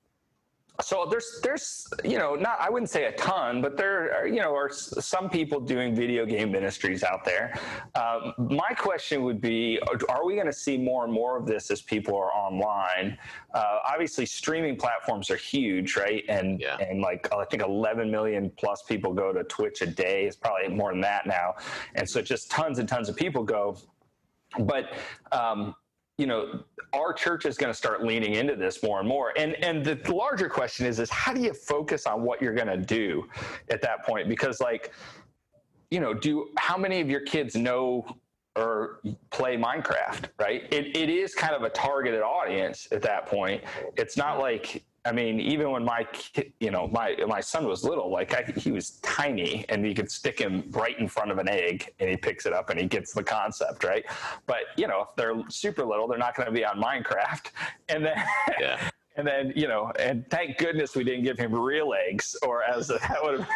so 0.82 1.06
there's 1.10 1.40
there's 1.42 1.86
you 2.04 2.18
know 2.18 2.34
not 2.34 2.58
I 2.60 2.70
wouldn't 2.70 2.90
say 2.90 3.04
a 3.06 3.12
ton, 3.12 3.60
but 3.62 3.76
there 3.76 4.14
are 4.14 4.26
you 4.26 4.40
know 4.40 4.54
are 4.54 4.70
some 4.70 5.28
people 5.28 5.60
doing 5.60 5.94
video 5.94 6.26
game 6.26 6.50
ministries 6.52 7.02
out 7.02 7.24
there. 7.24 7.58
Um, 7.94 8.34
my 8.38 8.70
question 8.70 9.22
would 9.24 9.40
be: 9.40 9.80
Are 10.08 10.24
we 10.24 10.34
going 10.34 10.46
to 10.46 10.52
see 10.52 10.76
more 10.76 11.04
and 11.04 11.12
more 11.12 11.36
of 11.36 11.46
this 11.46 11.70
as 11.70 11.82
people 11.82 12.16
are 12.16 12.32
online? 12.32 13.18
Uh, 13.54 13.78
obviously, 13.90 14.26
streaming 14.26 14.76
platforms 14.76 15.30
are 15.30 15.36
huge, 15.36 15.96
right? 15.96 16.24
And 16.28 16.60
Yeah. 16.60 16.76
and 16.78 17.00
like 17.00 17.32
I 17.32 17.44
think 17.44 17.62
11 17.62 18.10
million 18.10 18.50
plus 18.56 18.82
people 18.82 19.12
go 19.12 19.32
to 19.32 19.44
Twitch 19.44 19.82
a 19.82 19.86
day. 19.86 20.24
It's 20.26 20.36
probably 20.36 20.68
more 20.68 20.92
than 20.92 21.00
that 21.02 21.26
now, 21.26 21.54
and 21.94 22.08
so 22.08 22.22
just 22.22 22.50
tons 22.50 22.78
and 22.78 22.88
tons 22.88 23.08
of 23.08 23.16
people 23.16 23.42
go. 23.44 23.76
But 24.60 24.94
um, 25.32 25.74
you 26.20 26.26
know, 26.26 26.62
our 26.92 27.14
church 27.14 27.46
is 27.46 27.56
going 27.56 27.72
to 27.72 27.76
start 27.76 28.04
leaning 28.04 28.34
into 28.34 28.54
this 28.54 28.82
more 28.82 28.98
and 29.00 29.08
more. 29.08 29.32
And 29.38 29.54
and 29.64 29.82
the 29.82 29.98
larger 30.12 30.50
question 30.50 30.84
is 30.84 30.98
is 30.98 31.08
how 31.08 31.32
do 31.32 31.40
you 31.40 31.54
focus 31.54 32.06
on 32.06 32.22
what 32.22 32.42
you're 32.42 32.54
going 32.54 32.68
to 32.68 32.76
do 32.76 33.26
at 33.70 33.80
that 33.80 34.04
point? 34.04 34.28
Because 34.28 34.60
like, 34.60 34.92
you 35.90 35.98
know, 35.98 36.12
do 36.12 36.50
how 36.58 36.76
many 36.76 37.00
of 37.00 37.08
your 37.08 37.20
kids 37.20 37.56
know 37.56 38.04
or 38.54 39.00
play 39.30 39.56
Minecraft? 39.56 40.26
Right? 40.38 40.64
It 40.70 40.94
it 40.94 41.08
is 41.08 41.34
kind 41.34 41.54
of 41.54 41.62
a 41.62 41.70
targeted 41.70 42.20
audience 42.20 42.86
at 42.92 43.00
that 43.02 43.24
point. 43.24 43.64
It's 43.96 44.18
not 44.18 44.38
like 44.38 44.84
I 45.06 45.12
mean, 45.12 45.40
even 45.40 45.70
when 45.70 45.84
my 45.84 46.06
you 46.60 46.70
know 46.70 46.86
my 46.88 47.16
my 47.26 47.40
son 47.40 47.66
was 47.66 47.84
little, 47.84 48.10
like 48.10 48.34
I, 48.34 48.52
he 48.56 48.70
was 48.70 48.90
tiny, 49.02 49.64
and 49.70 49.86
you 49.86 49.94
could 49.94 50.10
stick 50.10 50.38
him 50.38 50.64
right 50.70 50.98
in 50.98 51.08
front 51.08 51.30
of 51.30 51.38
an 51.38 51.48
egg, 51.48 51.92
and 52.00 52.10
he 52.10 52.16
picks 52.16 52.44
it 52.44 52.52
up, 52.52 52.68
and 52.68 52.78
he 52.78 52.86
gets 52.86 53.14
the 53.14 53.22
concept, 53.22 53.82
right? 53.82 54.04
But 54.46 54.60
you 54.76 54.86
know, 54.86 55.06
if 55.08 55.16
they're 55.16 55.42
super 55.48 55.84
little, 55.84 56.06
they're 56.06 56.18
not 56.18 56.34
going 56.36 56.46
to 56.46 56.52
be 56.52 56.64
on 56.64 56.80
Minecraft, 56.80 57.50
and 57.88 58.04
then 58.04 58.22
yeah. 58.60 58.90
and 59.16 59.26
then 59.26 59.52
you 59.56 59.68
know, 59.68 59.90
and 59.98 60.28
thank 60.30 60.58
goodness 60.58 60.94
we 60.94 61.04
didn't 61.04 61.24
give 61.24 61.38
him 61.38 61.54
real 61.54 61.94
eggs, 61.94 62.36
or 62.42 62.62
as 62.62 62.88
that 62.88 63.18
would 63.22 63.40
have, 63.40 63.48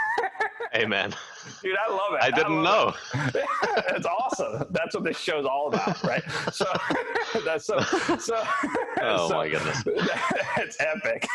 Amen. 0.74 1.14
dude, 1.62 1.76
I 1.86 1.90
love 1.90 2.14
it. 2.14 2.20
I 2.22 2.30
didn't 2.30 2.62
love 2.62 2.96
know. 3.14 3.20
it. 3.34 3.44
It's 3.96 4.06
awesome. 4.06 4.66
That's 4.70 4.94
what 4.94 5.04
this 5.04 5.18
show's 5.18 5.46
all 5.46 5.68
about, 5.68 6.02
right? 6.02 6.22
So 6.52 6.64
that's 7.44 7.66
so 7.66 7.78
so. 8.18 8.42
Oh 9.02 9.28
so- 9.28 9.34
my 9.36 9.48
goodness. 9.48 9.82
it's 10.56 10.76
epic. 10.80 11.28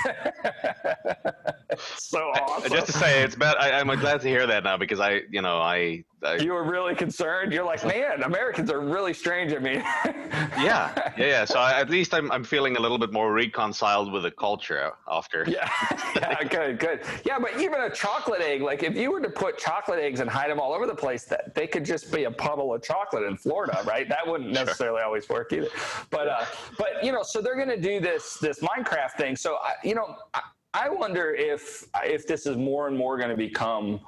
so 1.97 2.19
awesome. 2.19 2.71
Just 2.71 2.87
to 2.87 2.91
say, 2.93 3.21
it's 3.23 3.35
bad. 3.35 3.55
I, 3.57 3.79
I'm 3.79 3.87
glad 3.99 4.21
to 4.21 4.27
hear 4.27 4.47
that 4.47 4.63
now 4.63 4.77
because 4.77 4.99
I, 4.99 5.21
you 5.29 5.41
know, 5.41 5.57
I, 5.59 6.03
I 6.23 6.35
you 6.37 6.53
were 6.53 6.63
really 6.63 6.95
concerned. 6.95 7.53
You're 7.53 7.63
like, 7.65 7.85
man, 7.85 8.23
Americans 8.23 8.71
are 8.71 8.79
really 8.79 9.13
strange. 9.13 9.53
I 9.53 9.59
mean, 9.59 9.75
yeah, 9.75 10.53
yeah, 10.57 11.13
yeah. 11.17 11.45
So 11.45 11.59
I, 11.59 11.79
at 11.79 11.89
least 11.89 12.13
I'm, 12.13 12.31
I'm 12.31 12.43
feeling 12.43 12.75
a 12.77 12.79
little 12.79 12.97
bit 12.97 13.11
more 13.13 13.31
reconciled 13.33 14.11
with 14.11 14.23
the 14.23 14.31
culture 14.31 14.93
after. 15.09 15.45
Yeah, 15.47 15.69
yeah, 16.15 16.43
good, 16.43 16.79
good. 16.79 17.01
Yeah, 17.25 17.37
but 17.39 17.59
even 17.59 17.81
a 17.81 17.89
chocolate 17.89 18.41
egg, 18.41 18.61
like 18.61 18.83
if 18.83 18.95
you 18.95 19.11
were 19.11 19.21
to 19.21 19.28
put 19.35 19.57
chocolate 19.57 19.99
eggs 19.99 20.19
and 20.19 20.29
hide 20.29 20.49
them 20.49 20.59
all 20.59 20.73
over 20.73 20.85
the 20.85 20.95
place, 20.95 21.25
that 21.25 21.55
they 21.55 21.67
could 21.67 21.85
just 21.85 22.11
be 22.11 22.25
a 22.25 22.31
puddle 22.31 22.73
of 22.73 22.81
chocolate 22.81 23.23
in 23.23 23.37
Florida, 23.37 23.81
right? 23.85 24.07
That 24.09 24.27
wouldn't 24.27 24.51
necessarily 24.51 25.01
always 25.01 25.27
work 25.29 25.53
either. 25.53 25.69
But, 26.09 26.27
uh, 26.27 26.45
but 26.77 27.03
you 27.03 27.11
know, 27.11 27.23
so 27.23 27.41
they're 27.41 27.55
going 27.55 27.69
to 27.69 27.81
do 27.81 27.99
this 27.99 28.37
this 28.39 28.59
Minecraft 28.59 29.11
thing. 29.17 29.35
So 29.35 29.57
I, 29.61 29.73
you 29.83 29.95
know, 29.95 30.15
I, 30.33 30.41
I 30.73 30.89
wonder 30.89 31.33
if 31.33 31.87
if 32.03 32.27
this 32.27 32.45
is 32.45 32.57
more 32.57 32.87
and 32.87 32.97
more 32.97 33.17
going 33.17 33.31
to 33.31 33.37
become 33.37 33.99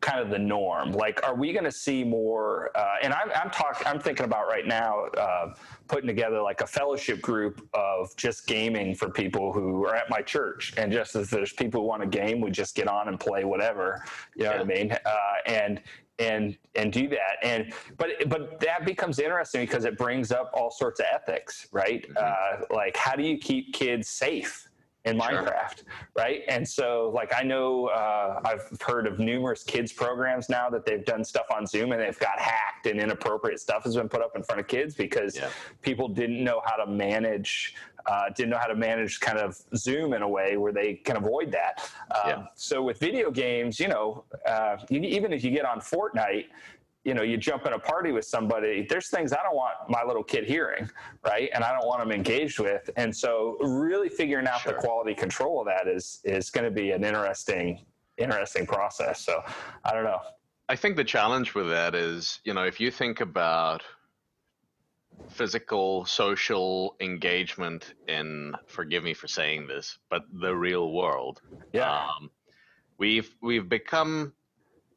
kind 0.00 0.20
of 0.20 0.30
the 0.30 0.38
norm? 0.38 0.92
Like, 0.92 1.20
are 1.26 1.34
we 1.34 1.52
going 1.52 1.64
to 1.64 1.72
see 1.72 2.04
more? 2.04 2.70
Uh, 2.76 2.96
and 3.02 3.12
I'm, 3.12 3.30
I'm 3.34 3.50
talking, 3.50 3.86
I'm 3.86 3.98
thinking 3.98 4.24
about 4.24 4.46
right 4.46 4.66
now 4.66 5.06
uh, 5.06 5.54
putting 5.88 6.06
together 6.06 6.40
like 6.40 6.60
a 6.60 6.66
fellowship 6.66 7.20
group 7.20 7.66
of 7.74 8.14
just 8.16 8.46
gaming 8.46 8.94
for 8.94 9.10
people 9.10 9.52
who 9.52 9.84
are 9.86 9.94
at 9.94 10.08
my 10.10 10.20
church. 10.20 10.74
And 10.76 10.92
just 10.92 11.16
as 11.16 11.30
there's 11.30 11.52
people 11.52 11.80
who 11.80 11.86
want 11.86 12.02
to 12.02 12.08
game, 12.08 12.40
we 12.40 12.50
just 12.50 12.74
get 12.74 12.88
on 12.88 13.08
and 13.08 13.18
play 13.18 13.44
whatever. 13.44 14.04
You 14.36 14.44
know 14.44 14.52
what 14.52 14.60
I 14.60 14.64
mean? 14.64 14.92
Uh, 14.92 15.34
and 15.46 15.80
and 16.18 16.56
and 16.74 16.92
do 16.92 17.08
that. 17.08 17.36
And 17.42 17.72
but 17.96 18.10
but 18.28 18.60
that 18.60 18.84
becomes 18.84 19.18
interesting 19.18 19.62
because 19.62 19.84
it 19.84 19.96
brings 19.96 20.32
up 20.32 20.50
all 20.52 20.70
sorts 20.70 21.00
of 21.00 21.06
ethics, 21.12 21.68
right? 21.72 22.04
Uh, 22.16 22.64
like, 22.70 22.96
how 22.96 23.14
do 23.14 23.22
you 23.22 23.38
keep 23.38 23.72
kids 23.72 24.08
safe? 24.08 24.67
In 25.08 25.18
Sure. 25.20 25.28
Minecraft, 25.42 25.82
right? 26.16 26.42
And 26.48 26.66
so, 26.66 27.10
like, 27.14 27.32
I 27.34 27.42
know 27.42 27.86
uh, 27.86 28.40
I've 28.44 28.70
heard 28.80 29.06
of 29.06 29.18
numerous 29.18 29.64
kids 29.64 29.92
programs 29.92 30.48
now 30.48 30.68
that 30.70 30.84
they've 30.84 31.04
done 31.04 31.24
stuff 31.24 31.46
on 31.54 31.66
Zoom 31.66 31.92
and 31.92 32.00
they've 32.00 32.18
got 32.18 32.38
hacked 32.38 32.86
and 32.86 33.00
inappropriate 33.00 33.60
stuff 33.60 33.84
has 33.84 33.96
been 33.96 34.08
put 34.08 34.22
up 34.22 34.36
in 34.36 34.42
front 34.42 34.60
of 34.60 34.66
kids 34.68 34.94
because 34.94 35.36
Yeah. 35.36 35.48
people 35.82 36.08
didn't 36.08 36.42
know 36.42 36.62
how 36.64 36.76
to 36.76 36.86
manage, 36.86 37.74
uh, 38.06 38.28
didn't 38.30 38.50
know 38.50 38.58
how 38.58 38.66
to 38.66 38.74
manage 38.76 39.20
kind 39.20 39.38
of 39.38 39.56
Zoom 39.74 40.12
in 40.12 40.22
a 40.22 40.28
way 40.28 40.56
where 40.56 40.72
they 40.72 40.94
can 40.94 41.16
avoid 41.16 41.50
that. 41.52 41.90
Um, 42.14 42.20
Yeah. 42.30 42.46
So 42.54 42.82
with 42.82 42.98
video 42.98 43.30
games, 43.30 43.80
you 43.80 43.88
know, 43.88 44.24
uh, 44.46 44.76
you, 44.90 45.00
even 45.00 45.32
if 45.32 45.42
you 45.44 45.50
get 45.50 45.64
on 45.64 45.80
Fortnite, 45.80 46.46
you 47.08 47.14
know, 47.14 47.22
you 47.22 47.38
jump 47.38 47.64
in 47.66 47.72
a 47.72 47.78
party 47.78 48.12
with 48.12 48.26
somebody, 48.26 48.86
there's 48.90 49.08
things 49.08 49.32
I 49.32 49.42
don't 49.42 49.56
want 49.56 49.76
my 49.88 50.02
little 50.04 50.22
kid 50.22 50.44
hearing, 50.44 50.84
right? 51.24 51.48
And 51.54 51.64
I 51.64 51.70
don't 51.72 51.86
want 51.86 52.00
them 52.00 52.12
engaged 52.12 52.58
with. 52.58 52.90
And 52.96 53.10
so 53.16 53.56
really 53.60 54.10
figuring 54.10 54.46
out 54.46 54.62
the 54.62 54.74
quality 54.74 55.14
control 55.14 55.54
of 55.60 55.66
that 55.72 55.88
is 55.88 56.20
is 56.24 56.50
going 56.50 56.64
to 56.64 56.70
be 56.70 56.90
an 56.90 57.02
interesting 57.04 57.66
interesting 58.18 58.66
process. 58.66 59.16
So 59.24 59.42
I 59.86 59.92
don't 59.94 60.04
know. 60.04 60.20
I 60.68 60.76
think 60.76 60.96
the 60.96 61.04
challenge 61.16 61.54
with 61.54 61.68
that 61.70 61.94
is, 61.94 62.40
you 62.44 62.52
know, 62.52 62.64
if 62.64 62.78
you 62.78 62.90
think 62.90 63.22
about 63.22 63.82
physical, 65.30 66.04
social 66.04 66.94
engagement 67.00 67.94
in, 68.06 68.54
forgive 68.66 69.02
me 69.02 69.14
for 69.14 69.28
saying 69.28 69.66
this, 69.66 69.98
but 70.10 70.22
the 70.32 70.54
real 70.54 70.92
world, 70.92 71.40
Yeah. 71.72 71.90
um, 72.04 72.30
we've 72.98 73.30
we've 73.40 73.68
become. 73.68 74.34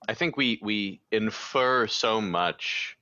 I 0.08 0.14
think 0.14 0.38
we 0.38 0.60
we 0.62 1.02
infer 1.12 1.88
so 1.88 2.22
much 2.22 2.98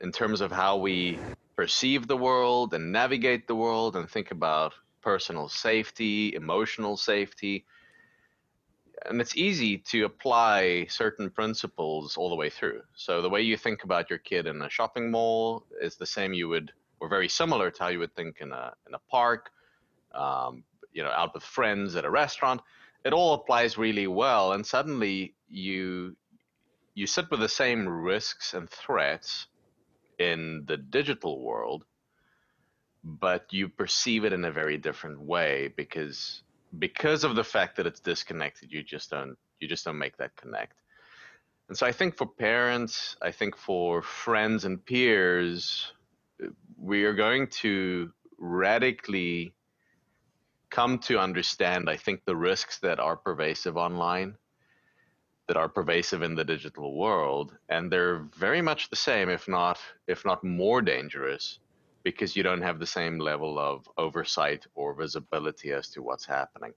in 0.00 0.12
terms 0.12 0.40
of 0.40 0.52
how 0.52 0.76
we 0.76 1.18
perceive 1.56 2.06
the 2.06 2.16
world 2.16 2.74
and 2.74 2.92
navigate 2.92 3.46
the 3.46 3.54
world 3.54 3.96
and 3.96 4.08
think 4.08 4.30
about 4.30 4.74
personal 5.00 5.48
safety, 5.48 6.34
emotional 6.34 6.96
safety 6.96 7.64
and 9.04 9.20
it's 9.20 9.36
easy 9.36 9.78
to 9.78 10.04
apply 10.04 10.86
certain 10.88 11.30
principles 11.30 12.16
all 12.16 12.28
the 12.28 12.34
way 12.34 12.50
through. 12.50 12.82
So 12.94 13.22
the 13.22 13.28
way 13.28 13.42
you 13.42 13.56
think 13.56 13.84
about 13.84 14.10
your 14.10 14.18
kid 14.18 14.46
in 14.46 14.62
a 14.62 14.70
shopping 14.70 15.10
mall 15.10 15.64
is 15.80 15.96
the 15.96 16.06
same 16.06 16.32
you 16.32 16.48
would, 16.48 16.72
or 17.00 17.08
very 17.08 17.28
similar 17.28 17.70
to 17.70 17.82
how 17.82 17.88
you 17.88 17.98
would 17.98 18.14
think 18.14 18.40
in 18.40 18.52
a 18.52 18.72
in 18.86 18.94
a 18.94 18.98
park, 19.10 19.50
um, 20.14 20.64
you 20.92 21.02
know, 21.02 21.10
out 21.10 21.34
with 21.34 21.42
friends 21.42 21.94
at 21.96 22.04
a 22.04 22.10
restaurant. 22.10 22.60
It 23.06 23.12
all 23.12 23.34
applies 23.34 23.78
really 23.78 24.08
well, 24.08 24.52
and 24.52 24.66
suddenly 24.66 25.36
you 25.48 26.16
you 26.94 27.06
sit 27.06 27.30
with 27.30 27.40
the 27.40 27.48
same 27.48 27.88
risks 27.88 28.52
and 28.54 28.68
threats 28.68 29.46
in 30.18 30.64
the 30.66 30.76
digital 30.76 31.40
world, 31.40 31.84
but 33.04 33.52
you 33.52 33.68
perceive 33.68 34.24
it 34.24 34.32
in 34.32 34.44
a 34.44 34.50
very 34.50 34.76
different 34.76 35.20
way 35.20 35.72
because 35.76 36.42
because 36.80 37.22
of 37.22 37.36
the 37.36 37.44
fact 37.44 37.76
that 37.76 37.86
it's 37.86 38.00
disconnected 38.00 38.72
you 38.72 38.82
just 38.82 39.10
don't 39.10 39.36
you 39.60 39.68
just 39.68 39.84
don't 39.84 39.98
make 39.98 40.16
that 40.16 40.34
connect. 40.36 40.74
And 41.68 41.78
so 41.78 41.86
i 41.86 41.92
think 41.92 42.16
for 42.16 42.26
parents 42.26 43.16
i 43.22 43.30
think 43.30 43.56
for 43.56 44.02
friends 44.02 44.64
and 44.64 44.84
peers 44.84 45.92
we 46.76 47.04
are 47.04 47.14
going 47.14 47.46
to 47.62 48.12
radically 48.38 49.55
come 50.70 50.98
to 50.98 51.18
understand 51.18 51.88
i 51.88 51.96
think 51.96 52.20
the 52.24 52.36
risks 52.36 52.78
that 52.80 52.98
are 53.00 53.16
pervasive 53.16 53.76
online 53.76 54.36
that 55.48 55.56
are 55.56 55.68
pervasive 55.68 56.22
in 56.22 56.34
the 56.34 56.44
digital 56.44 56.96
world, 56.96 57.56
and 57.68 57.90
they're 57.90 58.26
very 58.36 58.60
much 58.60 58.90
the 58.90 58.96
same, 58.96 59.28
if 59.28 59.46
not 59.46 59.78
if 60.08 60.24
not 60.24 60.42
more 60.42 60.82
dangerous, 60.82 61.60
because 62.02 62.34
you 62.36 62.42
don't 62.42 62.62
have 62.62 62.78
the 62.78 62.86
same 62.86 63.18
level 63.18 63.58
of 63.58 63.88
oversight 63.96 64.66
or 64.74 64.94
visibility 64.94 65.72
as 65.72 65.88
to 65.90 66.02
what's 66.02 66.26
happening. 66.26 66.72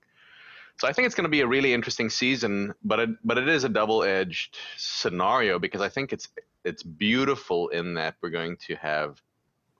So 0.77 0.87
I 0.87 0.93
think 0.93 1.07
it's 1.07 1.15
going 1.15 1.25
to 1.25 1.29
be 1.29 1.41
a 1.41 1.47
really 1.47 1.73
interesting 1.73 2.09
season, 2.09 2.73
but 2.83 2.99
it, 2.99 3.09
but 3.23 3.37
it 3.37 3.49
is 3.49 3.63
a 3.63 3.69
double-edged 3.69 4.57
scenario 4.77 5.59
because 5.59 5.81
I 5.81 5.89
think 5.89 6.13
it's 6.13 6.29
it's 6.63 6.83
beautiful 6.83 7.69
in 7.69 7.95
that 7.95 8.15
we're 8.21 8.29
going 8.29 8.57
to 8.67 8.75
have 8.75 9.21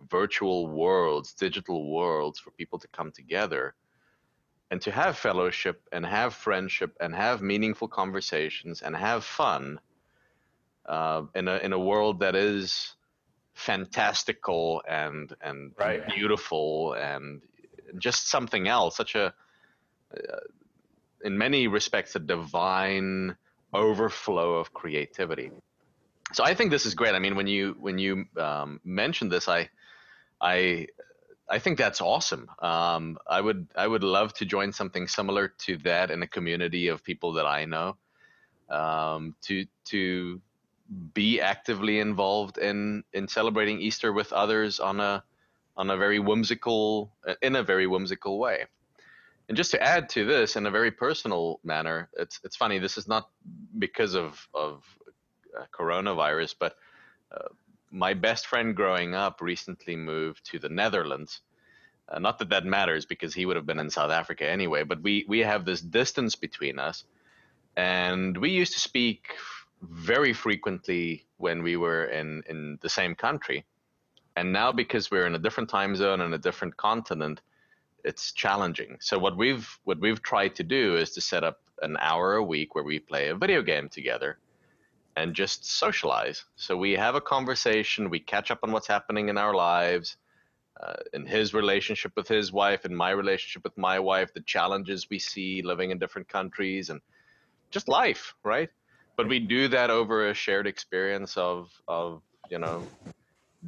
virtual 0.10 0.68
worlds, 0.68 1.34
digital 1.34 1.91
worlds 1.91 2.39
for 2.39 2.51
people 2.51 2.80
to 2.80 2.88
come 2.88 3.12
together 3.12 3.76
and 4.72 4.82
to 4.82 4.92
have 4.92 5.18
fellowship 5.18 5.82
and 5.92 6.06
have 6.06 6.34
friendship 6.34 6.96
and 7.00 7.16
have 7.16 7.42
meaningful 7.42 7.88
conversations 7.88 8.82
and 8.82 8.96
have 8.96 9.24
fun 9.24 9.80
uh, 10.86 11.24
in 11.36 11.48
a 11.48 11.58
in 11.58 11.74
a 11.74 11.80
world 11.80 12.20
that 12.20 12.36
is 12.36 12.96
fantastical 13.54 14.82
and 14.88 15.36
and, 15.42 15.74
right. 15.78 16.08
beautiful 16.08 16.94
and 16.94 17.42
just 17.98 18.30
something 18.30 18.68
else, 18.68 18.96
such 18.96 19.16
a 19.16 19.34
uh, 20.16 20.40
in 21.24 21.38
many 21.38 21.68
respects 21.68 22.16
a 22.16 22.20
divine 22.20 23.36
overflow 23.74 24.54
of 24.56 24.74
creativity. 24.74 25.52
So 26.32 26.44
I 26.44 26.54
think 26.54 26.72
this 26.72 26.86
is 26.86 26.94
great. 26.94 27.16
I 27.16 27.20
mean, 27.20 27.36
when 27.36 27.48
you 27.48 27.76
when 27.80 27.98
you 27.98 28.26
um, 28.38 28.80
mentioned 28.84 29.32
this, 29.32 29.48
I 29.48 29.70
I 30.40 30.88
I 31.50 31.60
think 31.60 31.78
that's 31.78 32.00
awesome. 32.00 32.50
Um, 32.60 33.18
I 33.28 33.41
would 33.41 33.68
I 33.76 33.88
would 33.88 34.04
love 34.04 34.34
to 34.36 34.45
join 34.45 34.72
something 34.72 35.08
similar 35.08 35.47
to 35.66 35.78
that 35.78 36.12
in 36.12 36.22
a 36.22 36.28
community 36.28 36.89
of 36.89 37.04
people 37.04 37.34
that 37.34 37.45
I 37.45 37.66
know. 37.66 37.97
Um, 38.70 39.36
to 39.41 39.66
to 39.86 40.41
be 41.14 41.41
actively 41.41 42.00
involved 42.00 42.58
in 42.60 43.04
in 43.14 43.28
celebrating 43.28 43.82
Easter 43.82 44.14
with 44.14 44.32
others 44.32 44.80
on 44.80 45.00
a 45.00 45.24
on 45.76 45.89
a 45.89 45.97
very 45.97 46.20
whimsical 46.20 47.12
in 47.41 47.56
a 47.56 47.64
very 47.64 47.88
whimsical 47.88 48.38
way. 48.38 48.66
And 49.47 49.58
just 49.58 49.72
to 49.72 49.82
add 49.82 50.10
to 50.10 50.26
this 50.26 50.56
in 50.56 50.68
a 50.68 50.72
very 50.72 50.91
personal 50.91 51.60
manner, 51.64 52.10
it's 52.18 52.39
it's 52.43 52.56
funny. 52.56 52.78
This 52.78 52.97
is 52.97 53.08
not 53.08 53.30
because 53.80 54.14
of 54.14 54.47
of 54.54 54.84
uh, 55.58 55.66
coronavirus, 55.72 56.56
but 56.60 56.76
uh, 57.32 57.50
my 57.92 58.14
best 58.14 58.48
friend 58.48 58.76
growing 58.76 59.16
up 59.16 59.42
recently 59.42 59.96
moved 59.96 60.46
to 60.46 60.60
the 60.60 60.70
Netherlands. 60.70 61.42
Uh, 62.08 62.20
not 62.20 62.40
that 62.40 62.50
that 62.50 62.66
matters 62.66 63.06
because 63.06 63.34
he 63.34 63.46
would 63.46 63.56
have 63.56 63.66
been 63.66 63.80
in 63.80 63.90
South 63.90 64.12
Africa 64.12 64.50
anyway. 64.50 64.84
But 64.84 65.02
we 65.02 65.26
we 65.28 65.40
have 65.40 65.66
this 65.66 65.82
distance 65.82 66.36
between 66.36 66.80
us, 66.80 67.04
and 67.76 68.38
we 68.38 68.50
used 68.50 68.74
to 68.74 68.80
speak 68.80 69.36
very 69.82 70.34
frequently 70.34 71.26
when 71.38 71.64
we 71.64 71.78
were 71.78 72.06
in 72.06 72.44
in 72.48 72.80
the 72.82 72.90
same 72.90 73.16
country. 73.16 73.66
And 74.36 74.54
now 74.54 74.72
because 74.72 75.12
we're 75.12 75.28
in 75.28 75.36
a 75.36 75.40
different 75.40 75.70
time 75.70 75.96
zone 75.96 76.22
and 76.22 76.34
a 76.34 76.38
different 76.38 76.78
continent, 76.78 77.42
it's 78.04 78.32
challenging. 78.32 78.98
So 79.02 79.20
what 79.20 79.38
we've 79.38 79.68
what 79.84 80.00
we've 80.00 80.22
tried 80.22 80.56
to 80.56 80.64
do 80.64 80.96
is 80.98 81.12
to 81.12 81.22
set 81.22 81.44
up 81.44 81.62
an 81.82 81.98
hour 82.00 82.36
a 82.36 82.44
week 82.44 82.76
where 82.76 82.84
we 82.84 83.00
play 83.00 83.30
a 83.30 83.36
video 83.36 83.62
game 83.62 83.90
together 83.90 84.38
and 85.20 85.36
just 85.36 85.70
socialize. 85.70 86.46
So 86.56 86.78
we 86.78 86.94
have 86.94 87.16
a 87.16 87.22
conversation, 87.22 88.10
we 88.10 88.22
catch 88.22 88.52
up 88.52 88.60
on 88.64 88.72
what's 88.72 88.88
happening 88.88 89.28
in 89.28 89.38
our 89.38 89.54
lives, 89.54 90.16
uh, 90.82 90.94
in 91.14 91.26
his 91.26 91.54
relationship 91.54 92.14
with 92.16 92.30
his 92.30 92.54
wife, 92.54 92.86
and 92.86 92.96
my 92.96 93.10
relationship 93.10 93.66
with 93.66 93.78
my 93.78 94.00
wife, 94.00 94.34
the 94.34 94.40
challenges 94.56 95.10
we 95.10 95.20
see 95.20 95.62
living 95.62 95.92
in 95.92 96.00
different 96.00 96.30
countries, 96.30 96.90
and 96.90 97.02
just 97.70 97.90
life, 97.90 98.34
right? 98.46 98.70
But 99.18 99.28
we 99.28 99.40
do 99.40 99.68
that 99.68 99.90
over 99.90 100.30
a 100.30 100.34
shared 100.34 100.68
experience 100.68 101.36
of 101.36 101.70
of 101.90 102.22
you 102.50 102.60
know 102.60 102.88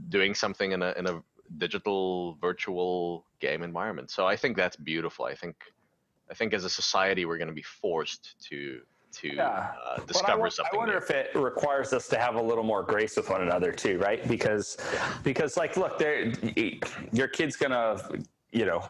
doing 0.08 0.34
something 0.34 0.72
in 0.72 0.82
a 0.82 0.94
in 0.94 1.06
a 1.06 1.22
digital 1.58 2.38
virtual 2.40 3.26
game 3.42 3.62
environment. 3.62 4.10
So 4.10 4.26
I 4.26 4.38
think 4.38 4.56
that's 4.56 4.78
beautiful. 4.78 5.26
I 5.26 5.36
think 5.36 5.58
I 6.30 6.34
think 6.34 6.54
as 6.54 6.64
a 6.64 6.70
society 6.70 7.26
we're 7.26 7.42
going 7.44 7.56
to 7.56 7.62
be 7.64 7.70
forced 7.84 8.36
to 8.50 8.80
to 9.14 9.36
yeah. 9.36 9.72
uh, 9.86 10.00
discover 10.06 10.46
I, 10.46 10.50
something. 10.50 10.72
I 10.74 10.78
wonder 10.78 10.94
new. 10.94 11.00
if 11.00 11.10
it 11.10 11.36
requires 11.36 11.94
us 11.94 12.08
to 12.10 12.18
have 12.18 12.36
a 12.36 12.42
little 12.42 12.64
more 12.64 12.84
grace 12.84 13.18
with 13.18 13.30
one 13.30 13.42
another 13.42 13.72
too, 13.72 13.98
right? 14.00 14.28
Because 14.28 14.78
because 15.24 15.58
like 15.58 15.78
look, 15.78 15.98
there 15.98 16.32
your 17.12 17.28
kid's 17.28 17.56
gonna 17.56 17.98
you 18.52 18.66
know 18.66 18.84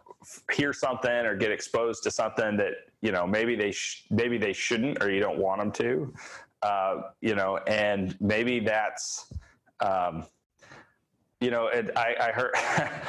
hear 0.52 0.74
something 0.74 1.12
or 1.12 1.36
get 1.36 1.52
exposed 1.52 2.04
to 2.04 2.12
something 2.12 2.58
that 2.58 2.74
you 3.02 3.12
know 3.12 3.26
maybe 3.28 3.56
they 3.56 3.72
sh- 3.72 4.06
maybe 4.10 4.38
they 4.38 4.54
shouldn't 4.54 5.02
or 5.04 5.12
you 5.12 5.20
don't 5.20 5.38
want 5.38 5.60
them 5.60 5.72
to 5.72 6.14
uh, 6.64 7.02
you 7.22 7.36
know 7.36 7.58
and 7.68 8.18
maybe 8.20 8.60
that's 8.60 9.32
um, 9.80 10.26
you 11.42 11.50
know, 11.50 11.68
it, 11.68 11.90
I, 11.98 12.16
I, 12.22 12.32
heard 12.32 12.54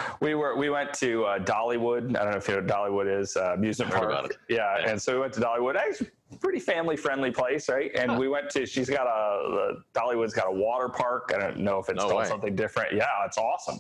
we 0.21 0.35
were 0.35 0.57
we 0.57 0.71
went 0.71 0.95
to 0.95 1.25
uh, 1.25 1.39
Dollywood. 1.39 2.17
I 2.17 2.25
don't 2.25 2.33
know 2.33 2.39
if 2.39 2.49
you 2.49 2.55
know 2.55 2.63
what 2.63 2.67
Dollywood 2.67 3.21
is 3.21 3.37
uh, 3.37 3.53
amusement 3.53 3.93
park. 3.93 4.39
Yeah, 4.49 4.79
yeah, 4.79 4.91
and 4.91 5.01
so 5.01 5.15
we 5.15 5.21
went 5.21 5.35
to 5.35 5.41
Dollywood. 5.41 5.77
It's 5.87 6.01
a 6.01 6.37
pretty 6.39 6.59
family 6.59 6.97
friendly 6.97 7.31
place, 7.31 7.69
right? 7.69 7.91
And 7.95 8.13
huh. 8.13 8.17
we 8.19 8.29
went 8.29 8.49
to. 8.51 8.65
She's 8.65 8.89
got 8.89 9.07
a 9.07 9.75
Dollywood's 9.95 10.33
got 10.33 10.49
a 10.49 10.53
water 10.53 10.89
park. 10.89 11.31
I 11.35 11.39
don't 11.39 11.59
know 11.59 11.79
if 11.79 11.91
it's 11.91 11.99
no 11.99 12.09
called 12.09 12.23
way. 12.23 12.25
something 12.25 12.57
different. 12.57 12.95
Yeah, 12.95 13.07
it's 13.27 13.37
awesome, 13.37 13.79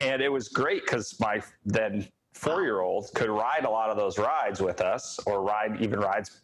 and 0.00 0.22
it 0.22 0.30
was 0.30 0.48
great 0.48 0.86
because 0.86 1.20
my 1.20 1.42
then 1.66 2.08
four 2.32 2.62
year 2.62 2.80
old 2.80 3.10
could 3.14 3.28
ride 3.28 3.66
a 3.66 3.70
lot 3.70 3.90
of 3.90 3.98
those 3.98 4.18
rides 4.18 4.62
with 4.62 4.80
us, 4.80 5.20
or 5.26 5.42
ride 5.42 5.76
even 5.82 6.00
rides 6.00 6.40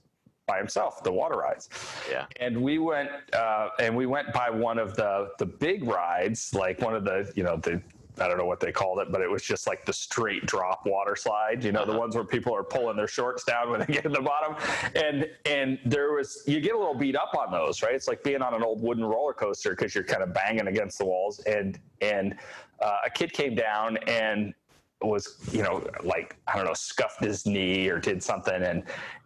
by 0.47 0.59
himself, 0.59 1.03
the 1.03 1.13
water 1.13 1.37
rides. 1.37 1.69
Yeah. 2.11 2.27
And 2.41 2.63
we 2.63 2.79
went 2.79 3.11
uh, 3.33 3.71
and 3.81 3.97
we 3.97 4.07
went 4.07 4.33
by 4.33 4.51
one 4.51 4.79
of 4.79 4.95
the 4.97 5.31
the 5.39 5.47
big 5.47 5.85
rides, 5.85 6.55
like 6.55 6.81
one 6.81 6.95
of 6.95 7.05
the 7.05 7.33
you 7.35 7.43
know 7.43 7.57
the 7.57 7.83
I 8.19 8.29
don't 8.29 8.39
know 8.39 8.47
what 8.47 8.61
they 8.61 8.73
called 8.73 8.99
it, 9.01 9.13
but 9.13 9.21
it 9.21 9.31
was 9.31 9.43
just 9.43 9.67
like 9.67 9.85
the 9.85 9.93
straight 9.93 10.47
drop 10.47 10.87
water 10.87 11.17
slide. 11.17 11.63
You 11.63 11.73
know, 11.73 11.81
uh-huh. 11.81 11.93
the 11.93 11.99
ones 11.99 12.15
where 12.15 12.25
people 12.25 12.55
are 12.55 12.65
pulling 12.65 12.97
their 12.97 13.09
shorts 13.09 13.45
down 13.45 13.71
when 13.71 13.81
they 13.81 13.87
get 13.87 14.05
to 14.05 14.09
the 14.09 14.23
bottom. 14.23 14.57
And 14.95 15.29
and 15.45 15.79
there 15.85 16.13
was 16.13 16.43
you 16.47 16.61
get 16.61 16.75
a 16.75 16.79
little 16.79 16.95
beat 16.95 17.17
up 17.17 17.35
on 17.37 17.51
those, 17.51 17.83
right? 17.83 17.95
It's 17.95 18.09
like 18.09 18.23
being 18.23 18.43
on 18.43 18.55
an 18.55 18.63
old 18.63 18.83
wooden 18.83 19.05
roller 19.05 19.33
coaster 19.35 19.71
because 19.71 19.95
you're 19.95 20.05
kind 20.05 20.23
of 20.23 20.33
banging 20.33 20.69
against 20.69 20.99
the 20.99 21.05
walls. 21.05 21.41
And 21.41 21.79
and 22.01 22.37
uh, 22.81 22.99
a 23.05 23.11
kid 23.11 23.33
came 23.33 23.55
down 23.55 23.97
and 24.07 24.55
was 25.03 25.39
you 25.53 25.63
know 25.63 25.87
like 26.03 26.37
I 26.49 26.57
don't 26.57 26.65
know 26.65 26.75
scuffed 26.75 27.23
his 27.23 27.45
knee 27.45 27.89
or 27.89 27.99
did 27.99 28.23
something 28.23 28.63
and 28.63 28.83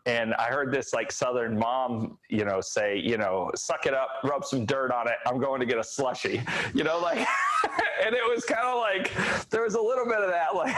and 0.07 0.35
I 0.35 0.45
heard 0.45 0.73
this 0.73 0.93
like 0.93 1.13
Southern 1.13 1.59
mom, 1.59 2.19
you 2.29 2.45
know, 2.45 2.61
say, 2.61 2.99
you 2.99 3.19
know, 3.19 3.51
suck 3.55 3.87
it 3.87 3.95
up, 3.95 4.09
rub 4.25 4.45
some 4.45 4.65
dirt 4.65 4.91
on 4.93 5.09
it. 5.09 5.17
I'm 5.27 5.39
going 5.39 5.61
to 5.61 5.67
get 5.67 5.79
a 5.79 5.85
slushy, 5.85 6.43
you 6.75 6.85
know, 6.85 6.99
like, 6.99 7.19
and 8.05 8.15
it 8.15 8.23
was 8.29 8.45
kind 8.45 8.67
of 8.67 8.79
like 8.79 9.13
there 9.51 9.63
was 9.63 9.75
a 9.75 9.81
little 9.81 10.07
bit 10.07 10.19
of 10.19 10.31
that, 10.31 10.55
like, 10.55 10.75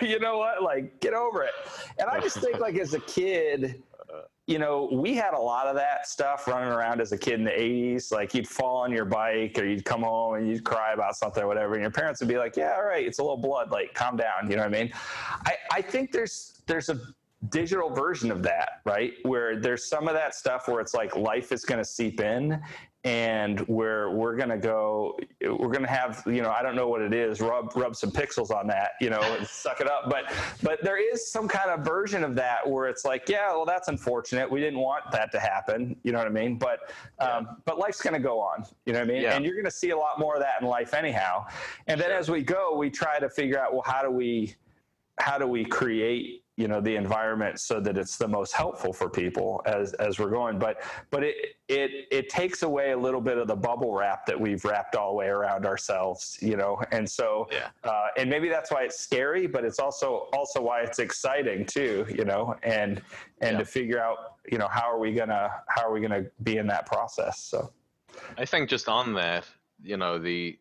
you 0.00 0.18
know 0.18 0.38
what, 0.38 0.62
like 0.62 1.00
get 1.00 1.14
over 1.14 1.42
it. 1.42 1.52
And 1.98 2.08
I 2.08 2.20
just 2.20 2.38
think 2.40 2.58
like 2.58 2.76
as 2.76 2.94
a 2.94 3.00
kid, 3.00 3.82
you 4.46 4.58
know, 4.58 4.90
we 4.92 5.14
had 5.14 5.32
a 5.32 5.38
lot 5.38 5.66
of 5.66 5.74
that 5.76 6.06
stuff 6.06 6.46
running 6.46 6.68
around 6.68 7.00
as 7.00 7.12
a 7.12 7.18
kid 7.18 7.34
in 7.34 7.44
the 7.44 7.50
80s. 7.50 8.12
Like 8.12 8.34
you'd 8.34 8.46
fall 8.46 8.76
on 8.76 8.92
your 8.92 9.06
bike 9.06 9.58
or 9.58 9.64
you'd 9.64 9.86
come 9.86 10.02
home 10.02 10.34
and 10.34 10.48
you'd 10.48 10.64
cry 10.64 10.92
about 10.92 11.16
something 11.16 11.42
or 11.42 11.46
whatever. 11.46 11.74
And 11.74 11.82
your 11.82 11.90
parents 11.90 12.20
would 12.20 12.28
be 12.28 12.36
like, 12.36 12.54
yeah, 12.56 12.74
all 12.76 12.84
right, 12.84 13.06
it's 13.06 13.18
a 13.18 13.22
little 13.22 13.38
blood. 13.38 13.70
Like 13.70 13.94
calm 13.94 14.16
down. 14.16 14.50
You 14.50 14.56
know 14.56 14.62
what 14.62 14.74
I 14.74 14.82
mean? 14.82 14.92
I, 15.46 15.54
I 15.72 15.80
think 15.80 16.12
there's, 16.12 16.60
there's 16.66 16.90
a 16.90 17.00
digital 17.48 17.88
version 17.88 18.30
of 18.30 18.42
that, 18.42 18.80
right? 18.84 19.14
Where 19.22 19.58
there's 19.58 19.88
some 19.88 20.08
of 20.08 20.14
that 20.14 20.34
stuff 20.34 20.68
where 20.68 20.80
it's 20.80 20.92
like 20.92 21.16
life 21.16 21.50
is 21.50 21.64
going 21.64 21.78
to 21.78 21.84
seep 21.84 22.20
in 22.20 22.60
and 23.04 23.60
where 23.60 24.10
we're 24.10 24.34
to 24.48 24.56
go 24.56 25.18
we're 25.42 25.70
to 25.82 25.86
have 25.86 26.22
you 26.26 26.40
know 26.40 26.50
i 26.50 26.62
don't 26.62 26.74
know 26.74 26.88
what 26.88 27.02
it 27.02 27.12
is 27.12 27.40
rub 27.40 27.70
rub 27.76 27.94
some 27.94 28.10
pixels 28.10 28.50
on 28.50 28.66
that 28.66 28.92
you 29.00 29.10
know 29.10 29.20
and 29.20 29.46
suck 29.64 29.80
it 29.80 29.88
up. 29.88 30.08
But 30.08 30.32
but 30.62 30.82
there 30.82 30.98
is 30.98 31.30
some 31.30 31.48
kind 31.48 31.70
of 31.70 31.84
version 31.84 32.24
of 32.24 32.34
that 32.36 32.68
where 32.68 32.88
it's 32.88 33.04
like 33.04 33.28
yeah 33.28 33.48
well 33.52 33.64
that's 33.64 33.88
unfortunate. 33.88 34.50
We 34.50 34.60
didn't 34.60 34.80
want 34.80 35.10
that 35.12 35.32
to 35.32 35.40
happen. 35.40 35.96
You 36.02 36.12
know 36.12 36.18
what 36.18 36.26
i 36.26 36.30
mean? 36.30 36.56
But 36.56 36.92
um, 37.18 37.56
but 37.64 37.78
life's 37.78 38.00
to 38.14 38.20
go 38.20 38.40
on. 38.40 38.64
You 38.86 38.92
know 38.92 39.00
what 39.00 39.08
i 39.08 39.12
mean? 39.12 39.22
Yeah. 39.22 39.34
and 39.34 39.44
you're 39.44 39.54
to 39.64 39.70
see 39.70 39.90
a 39.90 39.96
lot 39.96 40.18
more 40.18 40.34
of 40.34 40.40
that 40.40 40.60
in 40.60 40.66
life 40.66 40.94
anyhow. 40.94 41.46
And 41.86 42.00
then 42.00 42.08
sure. 42.08 42.18
as 42.18 42.30
we 42.30 42.42
go 42.42 42.76
we 42.76 42.90
try 42.90 43.18
to 43.18 43.28
figure 43.28 43.58
out 43.58 43.72
well 43.72 43.84
how 43.84 44.02
do 44.02 44.10
we 44.10 44.54
how 45.18 45.38
do 45.38 45.46
we 45.46 45.64
create 45.64 46.43
you 46.56 46.68
know 46.68 46.80
the 46.80 46.94
environment 46.94 47.58
so 47.58 47.80
that 47.80 47.98
it's 47.98 48.16
the 48.16 48.28
most 48.28 48.52
helpful 48.52 48.92
for 48.92 49.08
people 49.10 49.60
as 49.66 49.92
as 49.94 50.18
we're 50.18 50.30
going 50.30 50.58
but 50.58 50.82
but 51.10 51.24
it 51.24 51.56
it 51.68 52.06
it 52.12 52.28
takes 52.28 52.62
away 52.62 52.92
a 52.92 52.96
little 52.96 53.20
bit 53.20 53.38
of 53.38 53.48
the 53.48 53.56
bubble 53.56 53.92
wrap 53.92 54.24
that 54.26 54.38
we've 54.38 54.64
wrapped 54.64 54.94
all 54.94 55.10
the 55.10 55.16
way 55.16 55.26
around 55.26 55.66
ourselves 55.66 56.38
you 56.40 56.56
know 56.56 56.80
and 56.92 57.08
so 57.08 57.48
yeah. 57.50 57.68
uh, 57.82 58.06
and 58.16 58.30
maybe 58.30 58.48
that's 58.48 58.70
why 58.70 58.82
it's 58.82 58.98
scary 58.98 59.46
but 59.46 59.64
it's 59.64 59.78
also 59.80 60.28
also 60.32 60.60
why 60.60 60.82
it's 60.82 61.00
exciting 61.00 61.66
too 61.66 62.06
you 62.08 62.24
know 62.24 62.54
and 62.62 63.02
and 63.40 63.52
yeah. 63.52 63.58
to 63.58 63.64
figure 63.64 64.00
out 64.00 64.36
you 64.50 64.58
know 64.58 64.68
how 64.68 64.90
are 64.90 64.98
we 64.98 65.12
gonna 65.12 65.50
how 65.68 65.82
are 65.82 65.92
we 65.92 66.00
gonna 66.00 66.24
be 66.44 66.58
in 66.58 66.66
that 66.66 66.86
process 66.86 67.40
so 67.40 67.72
i 68.38 68.44
think 68.44 68.68
just 68.68 68.88
on 68.88 69.12
that 69.12 69.44
you 69.82 69.96
know 69.96 70.18
the, 70.18 70.56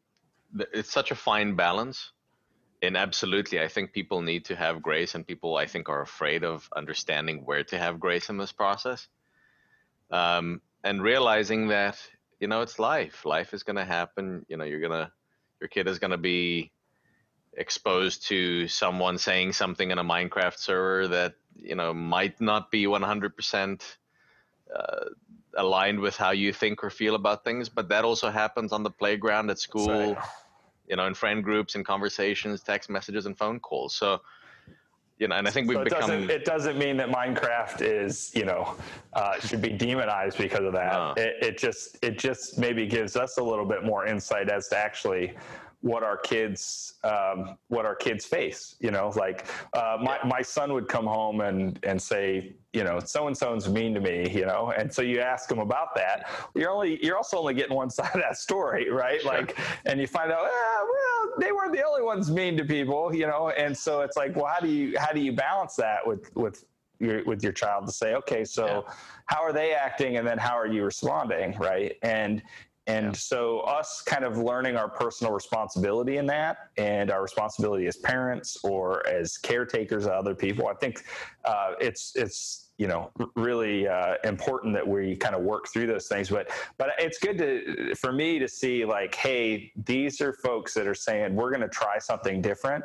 the 0.54 0.68
it's 0.74 0.92
such 0.92 1.12
a 1.12 1.16
fine 1.16 1.56
balance 1.56 2.13
and 2.84 2.96
absolutely 2.96 3.60
i 3.60 3.68
think 3.68 3.92
people 3.92 4.22
need 4.22 4.46
to 4.46 4.56
have 4.56 4.84
grace 4.84 5.16
and 5.16 5.26
people 5.26 5.58
i 5.58 5.66
think 5.66 5.90
are 5.90 6.02
afraid 6.02 6.44
of 6.44 6.70
understanding 6.76 7.42
where 7.46 7.64
to 7.64 7.80
have 7.80 8.00
grace 8.00 8.30
in 8.30 8.38
this 8.38 8.52
process 8.52 9.08
um, 10.14 10.62
and 10.84 11.02
realizing 11.02 11.70
that 11.70 11.98
you 12.40 12.48
know 12.48 12.62
it's 12.62 12.80
life. 12.80 13.26
Life 13.26 13.54
is 13.54 13.64
going 13.64 13.76
to 13.76 13.86
happen. 13.86 14.46
You 14.48 14.58
know, 14.58 14.64
you're 14.64 14.80
gonna 14.80 15.12
your 15.60 15.68
kid 15.68 15.88
is 15.88 16.00
going 16.00 16.12
to 16.12 16.18
be 16.18 16.72
exposed 17.56 18.28
to 18.28 18.68
someone 18.68 19.18
saying 19.18 19.54
something 19.54 19.92
in 19.92 19.98
a 19.98 20.04
Minecraft 20.04 20.58
server 20.58 21.08
that 21.10 21.34
you 21.56 21.76
know 21.76 21.94
might 21.94 22.40
not 22.40 22.72
be 22.72 22.86
100% 22.86 23.82
uh, 24.76 25.06
aligned 25.56 26.00
with 26.00 26.18
how 26.18 26.32
you 26.32 26.52
think 26.52 26.84
or 26.84 26.90
feel 26.90 27.14
about 27.14 27.44
things 27.44 27.70
but 27.70 27.90
that 27.90 28.04
also 28.04 28.32
happens 28.32 28.74
on 28.74 28.82
the 28.82 28.90
playground 28.90 29.52
at 29.52 29.60
school 29.60 30.16
right. 30.16 30.18
You 30.88 30.96
know 30.96 31.06
in 31.06 31.14
friend 31.14 31.44
groups 31.44 31.76
and 31.76 31.86
conversations 31.86 32.62
text 32.62 32.90
messages 32.90 33.26
and 33.26 33.38
phone 33.38 33.60
calls 33.60 33.96
so 33.96 34.22
you 35.20 35.28
know 35.28 35.36
and 35.36 35.48
i 35.48 35.52
think 35.52 35.68
we've 35.68 35.76
so 35.76 35.82
it 35.82 35.86
become 35.86 36.02
doesn't, 36.02 36.30
it 36.30 36.46
doesn't 36.46 36.78
mean 36.78 36.98
that 36.98 37.10
minecraft 37.10 37.82
is 37.82 38.32
you 38.36 38.46
know 38.46 38.76
uh, 39.14 39.40
should 39.40 39.62
be 39.62 39.70
demonized 39.70 40.38
because 40.38 40.64
of 40.66 40.74
that 40.74 40.94
no. 40.94 41.14
it, 41.18 41.36
it 41.42 41.58
just 41.58 41.98
it 42.04 42.18
just 42.18 42.58
maybe 42.58 42.86
gives 42.86 43.16
us 43.16 43.38
a 43.38 43.44
little 43.44 43.66
bit 43.66 43.84
more 43.84 44.06
insight 44.06 44.50
as 44.50 44.68
to 44.68 44.78
actually 44.78 45.34
what 45.84 46.02
our 46.02 46.16
kids 46.16 46.94
um, 47.04 47.58
what 47.68 47.86
our 47.86 47.94
kids 47.94 48.24
face 48.24 48.76
you 48.80 48.90
know 48.90 49.12
like 49.18 49.46
uh, 49.74 49.98
my, 50.02 50.18
my 50.26 50.42
son 50.42 50.72
would 50.72 50.88
come 50.88 51.06
home 51.06 51.42
and 51.42 51.78
and 51.84 52.02
say 52.02 52.54
you 52.72 52.86
know 52.86 53.02
so 53.02 53.28
and 53.28 53.38
so's 53.38 53.68
mean 53.68 53.94
to 53.94 54.00
me 54.00 54.32
you 54.34 54.46
know? 54.46 54.74
And 54.78 54.92
so 54.92 55.02
you 55.02 55.20
ask 55.20 55.52
him 55.52 55.60
about 55.60 55.94
that 55.96 56.30
you're 56.56 56.72
only 56.72 57.04
you're 57.06 57.18
also 57.18 57.38
only 57.38 57.54
getting 57.54 57.76
one 57.76 57.90
side 57.98 58.16
of 58.16 58.22
that 58.22 58.38
story 58.38 58.90
right? 58.90 59.22
Sure. 59.22 59.34
like 59.34 59.60
and 59.86 60.00
you 60.00 60.08
find 60.08 60.32
out 60.32 60.48
ah, 60.50 60.86
well 60.86 61.34
they 61.38 61.52
weren't 61.52 61.74
the 61.74 61.86
only 61.86 62.02
ones 62.02 62.32
mean 62.32 62.56
to 62.58 62.64
people 62.64 63.14
you 63.14 63.28
know? 63.28 63.50
And 63.50 63.78
so 63.78 64.02
it's 64.02 64.16
like 64.16 64.38
well 64.38 64.46
how 64.46 64.62
do 64.62 64.70
you 64.70 64.98
how 64.98 65.12
do 65.12 65.20
you 65.20 65.34
balance 65.34 65.76
that 65.76 66.08
with 66.08 66.34
with 66.34 66.64
your, 67.00 67.26
with 67.26 67.44
your 67.44 67.52
child 67.52 67.88
to 67.88 67.92
say 67.92 68.14
okay 68.16 68.46
so 68.46 68.66
yeah. 68.66 68.94
how 69.26 69.42
are 69.42 69.52
they 69.52 69.74
acting 69.74 70.16
and 70.16 70.26
then 70.26 70.38
how 70.38 70.58
are 70.58 70.68
you 70.68 70.86
responding? 70.86 71.58
Right? 71.58 71.98
And 72.04 72.42
and 72.88 73.08
yeah. 73.08 73.12
so, 73.14 73.60
us 73.62 74.02
kind 74.06 74.26
of 74.26 74.38
learning 74.38 74.76
our 74.76 74.90
personal 74.90 75.32
responsibility 75.32 76.18
in 76.18 76.26
that 76.28 76.58
and 76.78 77.12
our 77.12 77.22
responsibility 77.22 77.88
as 77.88 77.98
parents 77.98 78.58
or 78.64 79.08
as 79.08 79.38
caretakers 79.38 80.06
of 80.06 80.12
other 80.12 80.36
people, 80.36 80.68
I 80.68 80.74
think 80.74 81.04
uh, 81.46 81.74
it's, 81.80 82.12
it's, 82.16 82.72
you 82.78 82.88
know, 82.88 83.12
really 83.36 83.88
uh, 83.88 84.16
important 84.26 84.74
that 84.74 84.86
we 84.86 85.16
kind 85.16 85.36
of 85.36 85.44
work 85.44 85.68
through 85.72 85.88
those 85.88 86.08
things. 86.08 86.30
But, 86.30 86.50
but 86.78 86.90
it's 86.98 87.20
good 87.20 87.38
to, 87.38 87.96
for 87.96 88.12
me 88.12 88.40
to 88.40 88.48
see 88.48 88.84
like, 88.84 89.16
hey, 89.16 89.72
these 89.86 90.20
are 90.20 90.34
folks 90.34 90.74
that 90.74 90.88
are 90.88 90.96
saying 90.96 91.36
we're 91.36 91.52
going 91.52 91.62
to 91.62 91.70
try 91.70 92.00
something 92.00 92.42
different 92.42 92.84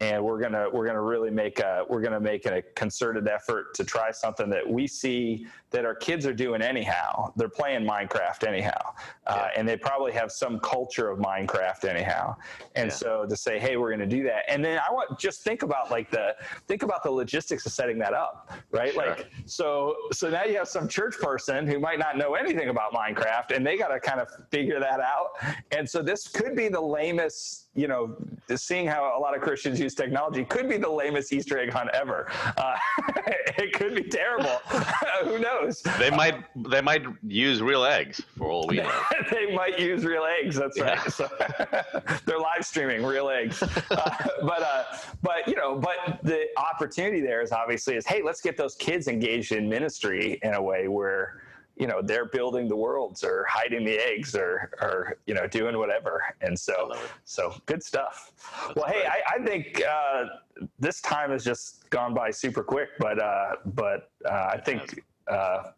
and 0.00 0.22
we're 0.22 0.40
gonna 0.40 0.68
we're 0.72 0.86
gonna 0.86 1.02
really 1.02 1.30
make 1.30 1.58
a 1.58 1.84
we're 1.88 2.00
gonna 2.00 2.20
make 2.20 2.46
a 2.46 2.62
concerted 2.76 3.26
effort 3.26 3.74
to 3.74 3.84
try 3.84 4.10
something 4.10 4.48
that 4.48 4.68
we 4.68 4.86
see 4.86 5.46
that 5.70 5.84
our 5.84 5.94
kids 5.94 6.24
are 6.24 6.32
doing 6.32 6.62
anyhow. 6.62 7.32
They're 7.36 7.48
playing 7.48 7.86
Minecraft 7.86 8.46
anyhow, 8.46 8.94
uh, 9.26 9.48
and 9.56 9.68
they 9.68 9.76
probably 9.76 10.12
have 10.12 10.30
some 10.30 10.60
culture 10.60 11.10
of 11.10 11.18
Minecraft 11.18 11.84
anyhow. 11.84 12.36
And 12.76 12.88
yeah. 12.88 12.94
so 12.94 13.26
to 13.28 13.36
say, 13.36 13.58
hey, 13.58 13.76
we're 13.76 13.90
gonna 13.90 14.06
do 14.06 14.22
that, 14.24 14.44
and 14.48 14.64
then 14.64 14.78
I 14.78 14.92
want 14.92 15.18
just 15.18 15.42
think 15.42 15.62
about 15.62 15.90
like 15.90 16.10
the 16.10 16.36
think 16.68 16.84
about 16.84 17.02
the 17.02 17.10
logistics 17.10 17.66
of 17.66 17.72
setting 17.72 17.98
that 17.98 18.14
up, 18.14 18.52
right? 18.70 18.92
Sure. 18.92 19.06
Like 19.06 19.30
so 19.46 19.96
so 20.12 20.30
now 20.30 20.44
you 20.44 20.56
have 20.58 20.68
some 20.68 20.86
church 20.86 21.18
person 21.18 21.66
who 21.66 21.80
might 21.80 21.98
not 21.98 22.16
know 22.16 22.34
anything 22.34 22.68
about 22.68 22.92
Minecraft, 22.92 23.54
and 23.54 23.66
they 23.66 23.76
got 23.76 23.88
to 23.88 23.98
kind 23.98 24.20
of 24.20 24.28
figure 24.50 24.78
that 24.78 25.00
out. 25.00 25.30
And 25.72 25.88
so 25.88 26.02
this 26.02 26.28
could 26.28 26.54
be 26.54 26.68
the 26.68 26.80
lamest 26.80 27.67
you 27.78 27.86
know, 27.86 28.16
seeing 28.56 28.88
how 28.88 29.16
a 29.16 29.20
lot 29.20 29.36
of 29.36 29.40
Christians 29.40 29.78
use 29.78 29.94
technology 29.94 30.44
could 30.44 30.68
be 30.68 30.78
the 30.78 30.88
lamest 30.88 31.32
Easter 31.32 31.58
egg 31.58 31.72
hunt 31.72 31.90
ever. 31.94 32.26
Uh, 32.56 32.76
it 33.56 33.72
could 33.72 33.94
be 33.94 34.02
terrible. 34.02 34.60
Who 35.24 35.38
knows? 35.38 35.82
They 35.98 36.10
might 36.10 36.44
they 36.68 36.80
might 36.80 37.04
use 37.26 37.62
real 37.62 37.84
eggs 37.84 38.20
for 38.36 38.50
all 38.50 38.66
we 38.66 38.78
know. 38.78 39.00
they 39.30 39.54
might 39.54 39.78
use 39.78 40.04
real 40.04 40.24
eggs. 40.24 40.56
That's 40.56 40.80
right. 40.80 40.98
Yeah. 40.98 41.08
So, 41.08 41.28
they're 42.26 42.40
live 42.40 42.64
streaming 42.64 43.04
real 43.04 43.28
eggs. 43.28 43.62
Uh, 43.62 43.68
but 44.42 44.62
uh, 44.62 44.84
but 45.22 45.46
you 45.46 45.54
know, 45.54 45.76
but 45.76 46.18
the 46.24 46.46
opportunity 46.56 47.20
there 47.20 47.42
is 47.42 47.52
obviously 47.52 47.94
is 47.94 48.06
hey, 48.06 48.22
let's 48.24 48.40
get 48.40 48.56
those 48.56 48.74
kids 48.74 49.06
engaged 49.06 49.52
in 49.52 49.68
ministry 49.68 50.40
in 50.42 50.54
a 50.54 50.62
way 50.62 50.88
where 50.88 51.42
you 51.78 51.86
know 51.86 52.02
they're 52.02 52.26
building 52.26 52.68
the 52.68 52.76
worlds 52.76 53.22
or 53.22 53.46
hiding 53.48 53.84
the 53.84 53.98
eggs 53.98 54.34
or 54.34 54.70
or 54.82 55.16
you 55.26 55.34
know 55.34 55.46
doing 55.46 55.78
whatever. 55.78 56.22
And 56.40 56.58
so 56.58 56.92
so 57.24 57.54
good 57.66 57.82
stuff. 57.82 58.32
That's 58.66 58.76
well 58.76 58.86
hey 58.86 59.06
I, 59.06 59.36
I, 59.36 59.44
think 59.44 59.82
uh, 59.88 60.24
this 60.78 61.00
time 61.00 61.30
has 61.30 61.44
just 61.44 61.88
gone 61.90 62.14
by 62.14 62.30
super 62.30 62.62
quick 62.62 62.90
but 62.98 63.20
uh, 63.22 63.56
but 63.66 64.10
uh, 64.28 64.50
i 64.52 64.58
think 64.58 65.02
uh, 65.30 65.70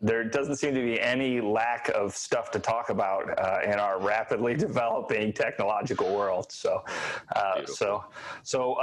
there 0.00 0.24
doesn't 0.24 0.56
seem 0.56 0.74
to 0.74 0.80
be 0.80 1.00
any 1.00 1.40
lack 1.40 1.88
of 1.90 2.14
stuff 2.14 2.50
to 2.52 2.58
talk 2.58 2.90
about 2.90 3.38
uh, 3.38 3.60
in 3.64 3.78
our 3.78 4.00
rapidly 4.00 4.54
developing 4.68 5.32
technological 5.32 6.14
world. 6.14 6.50
So 6.50 6.84
uh, 7.36 7.64
so 7.66 8.04
so 8.42 8.76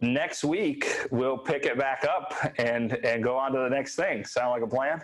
next 0.00 0.44
week 0.44 1.06
we'll 1.10 1.38
pick 1.38 1.64
it 1.66 1.78
back 1.78 2.04
up 2.04 2.34
and 2.58 2.92
and 3.04 3.22
go 3.22 3.36
on 3.36 3.52
to 3.52 3.58
the 3.58 3.70
next 3.70 3.96
thing. 3.96 4.24
Sound 4.24 4.50
like 4.50 4.62
a 4.62 4.66
plan 4.66 5.02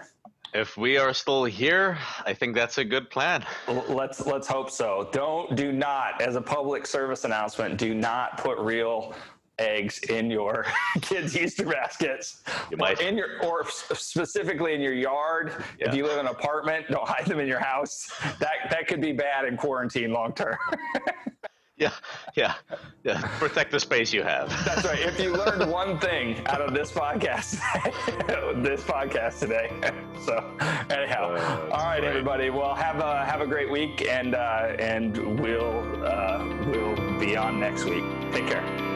if 0.55 0.77
we 0.77 0.97
are 0.97 1.13
still 1.13 1.45
here, 1.45 1.99
I 2.25 2.33
think 2.33 2.55
that's 2.55 2.79
a 2.79 2.85
good 2.85 3.11
plan. 3.11 3.45
Let's 3.89 4.25
let's 4.25 4.47
hope 4.47 4.71
so. 4.71 5.09
Don't 5.13 5.57
do 5.57 5.73
not, 5.73 6.23
as 6.23 6.37
a 6.37 6.41
public 6.41 6.87
service 6.87 7.25
announcement, 7.25 7.77
do 7.77 7.93
not 7.93 8.39
put 8.39 8.59
real 8.59 9.15
eggs 9.59 9.99
in 10.05 10.31
your 10.31 10.67
kids' 11.03 11.37
Easter 11.37 11.67
baskets. 11.67 12.43
You 12.71 12.77
might. 12.77 13.01
in 13.01 13.17
your 13.17 13.43
or 13.43 13.67
specifically 13.69 14.75
in 14.75 14.81
your 14.81 14.95
yard. 14.95 15.53
Yeah. 15.79 15.89
If 15.89 15.95
you 15.97 16.05
live 16.05 16.19
in 16.19 16.27
an 16.27 16.33
apartment, 16.33 16.87
don't 16.89 17.07
hide 17.07 17.27
them 17.27 17.41
in 17.41 17.49
your 17.49 17.61
house. 17.61 18.11
That 18.39 18.71
that 18.71 18.87
could 18.87 19.01
be 19.01 19.13
bad 19.13 19.47
in 19.47 19.57
quarantine 19.57 20.13
long 20.13 20.33
term. 20.35 20.57
Yeah, 21.77 21.91
yeah, 22.37 22.55
yeah. 23.03 23.21
Protect 23.39 23.73
the 23.73 23.81
space 23.81 24.13
you 24.13 24.23
have. 24.23 24.49
That's 24.65 24.85
right. 24.85 25.01
If 25.01 25.19
you 25.19 25.33
learned 25.33 25.69
one 25.71 25.99
thing 25.99 26.41
out 26.47 26.61
of 26.61 26.73
this 26.73 26.93
podcast, 26.93 27.59
this 28.63 28.83
podcast 28.83 29.41
today. 29.41 29.71
So, 30.25 30.39
anyhow, 30.89 31.35
uh, 31.35 31.69
all 31.71 31.85
right, 31.85 32.01
great. 32.01 32.09
everybody. 32.09 32.49
Well, 32.49 32.75
have 32.75 32.99
a 33.01 33.27
have 33.27 33.43
a 33.43 33.47
great 33.47 33.71
week, 33.71 34.07
and 34.09 34.35
uh, 34.35 34.75
and 34.79 35.39
we'll 35.39 36.03
uh, 36.03 36.65
we'll 36.67 37.19
be 37.19 37.37
on 37.37 37.61
next 37.61 37.85
week. 37.85 38.05
Take 38.33 38.47
care. 38.47 38.94